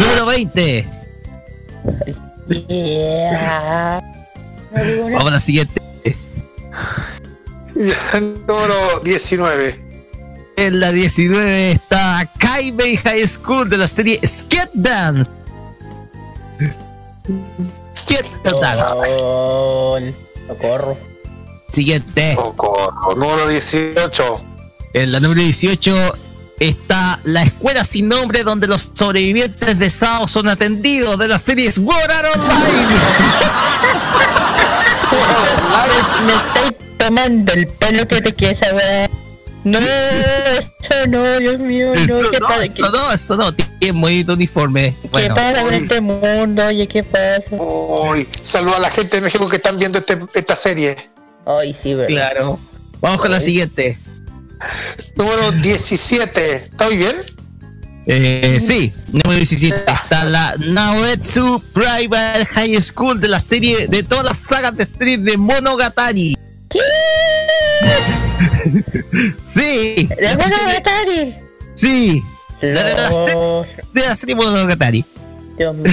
[0.01, 0.87] número 20.
[2.69, 4.01] Yeah.
[4.73, 5.83] Vamos a la siguiente.
[8.15, 9.89] Número 19.
[10.57, 15.29] En la 19 está Kaibei High School de la serie Skate Dance.
[18.45, 20.15] Gol.
[20.47, 20.97] Socorro.
[21.69, 22.35] Siguiente.
[22.35, 23.15] Socorro.
[23.17, 24.45] Número 18.
[24.95, 25.95] En la número 18
[26.61, 31.71] está la escuela sin nombre donde los sobrevivientes de Sao son atendidos de la serie
[31.71, 32.89] Sword Art Online.
[36.27, 39.09] Me estoy tomando el pelo que te queda esa weá.
[39.65, 42.65] No, eso no, Dios mío, no, Eso ¿qué no, pasa?
[42.65, 44.95] eso ¿Qué, no, eso no, tiene muy bonito uniforme.
[45.03, 46.67] qué Bueno, pasa con este mundo?
[46.67, 47.43] Oye, ¿qué pasa?
[47.51, 50.97] Uy, saludo a la gente de México que están viendo este, esta serie.
[51.45, 52.09] Ay, sí, verdad.
[52.09, 52.59] claro.
[53.01, 53.99] Vamos con la siguiente.
[55.17, 56.55] Número 17.
[56.55, 57.17] ¿Está muy bien?
[58.07, 64.25] Eh, sí, número 17 está la Naoetsu Private High School de la serie de todas
[64.25, 66.37] las sagas de Street de Monogatari.
[66.71, 66.79] ¿Qué?
[69.45, 71.35] Sí, ¿De Monogatari?
[71.75, 72.23] sí,
[72.61, 75.05] La de Lol, de la serie Monogatari.
[75.59, 75.93] Dios mío.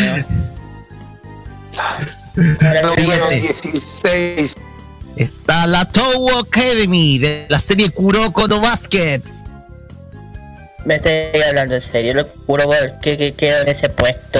[1.78, 3.36] Ahora Número Siguiente.
[3.64, 4.56] 16.
[5.16, 9.22] Está la Towo Academy de la serie Kuroko no Basket.
[10.84, 14.40] me estoy hablando en serio, lo juro por que, que quedo en ese puesto.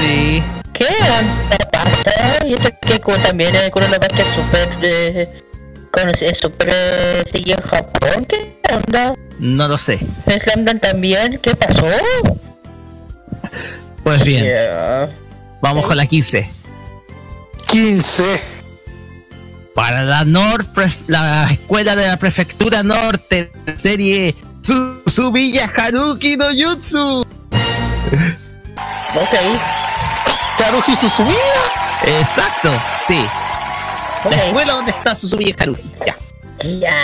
[0.00, 0.42] Sí,
[0.72, 2.46] ¿Qué onda pasa?
[2.46, 5.41] Y eso que también el Kuroko Basket es súper eh,
[5.92, 8.24] conocido, es súper eh, seguido en Japón.
[8.28, 9.14] ¿Qué onda?
[9.38, 9.98] no lo sé.
[10.26, 11.38] ¿En Slam Dunk también?
[11.42, 11.86] ¿Qué pasó?
[14.04, 15.08] Pues bien, Yeah.
[15.60, 16.48] vamos con la 15.
[17.68, 18.42] 15.
[19.74, 20.24] Para la
[20.74, 24.34] Pref- la escuela de la prefectura norte, serie
[25.06, 27.20] Tsubilla Haruki no Jutsu.
[29.14, 29.34] Ok,
[30.58, 31.36] Karuji Suzumiya.
[32.18, 32.70] Exacto,
[33.06, 33.18] sí.
[34.24, 34.36] La ok.
[34.46, 35.90] escuela donde está Suzumiya Haruki.
[36.06, 36.16] Ya.
[36.78, 36.94] Ya.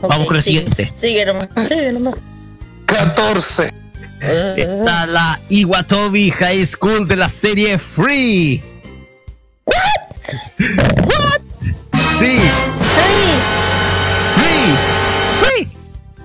[0.00, 0.92] Vamos con la sigue- siguiente.
[1.00, 2.14] Sigue nomás, sigue nomás.
[2.86, 3.70] 14.
[4.26, 8.62] Eh, Está la Iwatobi High School de la serie Free.
[9.66, 11.40] What?
[12.18, 12.38] Sí,
[12.72, 13.38] ¡Ay!
[14.36, 14.76] Free.
[15.42, 15.68] Free.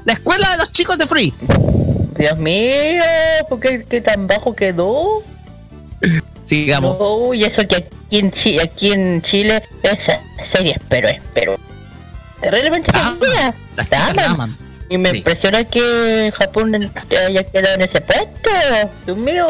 [0.06, 1.34] La escuela de los chicos de Free.
[2.18, 3.02] Dios mío,
[3.50, 5.24] ¿por qué, qué tan bajo quedó?
[6.50, 7.00] Sigamos.
[7.00, 11.56] No, y eso que aquí en, Chi- aquí en Chile esa serie pero es pero
[12.42, 13.14] realmente Ah.
[13.76, 14.26] Las la aman.
[14.32, 14.58] aman.
[14.90, 15.18] Y me sí.
[15.18, 18.50] impresiona que Japón haya quedado en ese puesto.
[19.06, 19.48] Dios mío.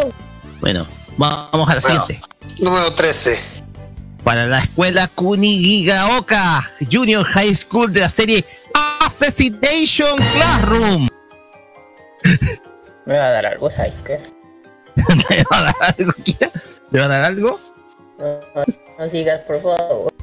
[0.60, 0.86] Bueno,
[1.18, 2.06] vamos a la Bueno.
[2.06, 2.22] siguiente.
[2.60, 3.40] Número 13.
[4.26, 6.62] Para la escuela Kunigigaoka
[6.92, 8.44] Junior High School de la serie
[9.06, 11.08] Assassination Classroom.
[13.06, 14.20] Me va a dar algo, ¿sabes qué?
[15.30, 16.50] ¿Le va a dar algo, Kira?
[16.92, 17.60] ¿Le va a dar algo?
[18.18, 18.40] No,
[18.98, 20.14] no sigas, por favor.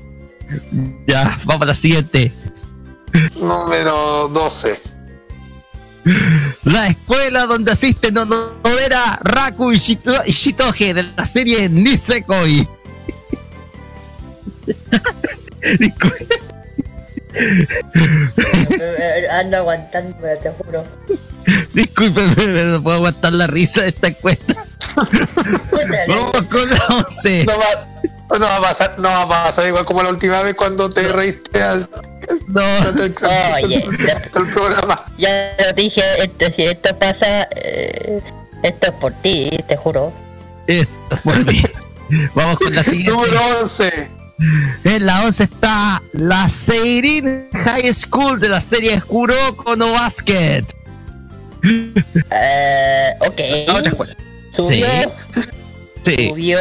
[1.06, 2.32] Ya, vamos a la siguiente.
[3.36, 4.80] Número 12.
[6.64, 8.50] La escuela donde asiste no, no,
[8.84, 12.66] era Raku Ishito- Ishitoge de la serie Nisekoi.
[15.78, 16.26] Disculpe.
[17.34, 20.84] Eh, Ando aguantando, te juro.
[21.72, 24.54] Disculpen, pero no puedo aguantar la risa de esta encuesta.
[26.08, 27.44] Vamos con la 11.
[27.46, 30.54] No va, no va a pasar, no va a pasar igual como la última vez
[30.54, 31.88] cuando te reíste al,
[32.48, 33.84] No, al, al- Oye,
[34.34, 35.04] al programa.
[35.18, 38.20] Ya lo dije, esto, si esto pasa, eh,
[38.62, 40.12] esto es por ti, te juro.
[40.66, 41.70] esto muy bien.
[42.34, 43.12] Vamos con la siguiente.
[43.12, 44.10] Número 11.
[44.84, 50.62] En la 11 está la Seirin High School de la serie Kuroko no Basket.
[51.62, 53.40] Eh, ok.
[53.66, 54.16] La otra escuela.
[54.52, 54.86] Subió,
[56.04, 56.58] Sí, subió.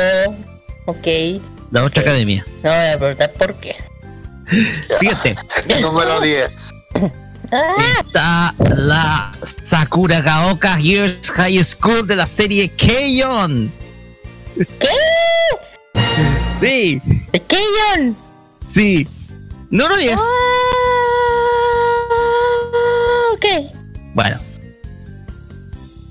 [0.86, 1.08] Ok.
[1.72, 2.08] la otra Ok.
[2.08, 2.46] academia.
[2.64, 3.76] No voy a preguntar por qué.
[5.00, 5.36] Siguiente.
[5.82, 6.72] Número 10.
[7.52, 13.72] Ah, Está la Sakura Gaoka Girls High School de la serie Keion.
[14.80, 14.88] ¿Qué?
[16.60, 17.02] Sí,
[17.32, 18.16] ¿De John?
[18.68, 19.08] sí.
[19.70, 20.20] Número 10.
[22.06, 23.46] Ah, ok.
[24.14, 24.40] Bueno.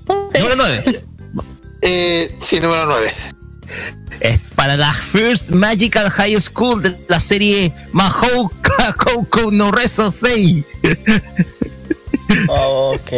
[0.07, 0.83] Número 9.
[1.81, 3.13] Eh, sí, número 9.
[4.21, 10.63] Es para la First Magical High School de la serie Mahou Kakoukou no Reso 6.
[12.47, 13.11] Ok.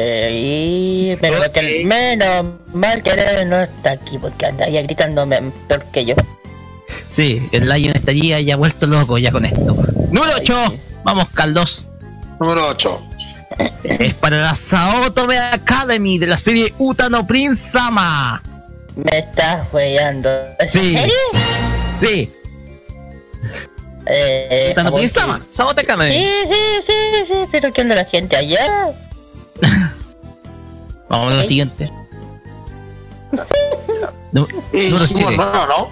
[1.21, 6.15] Menos, Que, menos mal que no está aquí porque anda ahí gritándome peor que yo.
[7.09, 9.75] Sí, el Lion estaría ya vuelto loco ya con esto.
[10.11, 10.53] Número Ay, 8.
[10.71, 10.79] sí.
[11.03, 11.87] Vamos, Caldos.
[12.39, 13.01] Número 8.
[13.83, 18.41] Es para la Saotome Academy de la serie Utano Prince Sama.
[18.95, 20.29] Me estás weyando.
[20.59, 20.97] ¿En Sí.
[20.97, 21.15] serio?
[21.95, 22.31] Sí,
[24.09, 25.19] Eh, Utano Prince sí.
[25.19, 25.41] Sama.
[25.49, 26.11] Saotome Academy.
[26.15, 26.53] Sí, sí,
[26.85, 26.93] sí,
[27.27, 28.91] sí, pero ¿qué onda la gente allá?
[31.09, 31.91] Vamos a lo siguiente.
[34.31, 35.33] Nu- Y Número dijimos siete.
[35.35, 35.91] 9, ¿no?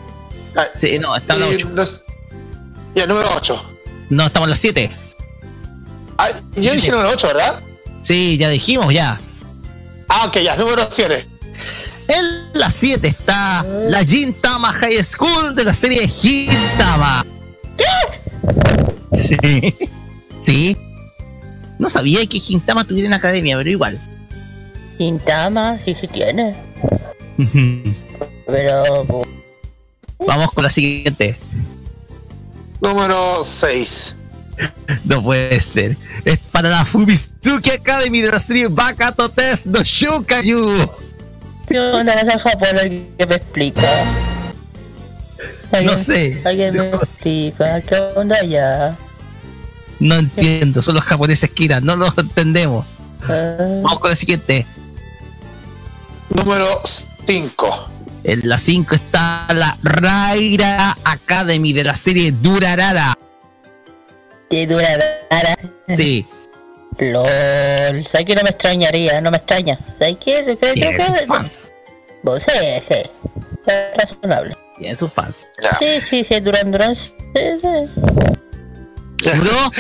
[0.58, 1.70] Ah, Sí, no, está en la y 8.
[1.70, 2.06] nos-
[2.96, 3.62] Ya, número 8.
[4.10, 4.92] No, estamos en la 7.
[6.18, 7.64] Ah, yo dije número 8, ¿verdad?
[8.02, 9.20] Sí, ya dijimos, ya.
[10.08, 11.28] Ah, ok, ya, número 7.
[12.08, 17.26] En la 7 está la Gintama High School de la serie Gintama.
[19.14, 19.38] Sí.
[20.40, 20.78] Sí.
[21.80, 24.00] No sabía que Gintama tuviera una academia, pero igual.
[24.98, 26.56] Quintama, sí, sí tiene.
[28.46, 29.08] Pero,
[30.20, 31.38] Vamos con la siguiente.
[32.82, 34.16] Número 6.
[35.04, 35.98] No puede ser.
[36.24, 40.90] Es para la Fumizuki Academy de la serie Bakato Test no Shukayu.
[41.68, 43.82] ¿qué onda esa japonés que me explica?
[45.84, 46.42] No sé.
[46.46, 48.96] Alguien me explica, ¿qué onda ya?
[50.00, 52.86] No entiendo, son los japoneses Kira, no los entendemos.
[53.28, 54.66] Ah, Vamos con la siguiente.
[56.30, 56.68] Número
[57.26, 57.90] 5.
[58.24, 63.16] En la 5 está la Raira Academy de la serie Durarara.
[64.50, 65.58] ¿Qué duradera?
[65.96, 66.26] Sí,
[67.00, 69.20] LOL, ¿sabes que no me extrañaría?
[69.22, 69.78] No me extraña.
[70.00, 70.44] ¿Sabes qué?
[70.44, 71.26] Creo, creo tiene sus que...
[71.28, 71.74] fans.
[72.24, 72.52] Vos, sí,
[72.88, 72.96] sí.
[73.68, 74.56] Es razonable.
[74.78, 75.46] Tiene sus fans.
[75.80, 76.96] Sí, sí, sí, Duran Duran.
[76.96, 77.90] Sí, sí.
[79.40, 79.72] Bro,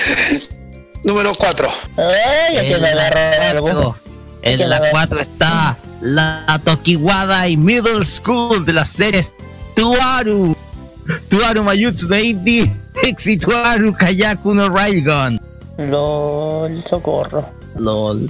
[1.03, 1.67] Número 4.
[1.97, 3.65] Ay, aquí en me la agarró algo.
[3.65, 3.95] cuatro-
[4.41, 9.33] en la 4 está la Tokiwada y Middle School de las series
[9.75, 10.55] Tuaru.
[11.29, 12.69] Tuaru Mayutsu no Indi,
[13.03, 15.39] Exi Tuaru Kayaku no Raigon.
[15.77, 17.45] LOL, socorro.
[17.77, 18.29] LOL.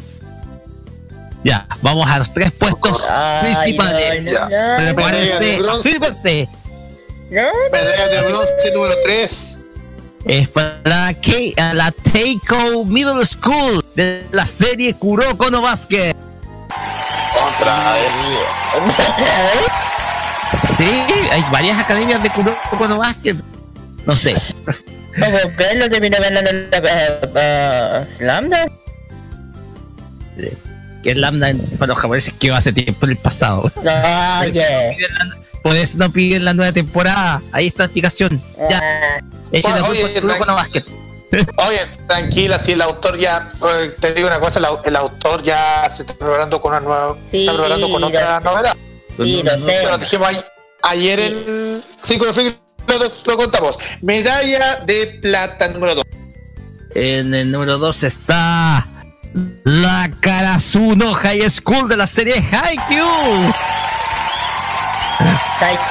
[1.43, 4.25] Ya, vamos a los tres puestos Ay, principales.
[4.33, 6.49] no, no, no, Prepárense, afírmense.
[7.29, 7.41] no,
[7.71, 9.57] Medalla de bronce número 3.
[10.25, 16.15] Es para la, K- a la Teiko Middle School de la serie Kuroko no Basket.
[17.59, 18.11] Otra vez.
[20.77, 20.85] Sí,
[21.31, 23.35] hay varias academias de Kuroko no Basket.
[24.05, 24.35] No sé.
[24.65, 26.51] ¿Cómo que lo terminó ganando
[26.83, 28.65] la Lambda?
[31.03, 33.71] Que es Lambda en- para los japoneses que hace tiempo en el pasado.
[33.81, 33.91] No.
[35.63, 37.41] Por eso no piden la nueva temporada.
[37.51, 38.41] Ahí está la explicación.
[38.69, 39.19] Ya, Ah,
[39.51, 40.83] echen la Oye, Kuroko no Basket.
[41.67, 45.41] Oye, tranquila, si el autor ya, eh, te digo una cosa, el, au- el autor
[45.43, 48.75] ya se está preparando con una nueva, Sí, está preparando con otra novedad.
[49.17, 49.79] Sí, lo sé.
[49.81, 50.43] Se lo dijimos ahí-
[50.85, 52.57] ayer en 5 de febrero,
[52.87, 53.77] lo, lo contamos.
[54.01, 56.03] Medalla de plata número 2.
[56.95, 58.87] En el número 2 está
[59.65, 63.51] la Karasuno High School de la serie Haikyuu.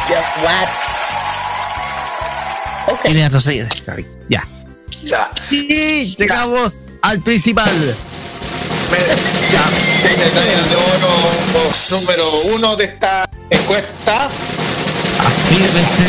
[0.09, 0.69] yo, what?
[2.95, 3.05] Ok.
[4.29, 4.43] Ya.
[5.03, 5.31] Ya.
[5.51, 7.71] Y llegamos al principal.
[8.91, 9.63] Me- ya.
[10.17, 11.11] Medalla de oro
[11.91, 14.31] número 1 de esta encuesta.
[15.27, 16.05] Afírmense.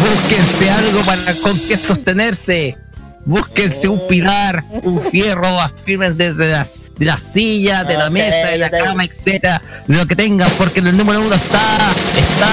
[0.00, 2.76] Búsquense algo para con qué sostenerse.
[3.24, 8.10] Búsquense un pilar, un fierro, afirmen desde las, de la silla, de No la sé,
[8.12, 11.20] mesa, de la yo te- cama, etcétera, de lo que tengan, porque en el número
[11.20, 11.58] uno está,
[12.16, 12.52] está,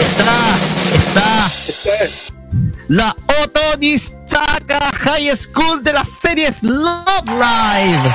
[0.00, 0.38] está,
[0.94, 1.50] está
[2.86, 8.14] la Otonisaka High School de las series Love Live.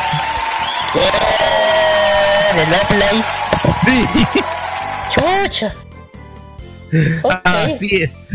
[2.56, 3.26] De Love Live.
[3.84, 4.06] Sí,
[5.14, 5.74] Chucha.
[7.44, 8.26] Así es.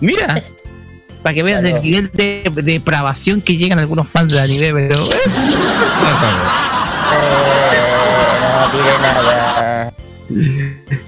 [0.00, 0.42] Mira,
[1.22, 1.76] para que veas claro.
[1.76, 5.04] el nivel de depravación que llegan algunos fans de anime, pero.
[5.04, 5.50] Eh, eh,
[8.42, 9.94] no diré nada.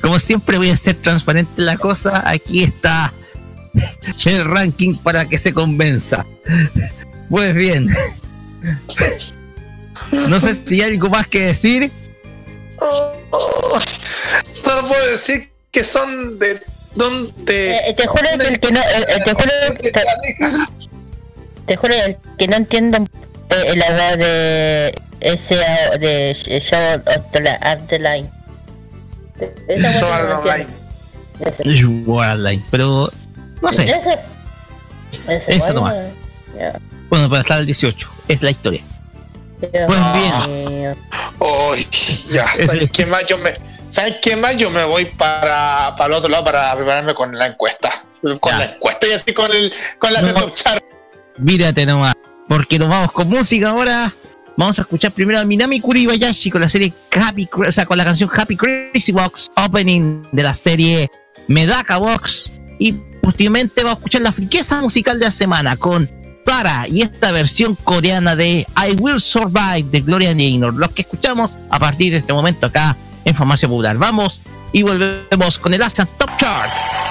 [0.00, 2.22] Como siempre, voy a ser transparente en la cosa.
[2.26, 3.12] Aquí está
[4.26, 6.26] el ranking para que se convenza.
[7.30, 7.88] Pues bien.
[10.28, 11.90] No sé si hay algo más que decir.
[12.78, 13.78] Oh, oh.
[14.52, 16.60] Solo puedo decir que son de
[16.94, 19.50] donde eh, eh, te juro que el que no eh, te juro
[19.80, 19.92] que,
[21.66, 21.94] te, juro
[22.38, 22.98] que no entiendo
[23.48, 25.56] eh, la de ese
[25.98, 28.30] de Show of the Line
[29.98, 30.08] Show
[30.44, 30.66] Online
[31.64, 33.10] Show Online pero
[33.62, 33.84] no sé.
[33.84, 34.18] ¿Ese?
[35.28, 35.90] ¿Ese eso
[37.08, 38.82] bueno para estar el 18 es la historia.
[39.60, 40.96] Pues bien.
[41.38, 41.74] Oh,
[42.30, 43.54] ya sabes qué más yo me
[43.92, 44.56] Sabes qué más?
[44.56, 47.90] Yo me voy para, para el otro lado para prepararme con la encuesta.
[48.40, 50.82] Con la encuesta y así con, el, con la no, setup chart.
[51.36, 52.14] Mírate nomás,
[52.48, 54.10] porque nos vamos con música ahora.
[54.56, 58.06] Vamos a escuchar primero a Minami Kuribayashi con la serie Happy, o sea, con la
[58.06, 61.10] canción Happy Crazy Box, opening de la serie
[61.48, 62.50] Medaka Box.
[62.78, 62.92] Y
[63.22, 66.10] posteriormente vamos a escuchar la riqueza musical de la semana con
[66.46, 70.72] Tara y esta versión coreana de I Will Survive de Gloria Gaynor.
[70.72, 73.96] Los que escuchamos a partir de este momento acá en Farmacia Popular.
[73.96, 74.42] Vamos
[74.72, 77.01] y volvemos con el Asian Top Chart.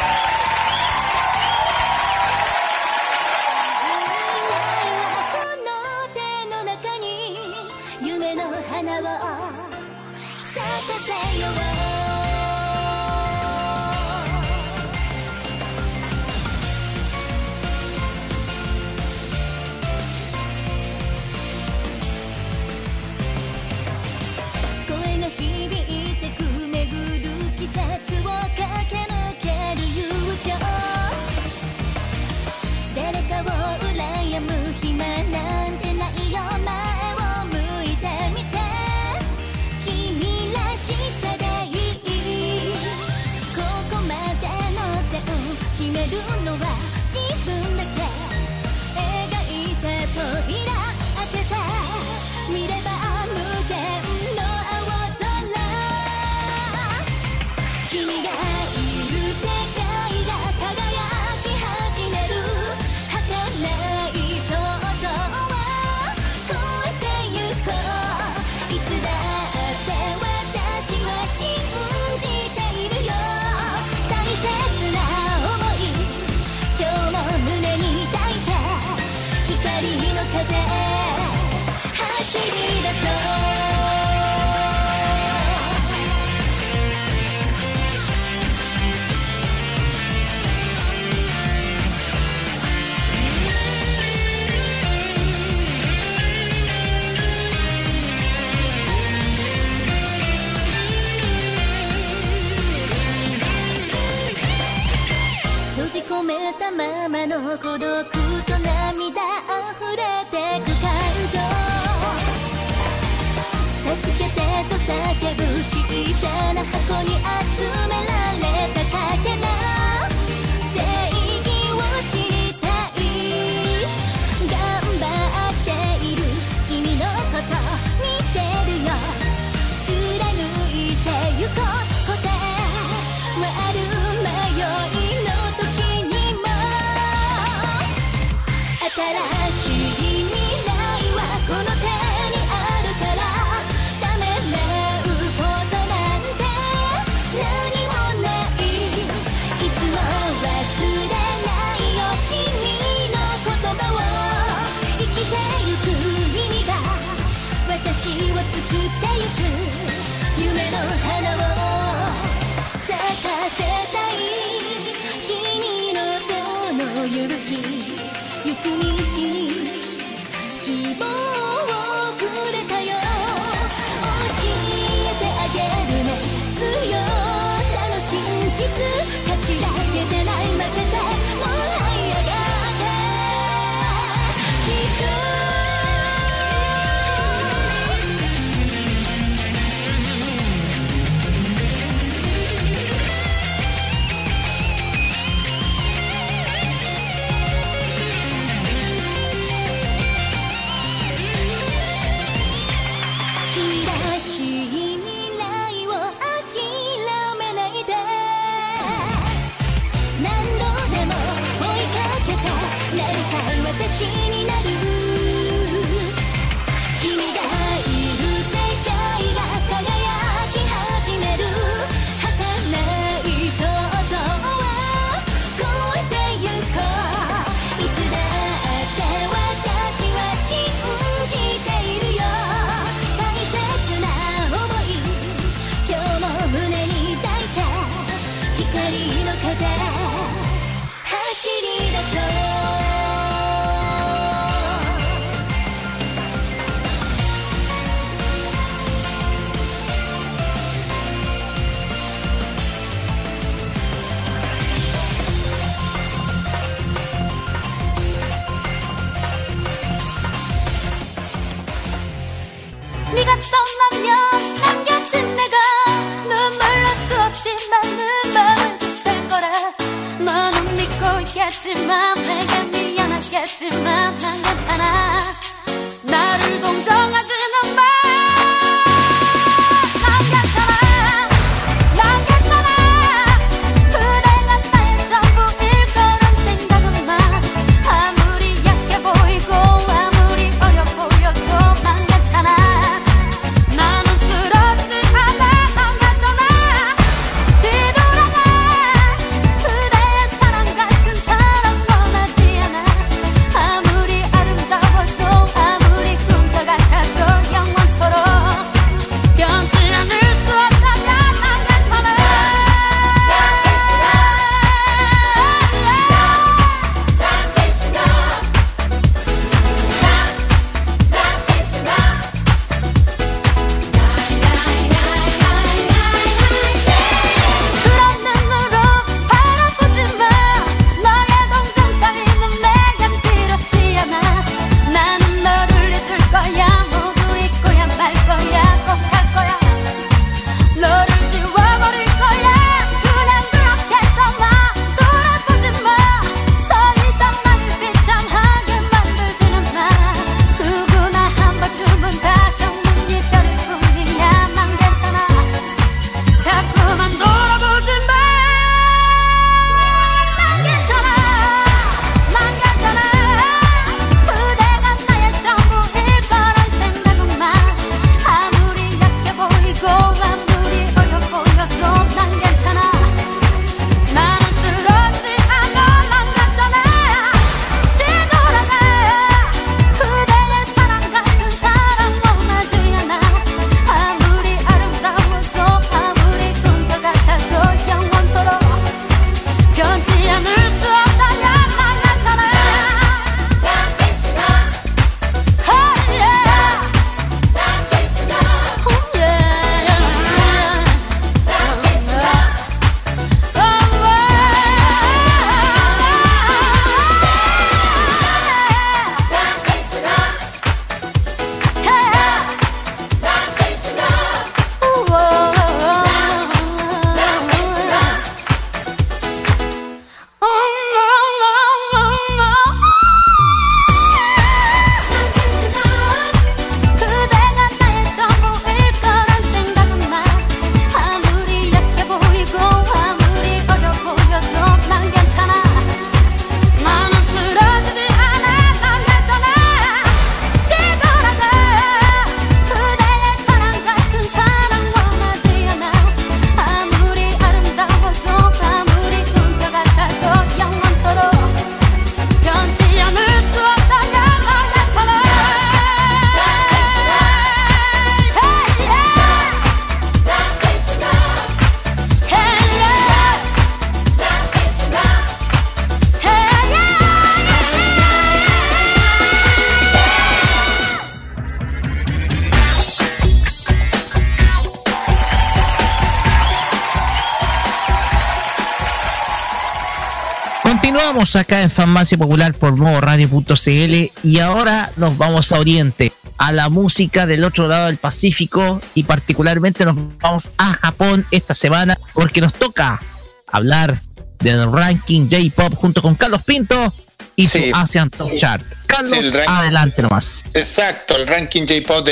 [481.81, 487.67] farmacia popular por nuevoradio.cl y ahora nos vamos a Oriente, a la música del otro
[487.67, 493.01] lado del Pacífico y particularmente nos vamos a Japón esta semana porque nos toca
[493.47, 493.99] hablar
[494.37, 496.93] del ranking J-Pop junto con Carlos Pinto
[497.35, 497.71] y sí.
[497.71, 498.63] su ASEAN Top Chart.
[498.85, 500.43] Carlos, sí, ranking, adelante nomás.
[500.53, 502.07] Exacto, el ranking J-Pop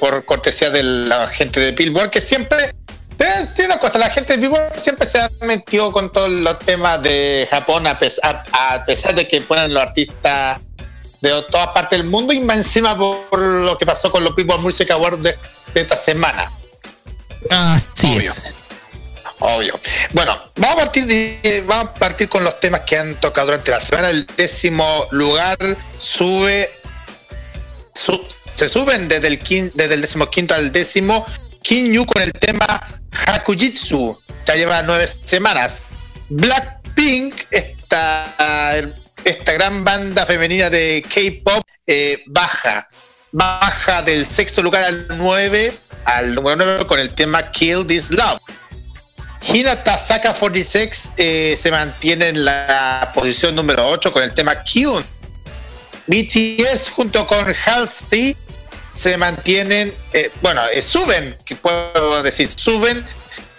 [0.00, 2.74] por cortesía de la gente de Billboard que siempre
[3.22, 7.00] eh, sí, una cosa, la gente vivo siempre se ha mentido con todos los temas
[7.04, 8.44] de Japón, a pesar,
[9.14, 10.60] de que ponen los artistas
[11.20, 14.58] de todas partes del mundo y más encima por lo que pasó con los People
[14.58, 15.38] Music Awards de,
[15.72, 16.50] esta semana.
[17.48, 18.32] Así Obvio.
[19.38, 19.80] Obvio.
[20.10, 23.80] Bueno, vamos a, partir vamos a partir con los temas que han tocado durante la
[23.80, 24.10] semana.
[24.10, 25.56] El décimo lugar
[25.96, 26.72] sube,
[27.94, 28.20] su,
[28.56, 31.24] se suben desde el, quin, desde el décimo quinto al décimo
[31.62, 32.66] Kinyu con el tema
[33.12, 35.82] Hakujitsu ya lleva nueve semanas.
[36.28, 38.76] Blackpink, esta,
[39.24, 42.88] esta gran banda femenina de K-pop, eh, baja.
[43.32, 45.72] Baja del sexto lugar al 9,
[46.04, 48.40] al número 9 con el tema Kill This Love.
[49.42, 55.04] Hinata Saka 46 eh, se mantiene en la posición número 8 con el tema Kyun.
[56.06, 58.36] BTS junto con Halsey
[59.18, 63.04] mantienen, eh, bueno, eh, suben, que puedo decir, suben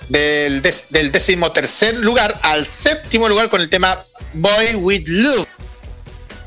[0.09, 4.03] del, des- del décimo tercer lugar al séptimo lugar con el tema
[4.33, 5.47] Boy with Love.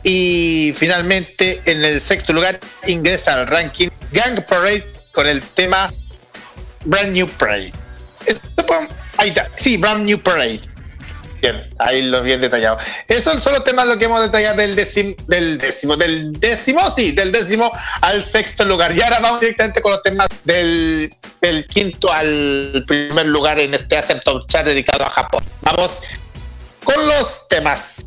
[0.03, 5.93] Y finalmente en el sexto lugar ingresa al ranking Gang Parade con el tema
[6.85, 7.73] Brand New Parade.
[9.19, 10.61] Ahí está, sí, Brand New Parade.
[11.47, 12.77] Bien, ahí lo bien detallado.
[13.06, 17.12] Esos son los temas lo que hemos detallado del décimo, del décimo, del décimo, sí,
[17.12, 17.70] del décimo
[18.01, 18.93] al sexto lugar.
[18.97, 21.12] Y ahora vamos directamente con los temas del,
[21.68, 25.44] quinto al primer lugar en este Asian Top Chart dedicado a Japón.
[25.62, 26.02] Vamos
[26.82, 28.05] con los temas.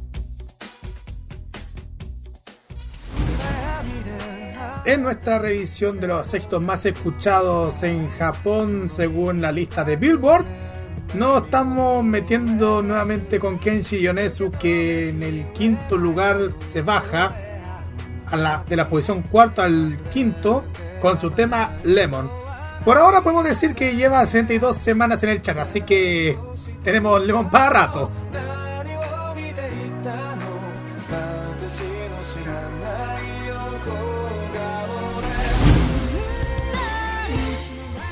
[4.84, 10.46] En nuestra revisión de los éxitos más escuchados en Japón según la lista de Billboard,
[11.16, 17.36] nos estamos metiendo nuevamente con Kenshi Yonezu que en el quinto lugar se baja
[18.68, 20.64] de la posición cuarto al quinto
[21.02, 22.30] con su tema Lemon.
[22.86, 26.38] Por ahora podemos decir que lleva 62 semanas en el chat, así que
[26.84, 28.12] tenemos Lemon para rato.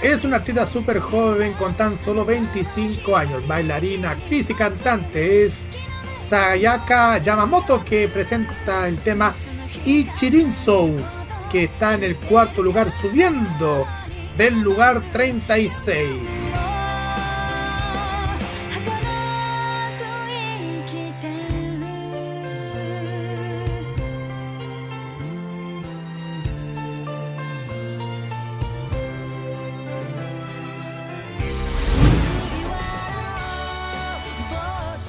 [0.01, 5.45] Es una artista súper joven con tan solo 25 años, bailarina, actriz y cantante.
[5.45, 5.57] Es
[6.29, 9.33] Sayaka Yamamoto que presenta el tema
[9.85, 10.95] Ichirinsou,
[11.51, 13.87] que está en el cuarto lugar subiendo
[14.37, 16.66] del lugar 36.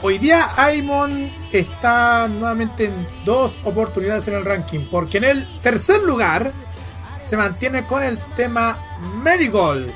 [0.09, 6.01] Hoy día Aimon está nuevamente en dos oportunidades en el ranking, porque en el tercer
[6.02, 6.51] lugar
[7.28, 8.78] se mantiene con el tema
[9.22, 9.93] Marigold.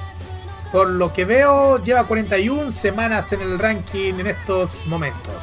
[0.71, 5.43] Por lo que veo, lleva 41 semanas en el ranking en estos momentos.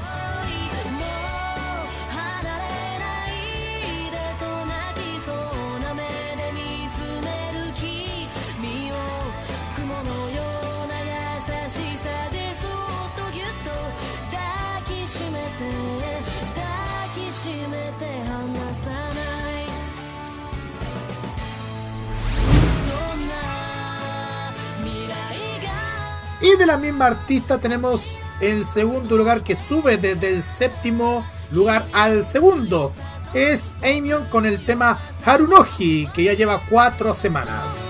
[26.52, 31.86] Y de la misma artista tenemos el segundo lugar que sube desde el séptimo lugar
[31.94, 32.92] al segundo.
[33.36, 37.89] Es Amion con el tema Harunoji, que ya lleva cuatro semanas.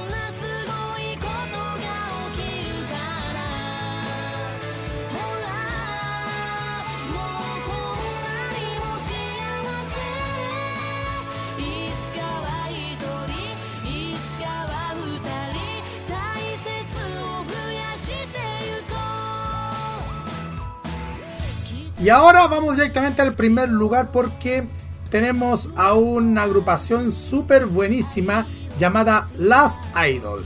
[22.01, 24.65] Y ahora vamos directamente al primer lugar porque
[25.09, 28.47] tenemos a una agrupación súper buenísima
[28.80, 30.45] llamada Last Idol.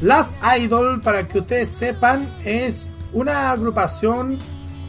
[0.00, 4.38] Last Idol, para que ustedes sepan, es una agrupación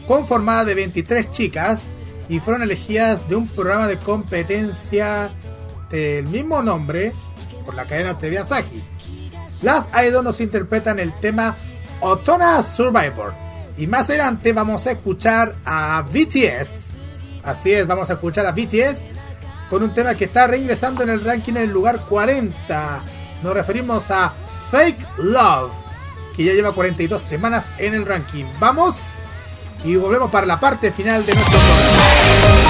[0.06, 1.88] conformada de 23 chicas
[2.28, 5.30] y fueron elegidas de un programa de competencia
[5.90, 7.12] del mismo nombre
[7.66, 8.82] por la cadena TV Asahi.
[9.60, 11.54] Last Idol nos interpretan el tema
[12.00, 13.47] Otona Survivor.
[13.78, 16.88] Y más adelante vamos a escuchar a BTS.
[17.44, 19.04] Así es, vamos a escuchar a BTS
[19.70, 23.02] con un tema que está reingresando en el ranking en el lugar 40.
[23.42, 24.32] Nos referimos a
[24.70, 25.70] Fake Love,
[26.34, 28.46] que ya lleva 42 semanas en el ranking.
[28.58, 28.96] Vamos
[29.84, 32.67] y volvemos para la parte final de nuestro programa.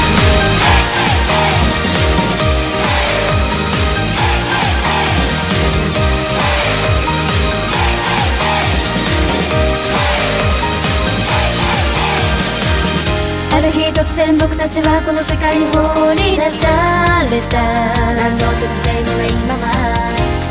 [14.28, 15.80] 然僕たちはこの世界に放
[16.12, 17.56] り出された
[18.12, 19.72] 何の説明もないまま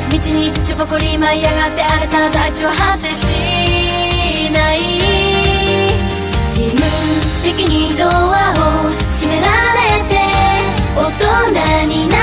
[0.09, 4.81] 道に土ぼこり舞い上がって荒れた大地は果てしない
[6.57, 6.81] 自分
[7.45, 9.45] 的にドアを閉めら
[9.93, 10.17] れて
[10.97, 11.05] 大
[11.85, 12.16] 人にな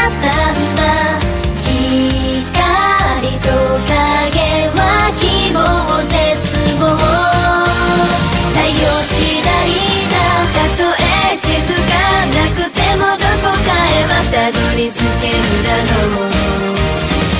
[14.44, 16.28] たどり着けるだろう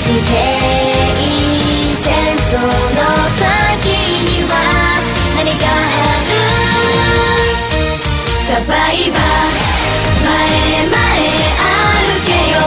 [0.01, 0.33] 地平
[2.01, 2.09] 線
[2.49, 2.65] その
[3.37, 3.93] 先
[4.25, 4.57] には
[5.37, 5.69] 何かあ
[6.25, 6.33] る
[8.47, 9.21] サバイバー。
[10.25, 11.29] 前へ前へ
[11.61, 12.57] 歩けよ。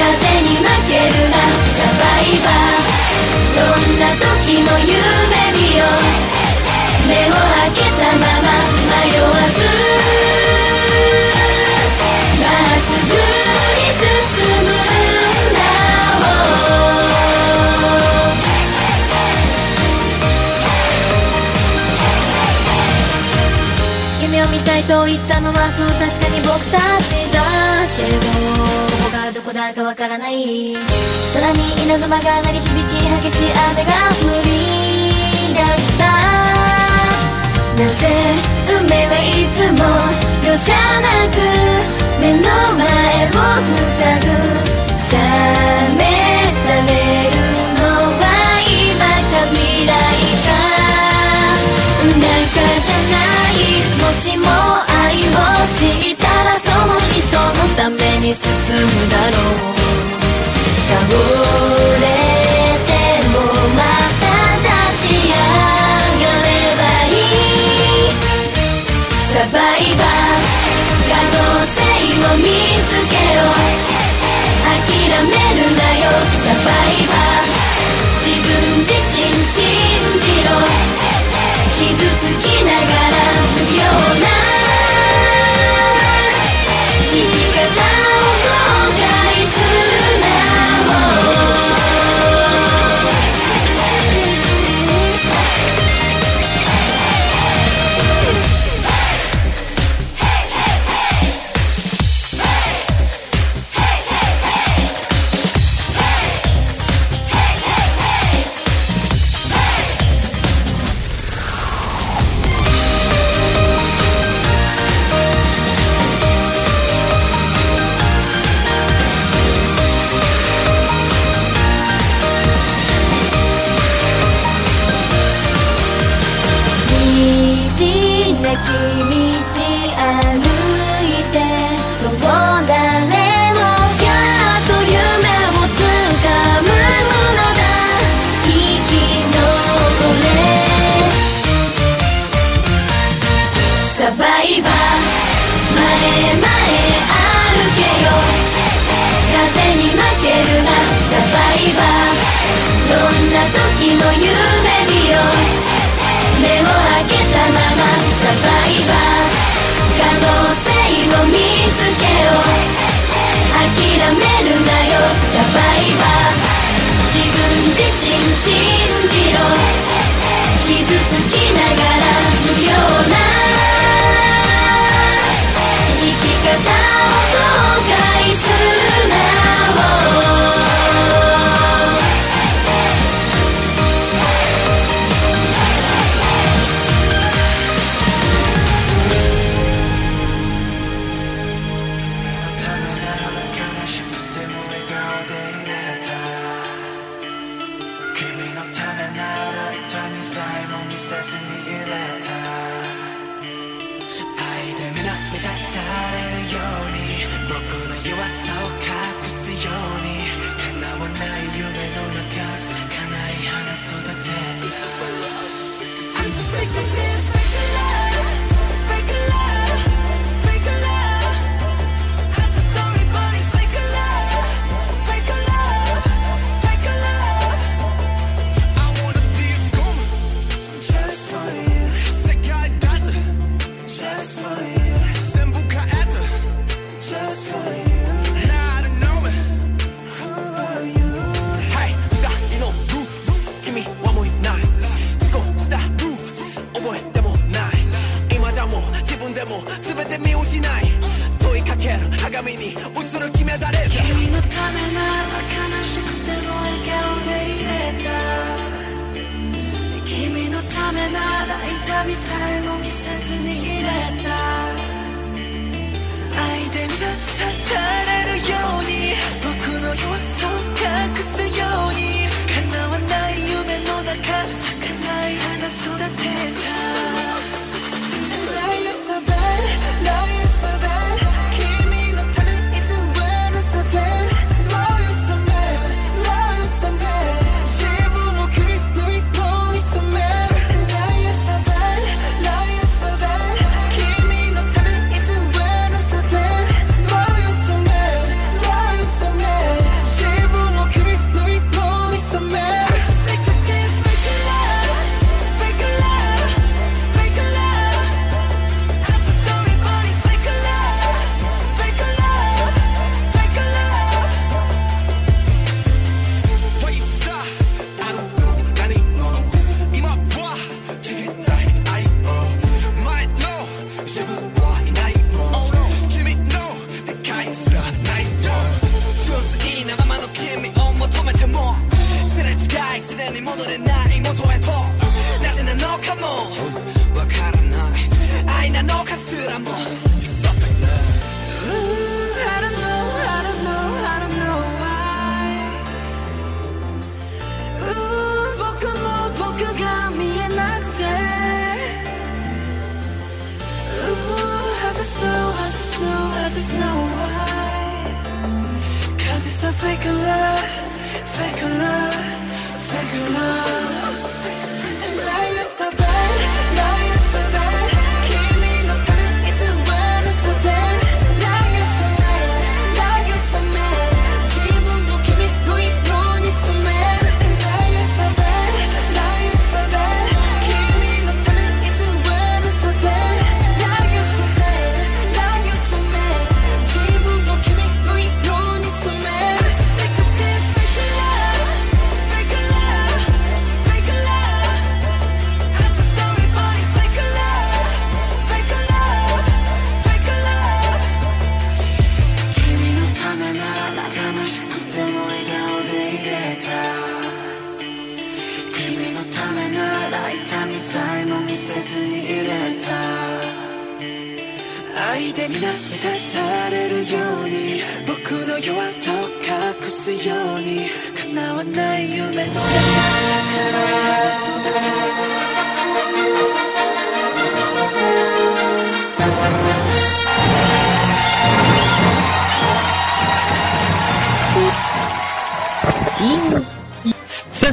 [0.00, 1.38] 風に負けるな。
[1.78, 2.82] サバイバー。
[3.54, 4.90] どんな時も夢
[5.54, 5.86] 見よ。
[7.06, 8.50] 目を開けたまま
[8.90, 9.91] 迷わず。
[24.88, 27.38] と言ったのはそう確かに僕たちだ
[27.96, 30.74] けどどこがどこだかわからない
[31.32, 34.50] 空に稲妻が鳴り響き激しい雨が降り
[35.54, 36.04] 出した。
[37.78, 38.02] なぜ
[38.68, 39.80] 運命はいつも
[40.46, 41.34] 容赦なく
[42.20, 42.40] 目の
[42.76, 42.82] 前
[43.26, 43.30] を
[43.98, 44.26] 塞ぐ。
[45.08, 45.14] 試
[46.66, 46.90] され
[47.30, 47.51] る。
[54.00, 54.46] もしも
[55.04, 55.20] 愛を
[55.78, 58.80] 知ったらその人のために進む
[59.10, 59.72] だろう
[60.88, 60.96] 倒
[62.00, 62.04] れ
[62.86, 62.90] て
[63.28, 63.34] も
[63.74, 63.80] ま
[64.20, 64.24] た
[64.60, 65.34] 立ち上
[66.20, 68.12] がればいい
[69.32, 70.52] サバイバー
[71.08, 72.44] 可能性を見
[72.88, 73.40] つけろ。
[74.62, 74.78] 諦
[75.08, 76.06] めるなよ
[76.44, 77.46] サバイバー。
[78.18, 79.56] 自分自身信
[80.20, 81.21] じろ。
[81.88, 81.98] つ
[82.38, 83.18] きながら
[83.54, 84.26] 無用な
[87.10, 88.50] 生き方を後
[88.94, 89.04] 悔
[89.44, 90.26] するな、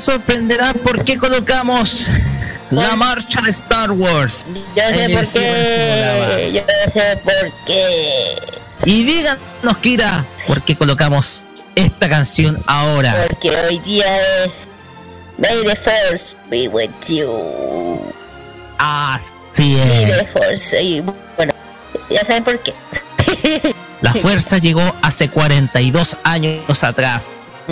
[0.10, 2.08] sorprenderá por qué colocamos
[2.72, 4.44] la marcha de Star Wars.
[4.76, 8.36] Yo sé por qué, yo sé por qué.
[8.86, 13.16] Y díganos, Kira, por qué colocamos esta canción ahora.
[13.30, 14.06] Porque hoy día
[14.46, 14.52] es
[15.38, 18.02] May the Force be with you.
[18.80, 20.32] Así May the es.
[20.32, 20.82] Force.
[20.82, 21.54] Y bueno,
[22.10, 22.74] ya saben por qué.
[24.02, 27.30] La fuerza llegó hace 42 años atrás,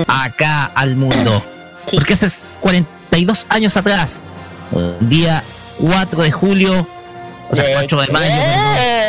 [0.07, 1.41] acá al mundo.
[1.93, 4.22] Porque hace 42 años atrás,
[4.72, 5.43] un día
[5.80, 6.88] 4 de julio,
[7.49, 8.25] o sea, 4 de mayo,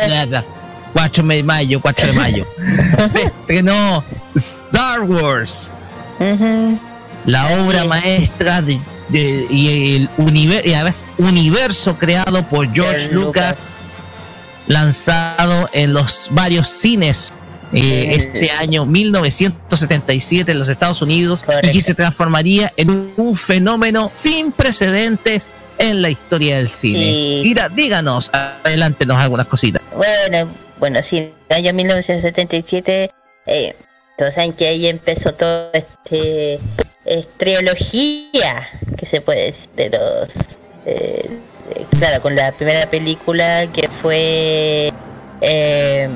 [0.05, 0.45] perdón,
[0.93, 2.47] 4 de mayo, 4 de mayo,
[3.07, 4.03] se estrenó
[4.35, 5.71] Star Wars,
[7.25, 13.55] la obra maestra de, de- y el universo, y universo creado por George Lucas,
[14.67, 17.33] lanzado en los varios cines
[17.73, 24.11] eh, este año 1977 en los Estados Unidos y que se transformaría en un fenómeno
[24.13, 26.99] sin precedentes en la historia del cine.
[26.99, 27.41] Sí.
[27.43, 29.81] Mira, díganos, adelántenos algunas cositas.
[29.95, 30.49] Bueno,
[30.79, 33.11] bueno, sí, en el año 1977,
[33.45, 33.75] eh,
[34.17, 36.59] todos saben que ahí empezó todo este
[37.09, 40.57] es trilogía, que se puede decir, de los...
[40.85, 41.27] eh,
[41.75, 44.91] eh, claro, con la primera película que fue...
[45.41, 46.09] Eh,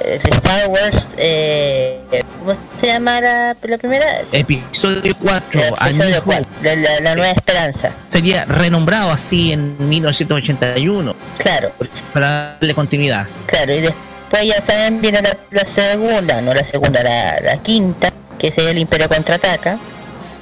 [0.00, 2.00] Star Wars, eh,
[2.38, 4.04] ¿cómo se llama la, la primera?
[4.32, 7.92] Episodio 4, A New Episodio Hope, cuatro, la, la- la Nueva Esperanza.
[8.08, 11.14] sería renombrado así en 1981.
[11.38, 11.72] Claro.
[12.12, 13.26] Para darle continuidad.
[13.46, 18.12] Claro, y después ya saben, viene la, la segunda, no la segunda, la, la quinta,
[18.38, 19.78] que sería el Imperio Contraataca.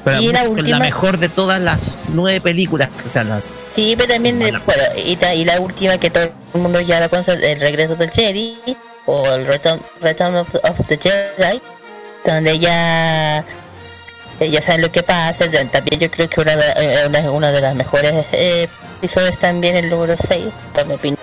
[0.05, 3.53] Pero Y la la última- mejor de todas las nueve películas que se han lanzado.
[3.75, 7.09] Sí, pero también, eh, bueno, y, y la última que todo el mundo ya la
[7.09, 8.57] conoce, el regreso del Jedi,
[9.07, 11.61] o el Return, Return of, of the Jedi,
[12.25, 13.45] donde ya
[14.39, 17.61] ya saben lo que pasa, también yo creo que una de, eh, una, una de
[17.63, 18.69] las mejores eh,
[18.99, 20.45] episodios también el número 6,
[20.75, 21.19] por mi opinión.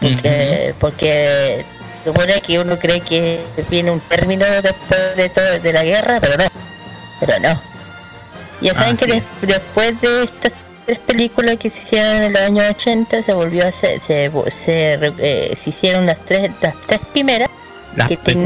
[0.00, 1.64] Porque, porque
[2.04, 6.36] supone que uno cree que viene un término después de todo de la guerra, pero
[6.36, 6.44] no,
[7.18, 7.60] pero no.
[8.60, 10.52] Ya saben que des- después de estas
[10.90, 14.98] tres películas que se hicieron en los años 80 se volvió a hacer, se, se,
[15.18, 17.48] eh, se hicieron las tres, las tres primeras.
[17.94, 18.44] La que ten-.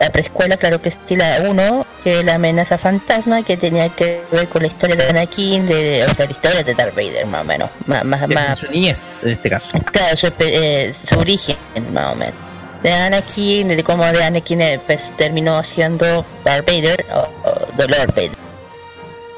[0.00, 4.22] La preescuela, claro que sí, la 1, que es la amenaza fantasma, que tenía que
[4.32, 7.42] ver con la historia de Anakin, de, o sea, la historia de Darth Vader, más
[7.42, 7.70] o menos.
[7.86, 9.78] Más, más, más, su niñez, en este caso.
[9.92, 11.56] Claro, su, eh, su origen,
[11.92, 12.34] más o menos.
[12.82, 18.14] De Anakin, de cómo de Anakin eh, pues, terminó siendo Darth Vader o, o Lord
[18.14, 18.43] Vader.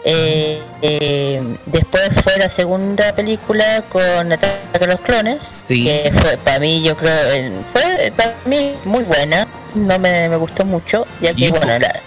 [0.09, 4.55] Eh, eh, después fue la segunda película con Ataque
[4.85, 5.85] a los Clones, Sí.
[5.85, 10.37] que fue para mí, yo creo, eh, fue para mí muy buena, no me, me
[10.37, 12.01] gustó mucho, ya que ¿Y por bueno, la,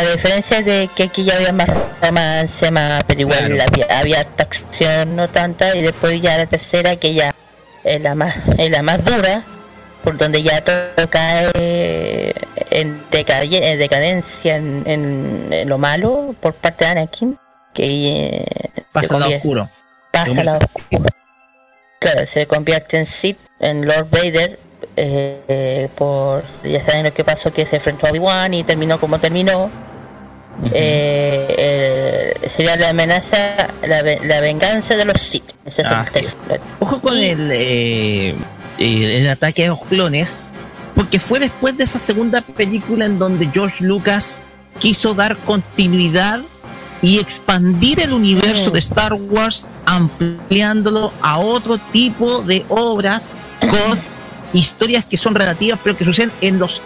[0.00, 1.66] a diferencia de que aquí ya había más
[2.00, 3.70] romance, más, pero igual Claro.
[3.72, 7.34] había, había acción, no tanta, y después ya la tercera que ya
[7.82, 9.42] es la más, es la más dura,
[10.02, 12.34] por donde ya todo cae
[12.70, 17.38] en, decaye- en decadencia, en, en- lo malo por parte de Anakin,
[17.74, 17.86] que
[18.26, 18.44] eh,
[18.92, 19.68] Pasa al oscuro.
[20.10, 21.04] pasa al oscuro.
[22.00, 24.58] Claro, se convierte en Sith, en Lord Vader,
[24.96, 28.98] eh, eh, por ya saben lo que pasó, que se enfrentó a Obi-Wan y terminó
[29.00, 29.70] como terminó.
[30.74, 33.36] Eh, eh, sería la amenaza,
[33.86, 35.48] la, la venganza de los Sith.
[35.64, 36.36] Ese es el Así es.
[36.36, 36.64] texto.
[36.80, 38.34] Ojo con el,
[38.82, 40.40] eh, el, ataque a los clones,
[40.94, 44.38] porque fue después de esa segunda película en donde George Lucas
[44.78, 46.40] quiso dar continuidad
[47.00, 53.98] y expandir el universo de Star Wars, ampliándolo a otro tipo de obras con
[54.52, 56.80] historias que son relativas, pero que suceden en las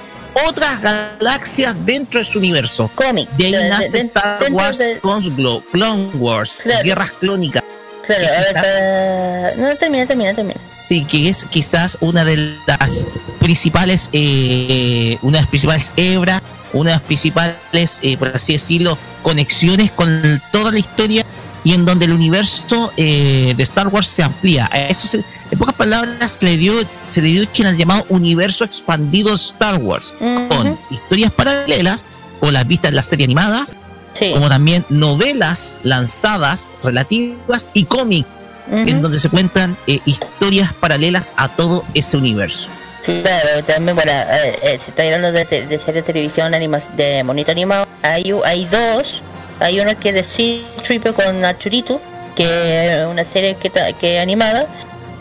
[0.49, 2.91] otras galaxias dentro de su universo.
[2.95, 3.29] Cómic.
[3.31, 6.83] De ahí de- nace de- Star Wars Clone Clone Wars, Claro.
[6.85, 7.63] Guerras Clónicas.
[8.07, 10.61] Claro, a ver, no, termina, termina, termina.
[10.89, 13.05] Sí, que es quizás una de las
[13.41, 16.41] principales, eh, una de las principales hebras,
[16.73, 21.25] una de las principales, eh, por así decirlo, conexiones con toda la historia
[21.65, 24.67] y en donde el universo eh, de Star Wars se amplía.
[24.89, 28.65] Eso se- en pocas palabras se le dio, se le dio quien al llamado universo
[28.65, 32.05] expandido Star Wars, con Ujú, historias paralelas
[32.41, 33.67] o las vistas en la serie animada,
[34.13, 34.31] Sí.
[34.33, 38.29] como también novelas lanzadas relativas y cómics
[38.71, 42.69] en donde se cuentan eh, historias paralelas a todo ese universo.
[43.05, 46.81] Claro, también, bueno, eh, eh, si estoy hablando de, de, de serie de televisión, anima,
[46.97, 49.23] de monito animado, hay, hay dos.
[49.61, 52.01] Hay uno que es de Sea Tripper con Arturito,
[52.35, 52.45] que
[52.85, 54.67] es una serie que, que animada,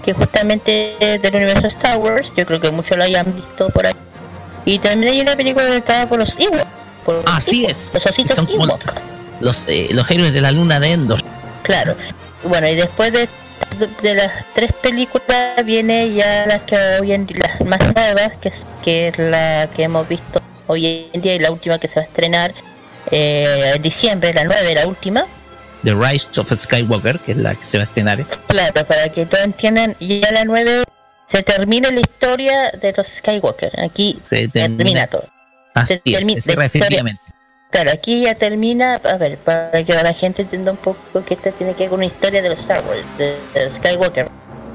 [0.03, 3.85] que justamente es del universo Star Wars, yo creo que muchos lo hayan visto por
[3.85, 3.93] ahí.
[4.65, 6.65] Y también hay una película dedicada por los Ewoks.
[7.06, 8.93] por los Así Ewoks, es, Los ositos son Ewok.
[9.40, 11.24] Los, eh, los héroes de la luna de Endor.
[11.64, 11.95] Claro.
[12.48, 13.27] Bueno, y después de,
[14.01, 18.49] de las tres películas viene ya las que hoy en día, las más nuevas, que
[18.49, 21.95] es, que es la que hemos visto hoy en día y la última que se
[21.95, 22.53] va a estrenar
[23.11, 25.25] eh, en diciembre, la nueve, la última.
[25.83, 28.24] The Rise of Skywalker, que es la que se va a estrenar.
[28.48, 30.83] Claro, para que todos entiendan, ya la nueve
[31.27, 33.80] se termina la historia de los Skywalker.
[33.82, 35.07] Aquí Se termina, termina.
[35.07, 35.25] todo.
[35.74, 36.56] Así se es, se.
[37.76, 41.52] Claro, aquí ya termina, a ver, para que la gente entienda un poco que esta
[41.52, 44.30] tiene que ver con una historia de los Star Wars, de, Skywalker.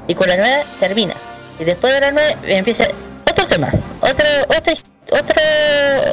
[0.07, 1.15] Y con la nueva termina.
[1.59, 2.83] Y después de la nueva empieza
[3.27, 3.71] otro tema,
[4.01, 4.73] otro, otra,
[5.09, 5.41] otro,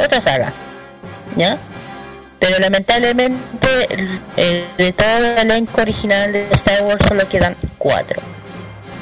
[0.03, 0.51] otra saga.
[1.37, 1.59] ¿Ya?
[2.39, 3.69] Pero lamentablemente
[4.39, 8.23] eh, de todo el elenco original de Star Wars solo quedan cuatro.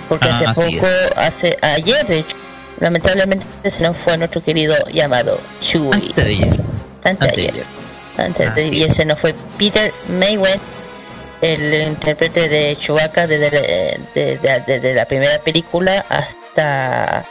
[0.09, 2.37] Porque Ah, hace poco, hace ayer de hecho,
[2.81, 6.76] lamentablemente se nos fue nuestro querido llamado Chewie.
[7.07, 7.55] Antes de ayer.
[7.55, 7.65] Antes de de ayer.
[8.19, 8.27] ayer.
[8.27, 8.91] Antes de, Así y es.
[8.93, 10.61] ese no fue Peter Mayweather,
[11.43, 17.25] el intérprete de Chewbacca desde, la- desde- desde la primera película hasta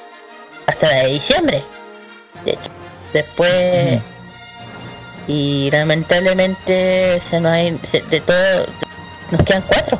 [0.67, 1.63] hasta la de diciembre.
[2.43, 2.61] De hecho.
[3.13, 3.99] Después
[5.27, 8.65] y lamentablemente se nos hay, se- de todo
[9.31, 9.99] nos quedan cuatro.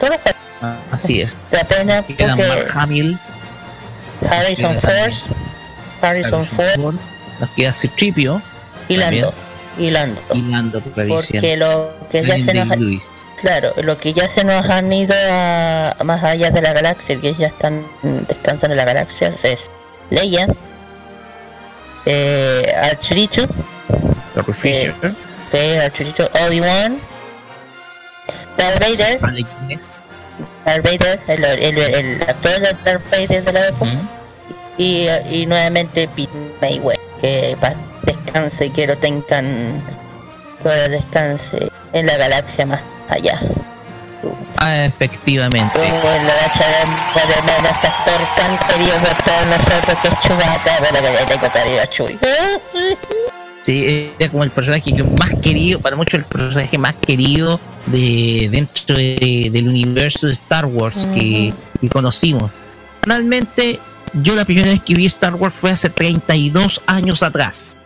[0.00, 0.40] Todos cuatro.
[0.62, 1.36] Ah, Así es.
[1.50, 3.18] La pena Que quedan porque Mark Hamill,
[4.30, 5.12] Harrison Ford,
[6.00, 6.94] Harrison Ford,
[7.40, 8.40] nos queda Citripio
[8.92, 9.22] y también.
[9.24, 9.34] Lando.
[9.78, 10.20] Y Lando.
[10.34, 12.76] y Lando Porque lo que ya se nos ha-.
[13.40, 17.34] Claro, lo que ya se nos han ido a, más allá de la galaxia, que
[17.34, 17.84] ya están
[18.28, 19.70] descansando en la galaxia, es
[20.10, 20.46] Leia,
[22.04, 22.72] eh,
[24.34, 24.94] Robert Fisher,
[25.52, 26.98] eh, Arturito, Obi-Wan,
[28.56, 29.20] Darth Vader,
[30.64, 34.08] Darth Vader, el, el, el actor de Darth Vader de la época, ¿Mm?
[34.78, 36.30] y, y nuevamente Pete
[36.60, 37.56] Mayweather, que
[38.32, 39.82] descanse, que lo tengan,
[40.62, 43.40] que ahora descanse en la galaxia más allá.
[44.56, 45.72] Ah, efectivamente.
[45.74, 50.20] Como la gacha de, de, de nuestro actor tan querido por todos nosotros que es
[50.20, 52.18] Chewbacca, bueno que ya tengo cariño a Chewie.
[53.64, 58.48] Sí, era como el personaje que más querido, para muchos el personaje más querido de
[58.50, 62.50] dentro de- del universo de Star Wars que, que conocimos.
[63.02, 63.78] Realmente,
[64.14, 67.76] yo la primera vez que vi Star Wars fue hace 32 años atrás.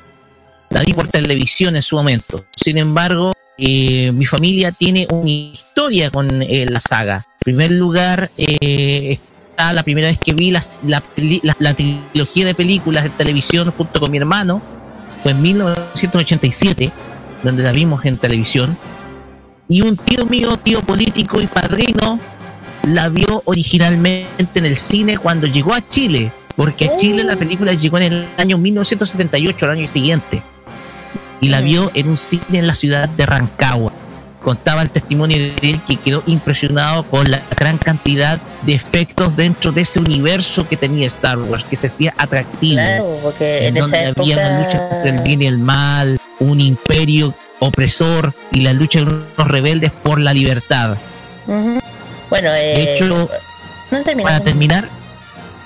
[0.71, 2.45] La vi por televisión en su momento.
[2.57, 7.17] Sin embargo, eh, mi familia tiene una historia con eh, la saga.
[7.41, 9.19] En primer lugar, eh,
[9.51, 13.71] está la primera vez que vi las- la, la- la trilogía de películas de televisión
[13.71, 14.61] junto con mi hermano
[15.23, 16.91] fue en 1987,
[17.43, 18.77] donde la vimos en televisión.
[19.69, 22.21] Y un tío mío, tío político y padrino,
[22.89, 27.73] la vio originalmente en el cine cuando llegó a Chile, porque a Chile la película
[27.73, 30.43] llegó en el año 1978, el año siguiente.
[31.41, 31.65] Y la Mm.
[31.65, 33.93] vio en un cine en la ciudad de Rancagua.
[34.45, 39.73] contaba el testimonio de él que quedó impresionado con la gran cantidad de efectos dentro
[39.73, 43.83] de ese universo que tenía Star Wars, que se hacía atractivo, Claro, porque en en
[43.83, 44.21] donde época...
[44.23, 49.01] había una lucha entre el bien y el mal, un imperio opresor y la lucha
[49.01, 50.97] de unos rebeldes por la libertad.
[52.31, 53.29] Bueno, eh, De hecho,
[53.91, 54.29] no termina.
[54.31, 54.89] para terminar,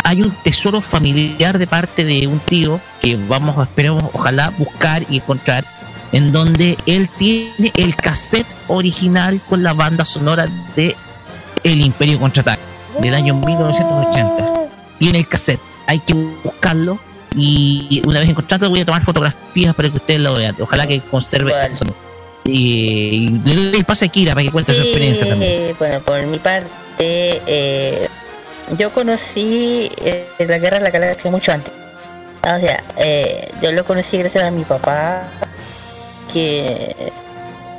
[0.04, 5.04] hay un tesoro familiar de parte de un tío que vamos a esperemos ojalá buscar
[5.08, 5.64] y encontrar
[6.12, 10.46] en donde él tiene el cassette original con la banda sonora
[10.76, 10.96] de
[11.62, 12.60] El Imperio Contraataca
[13.00, 14.44] del año 1980.
[14.98, 16.14] Tiene el cassette, hay que
[16.44, 16.98] buscarlo
[17.36, 20.56] y una vez encontrado voy a tomar fotografías para que ustedes lo vean.
[20.60, 21.68] Ojalá que conserve Bueno.
[21.68, 21.96] sonido.
[22.44, 25.74] Y le doy el pase a Kira para que cuente su Sí, experiencia también.
[25.78, 26.66] Bueno, por mi parte,
[26.98, 28.08] eh,
[28.76, 31.72] yo conocí eh, la Guerra de la Galaxia mucho antes.
[32.42, 35.24] O sea, eh, yo lo conocí gracias a mi papá,
[36.32, 36.94] que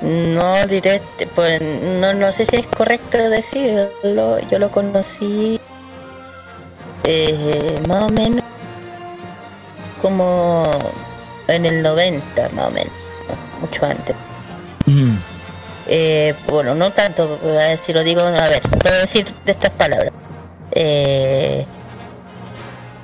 [0.02, 1.02] no diré,
[1.36, 5.60] pues no, no sé si es correcto decirlo, yo lo conocí
[7.04, 8.44] eh, más o menos
[10.02, 10.64] como
[11.48, 12.94] en el 90, más o menos,
[13.60, 14.16] mucho antes.
[14.86, 15.16] Mm.
[15.88, 19.72] Eh, bueno, no tanto, a ver si lo digo, a ver, a decir de estas
[19.72, 20.12] palabras.
[20.72, 21.66] Eh,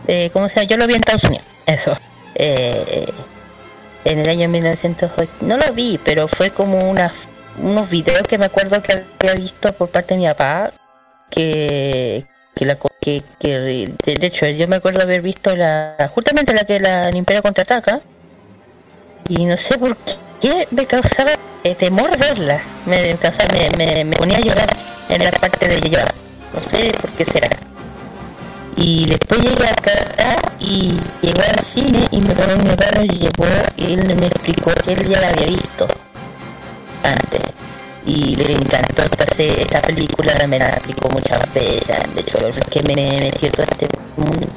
[0.07, 0.65] eh, ¿Cómo se?
[0.67, 1.97] Yo lo vi en Estados Unidos, eso.
[2.35, 3.11] Eh,
[4.05, 5.31] en el año 1908.
[5.41, 7.11] No lo vi, pero fue como una,
[7.61, 10.71] unos videos que me acuerdo que había visto por parte de mi papá.
[11.29, 12.25] Que,
[12.57, 16.79] que la que, que de hecho yo me acuerdo haber visto la justamente la que
[16.79, 17.99] la el contraataca
[19.29, 19.95] y no sé por
[20.41, 21.31] qué me causaba
[21.63, 24.69] eh, temor verla me, me, me, me ponía a llorar
[25.09, 26.13] en la parte de llorar
[26.53, 27.49] no sé por qué será.
[28.75, 29.91] Y después llegué acá
[30.59, 33.45] y llegué al cine y me que mi papá lo llevó
[33.75, 35.87] y él me explicó que él ya la había visto
[37.03, 37.41] antes.
[38.05, 42.83] Y le encantó esta, esta película, me la explicó muchas veces, de hecho es que
[42.83, 44.47] me, me metió todo este mundo.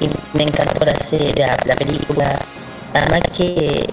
[0.00, 2.38] Y me encantó la serie, la, la película,
[2.94, 3.86] además que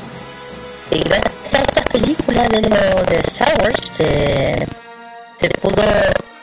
[0.91, 5.83] eh, gracias a estas películas de, lo, de Star Wars se pudo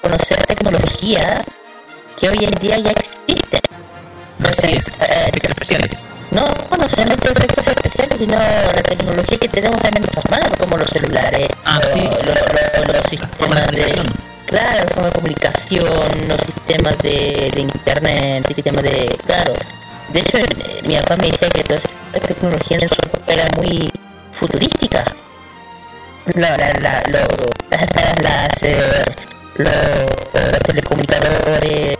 [0.02, 1.42] conocer tecnología
[2.18, 3.60] que hoy en día ya existe.
[4.44, 6.04] Así es, Eh, especiales.
[6.30, 6.42] no,
[6.76, 11.48] no solamente efectos especiales, sino la tecnología que tenemos en nuestras manos, como los celulares,
[11.64, 12.00] Ah, los, sí.
[12.04, 14.06] los- los- los de sistemas de, comunicación.
[14.46, 19.52] claro, forma de comunicación, los sistemas de, de internet, sistemas de, claro.
[20.08, 21.80] De hecho, eh, mi papá me decía que toda
[22.12, 23.90] esta tecnología en su época era muy
[24.38, 25.04] futurística.
[26.34, 31.96] La, la, la, lo- las espadas láser, los, los telecomunicadores.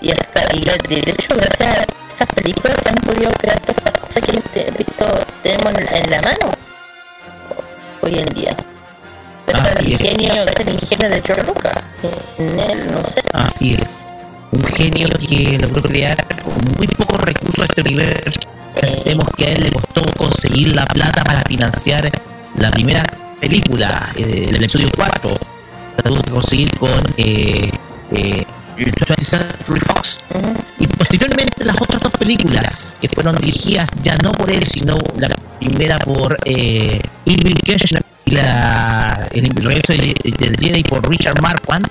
[0.00, 3.76] Y hasta, y de de hecho, gracias a estas películas se han podido crear todas
[3.78, 4.22] estas cosas
[4.52, 5.04] que visto,
[5.42, 6.50] tenemos en, la- en la mano
[8.02, 8.56] hoy en día.
[9.46, 10.00] Gracias Así al es.
[10.12, 11.72] ingenio, gracias al ingenio de George Lucas.
[12.38, 13.22] En él, no sé.
[13.32, 14.02] Así es.
[14.52, 18.40] Un genio que logró crear con muy pocos recursos este universo.
[18.80, 22.08] Pensemos que a él le costó conseguir la plata para financiar
[22.58, 23.02] la primera
[23.40, 25.30] película, eh, el episodio 4.
[25.96, 27.70] La que conseguir con eh,
[28.12, 30.18] eh, 20th Century Fox.
[30.78, 35.28] Y posteriormente las otras dos películas que fueron dirigidas ya no por él, sino la
[35.58, 41.86] primera por eh, Irving Kirchner y la, el regreso del, del Jedi por Richard Marquand,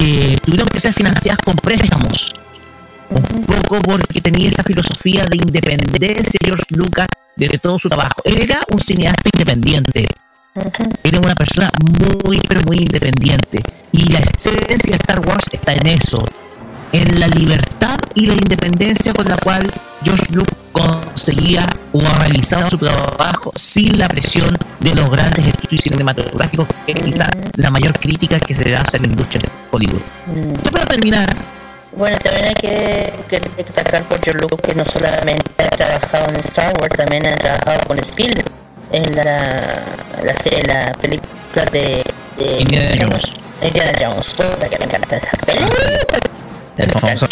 [0.00, 2.32] eh, tuvieron que ser financiadas con préstamos.
[3.10, 8.22] Un poco porque tenía esa filosofía de independencia George Lucas desde todo su trabajo.
[8.24, 10.06] Él era un cineasta independiente.
[10.54, 11.68] Era una persona
[12.24, 13.60] muy, pero muy independiente.
[13.90, 16.24] Y la esencia de Star Wars está en eso.
[16.92, 19.66] En la libertad y la independencia con la cual
[20.04, 26.68] George Lucas conseguía o realizaba su trabajo sin la presión de los grandes estudios cinematográficos,
[26.86, 30.02] que es quizás la mayor crítica que se le hace a la industria de Hollywood.
[30.62, 31.28] Ya para terminar,
[31.96, 36.36] Bueno, también hay que, que destacar por George Lucas que no solamente ha trabajado en
[36.36, 39.24] Star Wars, también ha trabajado con Spielberg en la,
[40.22, 42.02] la, serie- la película de,
[42.38, 43.24] de Indiana Jones.
[43.62, 44.30] Indiana Jones.
[44.32, 45.70] Puta que me encanta esa película.
[46.76, 47.26] el famoso.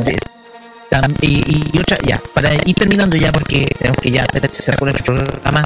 [0.00, 0.12] Sí.
[0.90, 4.90] Tam- Y, y otra, ya, para ir terminando ya, porque tenemos que ya cerrar con
[4.90, 5.64] nuestro programa.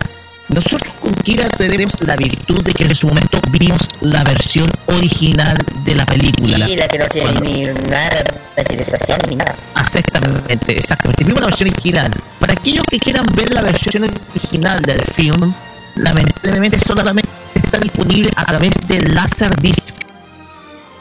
[0.48, 5.56] Nosotros con Kira tenemos la virtud de que en su momento vimos la versión original
[5.84, 6.68] de la película.
[6.68, 8.24] Y la que no tiene Cuando- ni nada
[8.56, 9.54] de ni nada.
[9.80, 11.24] Exactamente, exactamente.
[11.24, 12.10] Vimos la versión original.
[12.40, 15.52] Para aquellos que quieran ver la versión original del film,
[15.96, 19.96] lamentablemente solamente está disponible a través de Laserdisc.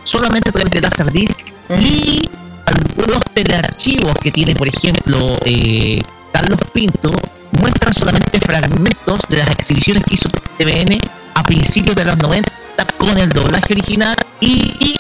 [0.03, 1.40] Solamente a través de Laserdisc
[1.80, 2.22] y
[2.66, 6.01] algunos telearchivos que tiene, por ejemplo, eh,
[6.32, 7.11] Carlos Pinto,
[7.59, 10.99] muestran solamente fragmentos de las exhibiciones que hizo TVN
[11.35, 12.51] a principios de los 90
[12.97, 14.97] con el doblaje original y,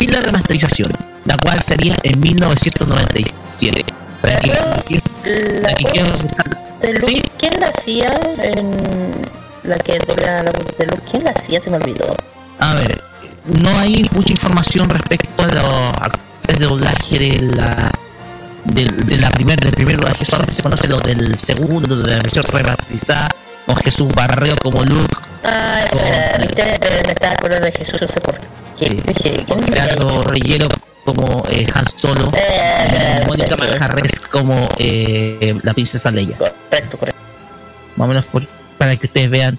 [0.00, 0.90] y la remasterización,
[1.24, 3.84] la cual sería en 1997.
[4.22, 6.12] Para que, La para que voz quiero-
[6.80, 7.22] de Luke, ¿Sí?
[7.38, 8.12] ¿quién la hacía
[8.42, 8.70] en
[9.64, 11.02] la que dobla la voz de Luke?
[11.10, 11.60] ¿Quién la hacía?
[11.60, 12.14] Se me olvidó.
[12.60, 13.02] A ver,
[13.62, 15.64] no hay mucha información respecto a los
[16.00, 17.90] actores de doblaje de la
[18.64, 22.44] del, de la primer, del primer solamente se conoce lo del segundo, de la versión
[22.52, 23.28] remasterizada,
[23.66, 26.48] con Jesús Barreo como Luke, Ah, eh,
[27.08, 28.46] estaba acordando de Jesús, no sé por qué.
[28.74, 28.88] Sí.
[29.46, 30.68] Con ¿quién Gerardo Reyero
[31.04, 36.36] como eh, Han Solo, Eh, y Mónica Majarres como eh, la princesa Leia.
[36.36, 37.20] Correcto, correcto.
[37.96, 38.46] más o menos por-
[38.78, 39.58] para que ustedes vean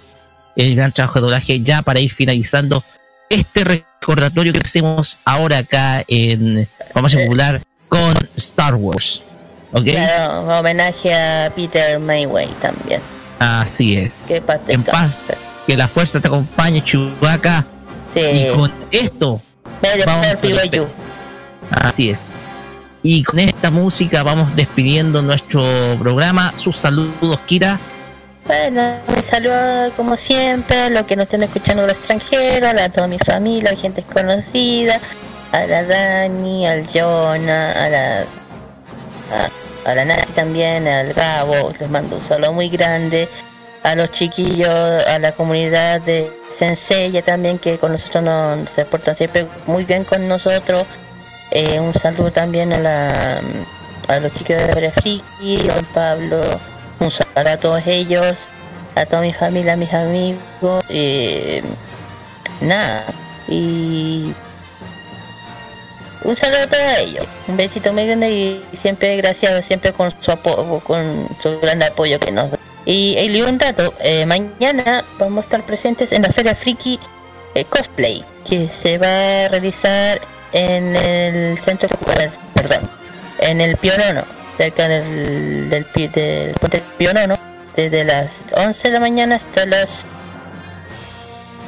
[0.55, 2.83] el gran trabajo de doblaje ya para ir finalizando
[3.29, 9.23] este recordatorio que hacemos ahora acá en Farmacia Popular con Star Wars.
[9.73, 9.83] ¿Ok?
[9.83, 13.01] Claro, homenaje a Peter Mayway también.
[13.39, 14.31] Así es.
[14.33, 15.45] Que paz En paz, descanse.
[15.67, 17.65] que la fuerza te acompañe, Chewbacca.
[18.13, 18.19] Sí.
[18.21, 19.41] Y con esto,
[19.81, 20.31] Medio vamos a
[21.71, 22.33] así es.
[23.01, 25.63] Y con esta música vamos despidiendo nuestro
[25.99, 26.53] programa.
[26.57, 27.79] Sus saludos, Kira.
[28.45, 33.07] Bueno, me saludo como siempre a los que nos están escuchando del extranjero, a toda
[33.07, 34.99] mi familia, a gente conocida,
[35.51, 38.25] a la Dani, al Jonah, a la
[39.85, 43.27] a, la Nati también, al Gabo, les mando un saludo muy grande,
[43.83, 49.15] a los chiquillos, a la comunidad de Senseiya también que con nosotros nos se portan
[49.15, 50.85] siempre muy bien con nosotros.
[51.51, 53.41] Eh, un saludo también a la
[54.07, 56.41] a los chicos de Feria Friki, a don Pablo,
[56.99, 58.37] un saludo a todos ellos,
[58.95, 61.63] a toda mi familia, mis amigos, eh,
[62.61, 63.05] nada,
[63.47, 64.33] y
[66.23, 70.31] un saludo a todos ellos, un besito muy grande y siempre gracias, siempre con su
[70.31, 72.59] apoyo, con su gran apoyo que nos da.
[72.85, 76.99] Y, y un dato, eh, mañana vamos a estar presentes en la Feria Friki
[77.55, 80.19] eh, Cosplay, que se va a realizar
[80.51, 81.87] en el centro,
[82.53, 82.89] perdón,
[83.39, 84.23] en el Pionono,
[84.57, 87.35] cerca del, del, del del Pionono,
[87.75, 90.05] desde las 11 de la mañana hasta las,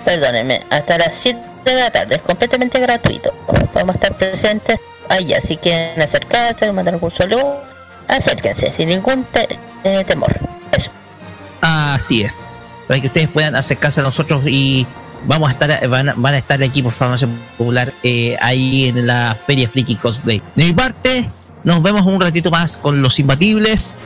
[0.04, 3.34] perdónenme, hasta las 7 de la tarde, es completamente gratuito.
[3.74, 7.62] A estar presentes allá, si quieren acercarse, mandar un saludo,
[8.08, 9.26] acérquense sin ningún
[9.84, 10.34] eh, temor.
[10.72, 10.92] Eso.
[11.62, 12.36] Así es.
[12.88, 14.86] Para que ustedes puedan acercarse a nosotros y
[15.26, 19.36] vamos a estar, van, van a estar aquí por Farmacia Popular eh, ahí en la
[19.36, 20.42] Feria Friki Cosplay.
[20.56, 21.30] De mi parte,
[21.64, 23.98] nos vemos un ratito más con los imbatibles.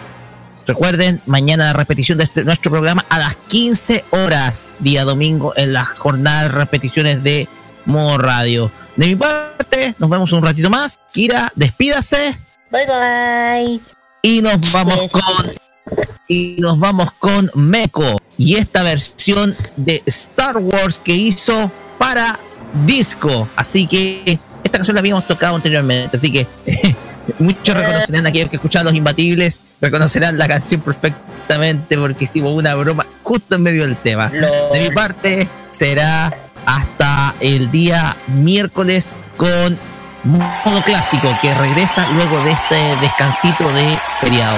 [0.68, 5.74] Recuerden, mañana la repetición de este- nuestro programa a las 15 horas, día domingo, en
[5.74, 7.48] la jornada de repeticiones de
[7.86, 8.72] Modo Radio.
[8.96, 11.00] De mi parte, nos vemos un ratito más.
[11.14, 12.38] Kira, despídase.
[12.72, 13.80] Bye bye.
[14.24, 15.22] Y nos vamos con.
[16.28, 18.20] Y nos vamos con Meko.
[18.38, 22.40] Y esta versión de Star Wars que hizo para
[22.88, 23.48] disco.
[23.56, 26.18] Así que esta canción la habíamos tocado anteriormente.
[26.18, 26.48] Así que
[27.40, 29.62] muchos reconocerán aquellos que escucharon los imbatibles.
[29.82, 34.30] Reconocerán la canción perfectamente porque hicimos una broma justo en medio del tema.
[34.30, 36.34] De mi parte, será
[36.66, 39.78] hasta el día miércoles con
[40.24, 44.58] modo clásico que regresa luego de este descansito de feriado.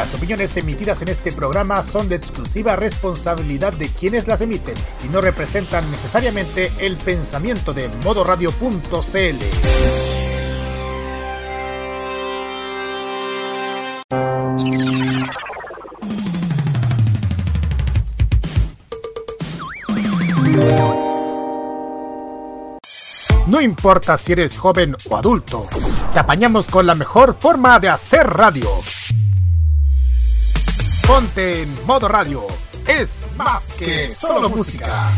[0.00, 5.08] Las opiniones emitidas en este programa son de exclusiva responsabilidad de quienes las emiten y
[5.08, 9.36] no representan necesariamente el pensamiento de modoradio.cl.
[23.46, 25.68] No importa si eres joven o adulto,
[26.14, 28.66] te apañamos con la mejor forma de hacer radio.
[31.10, 32.46] Ponte en modo radio.
[32.86, 35.10] Es más que solo música.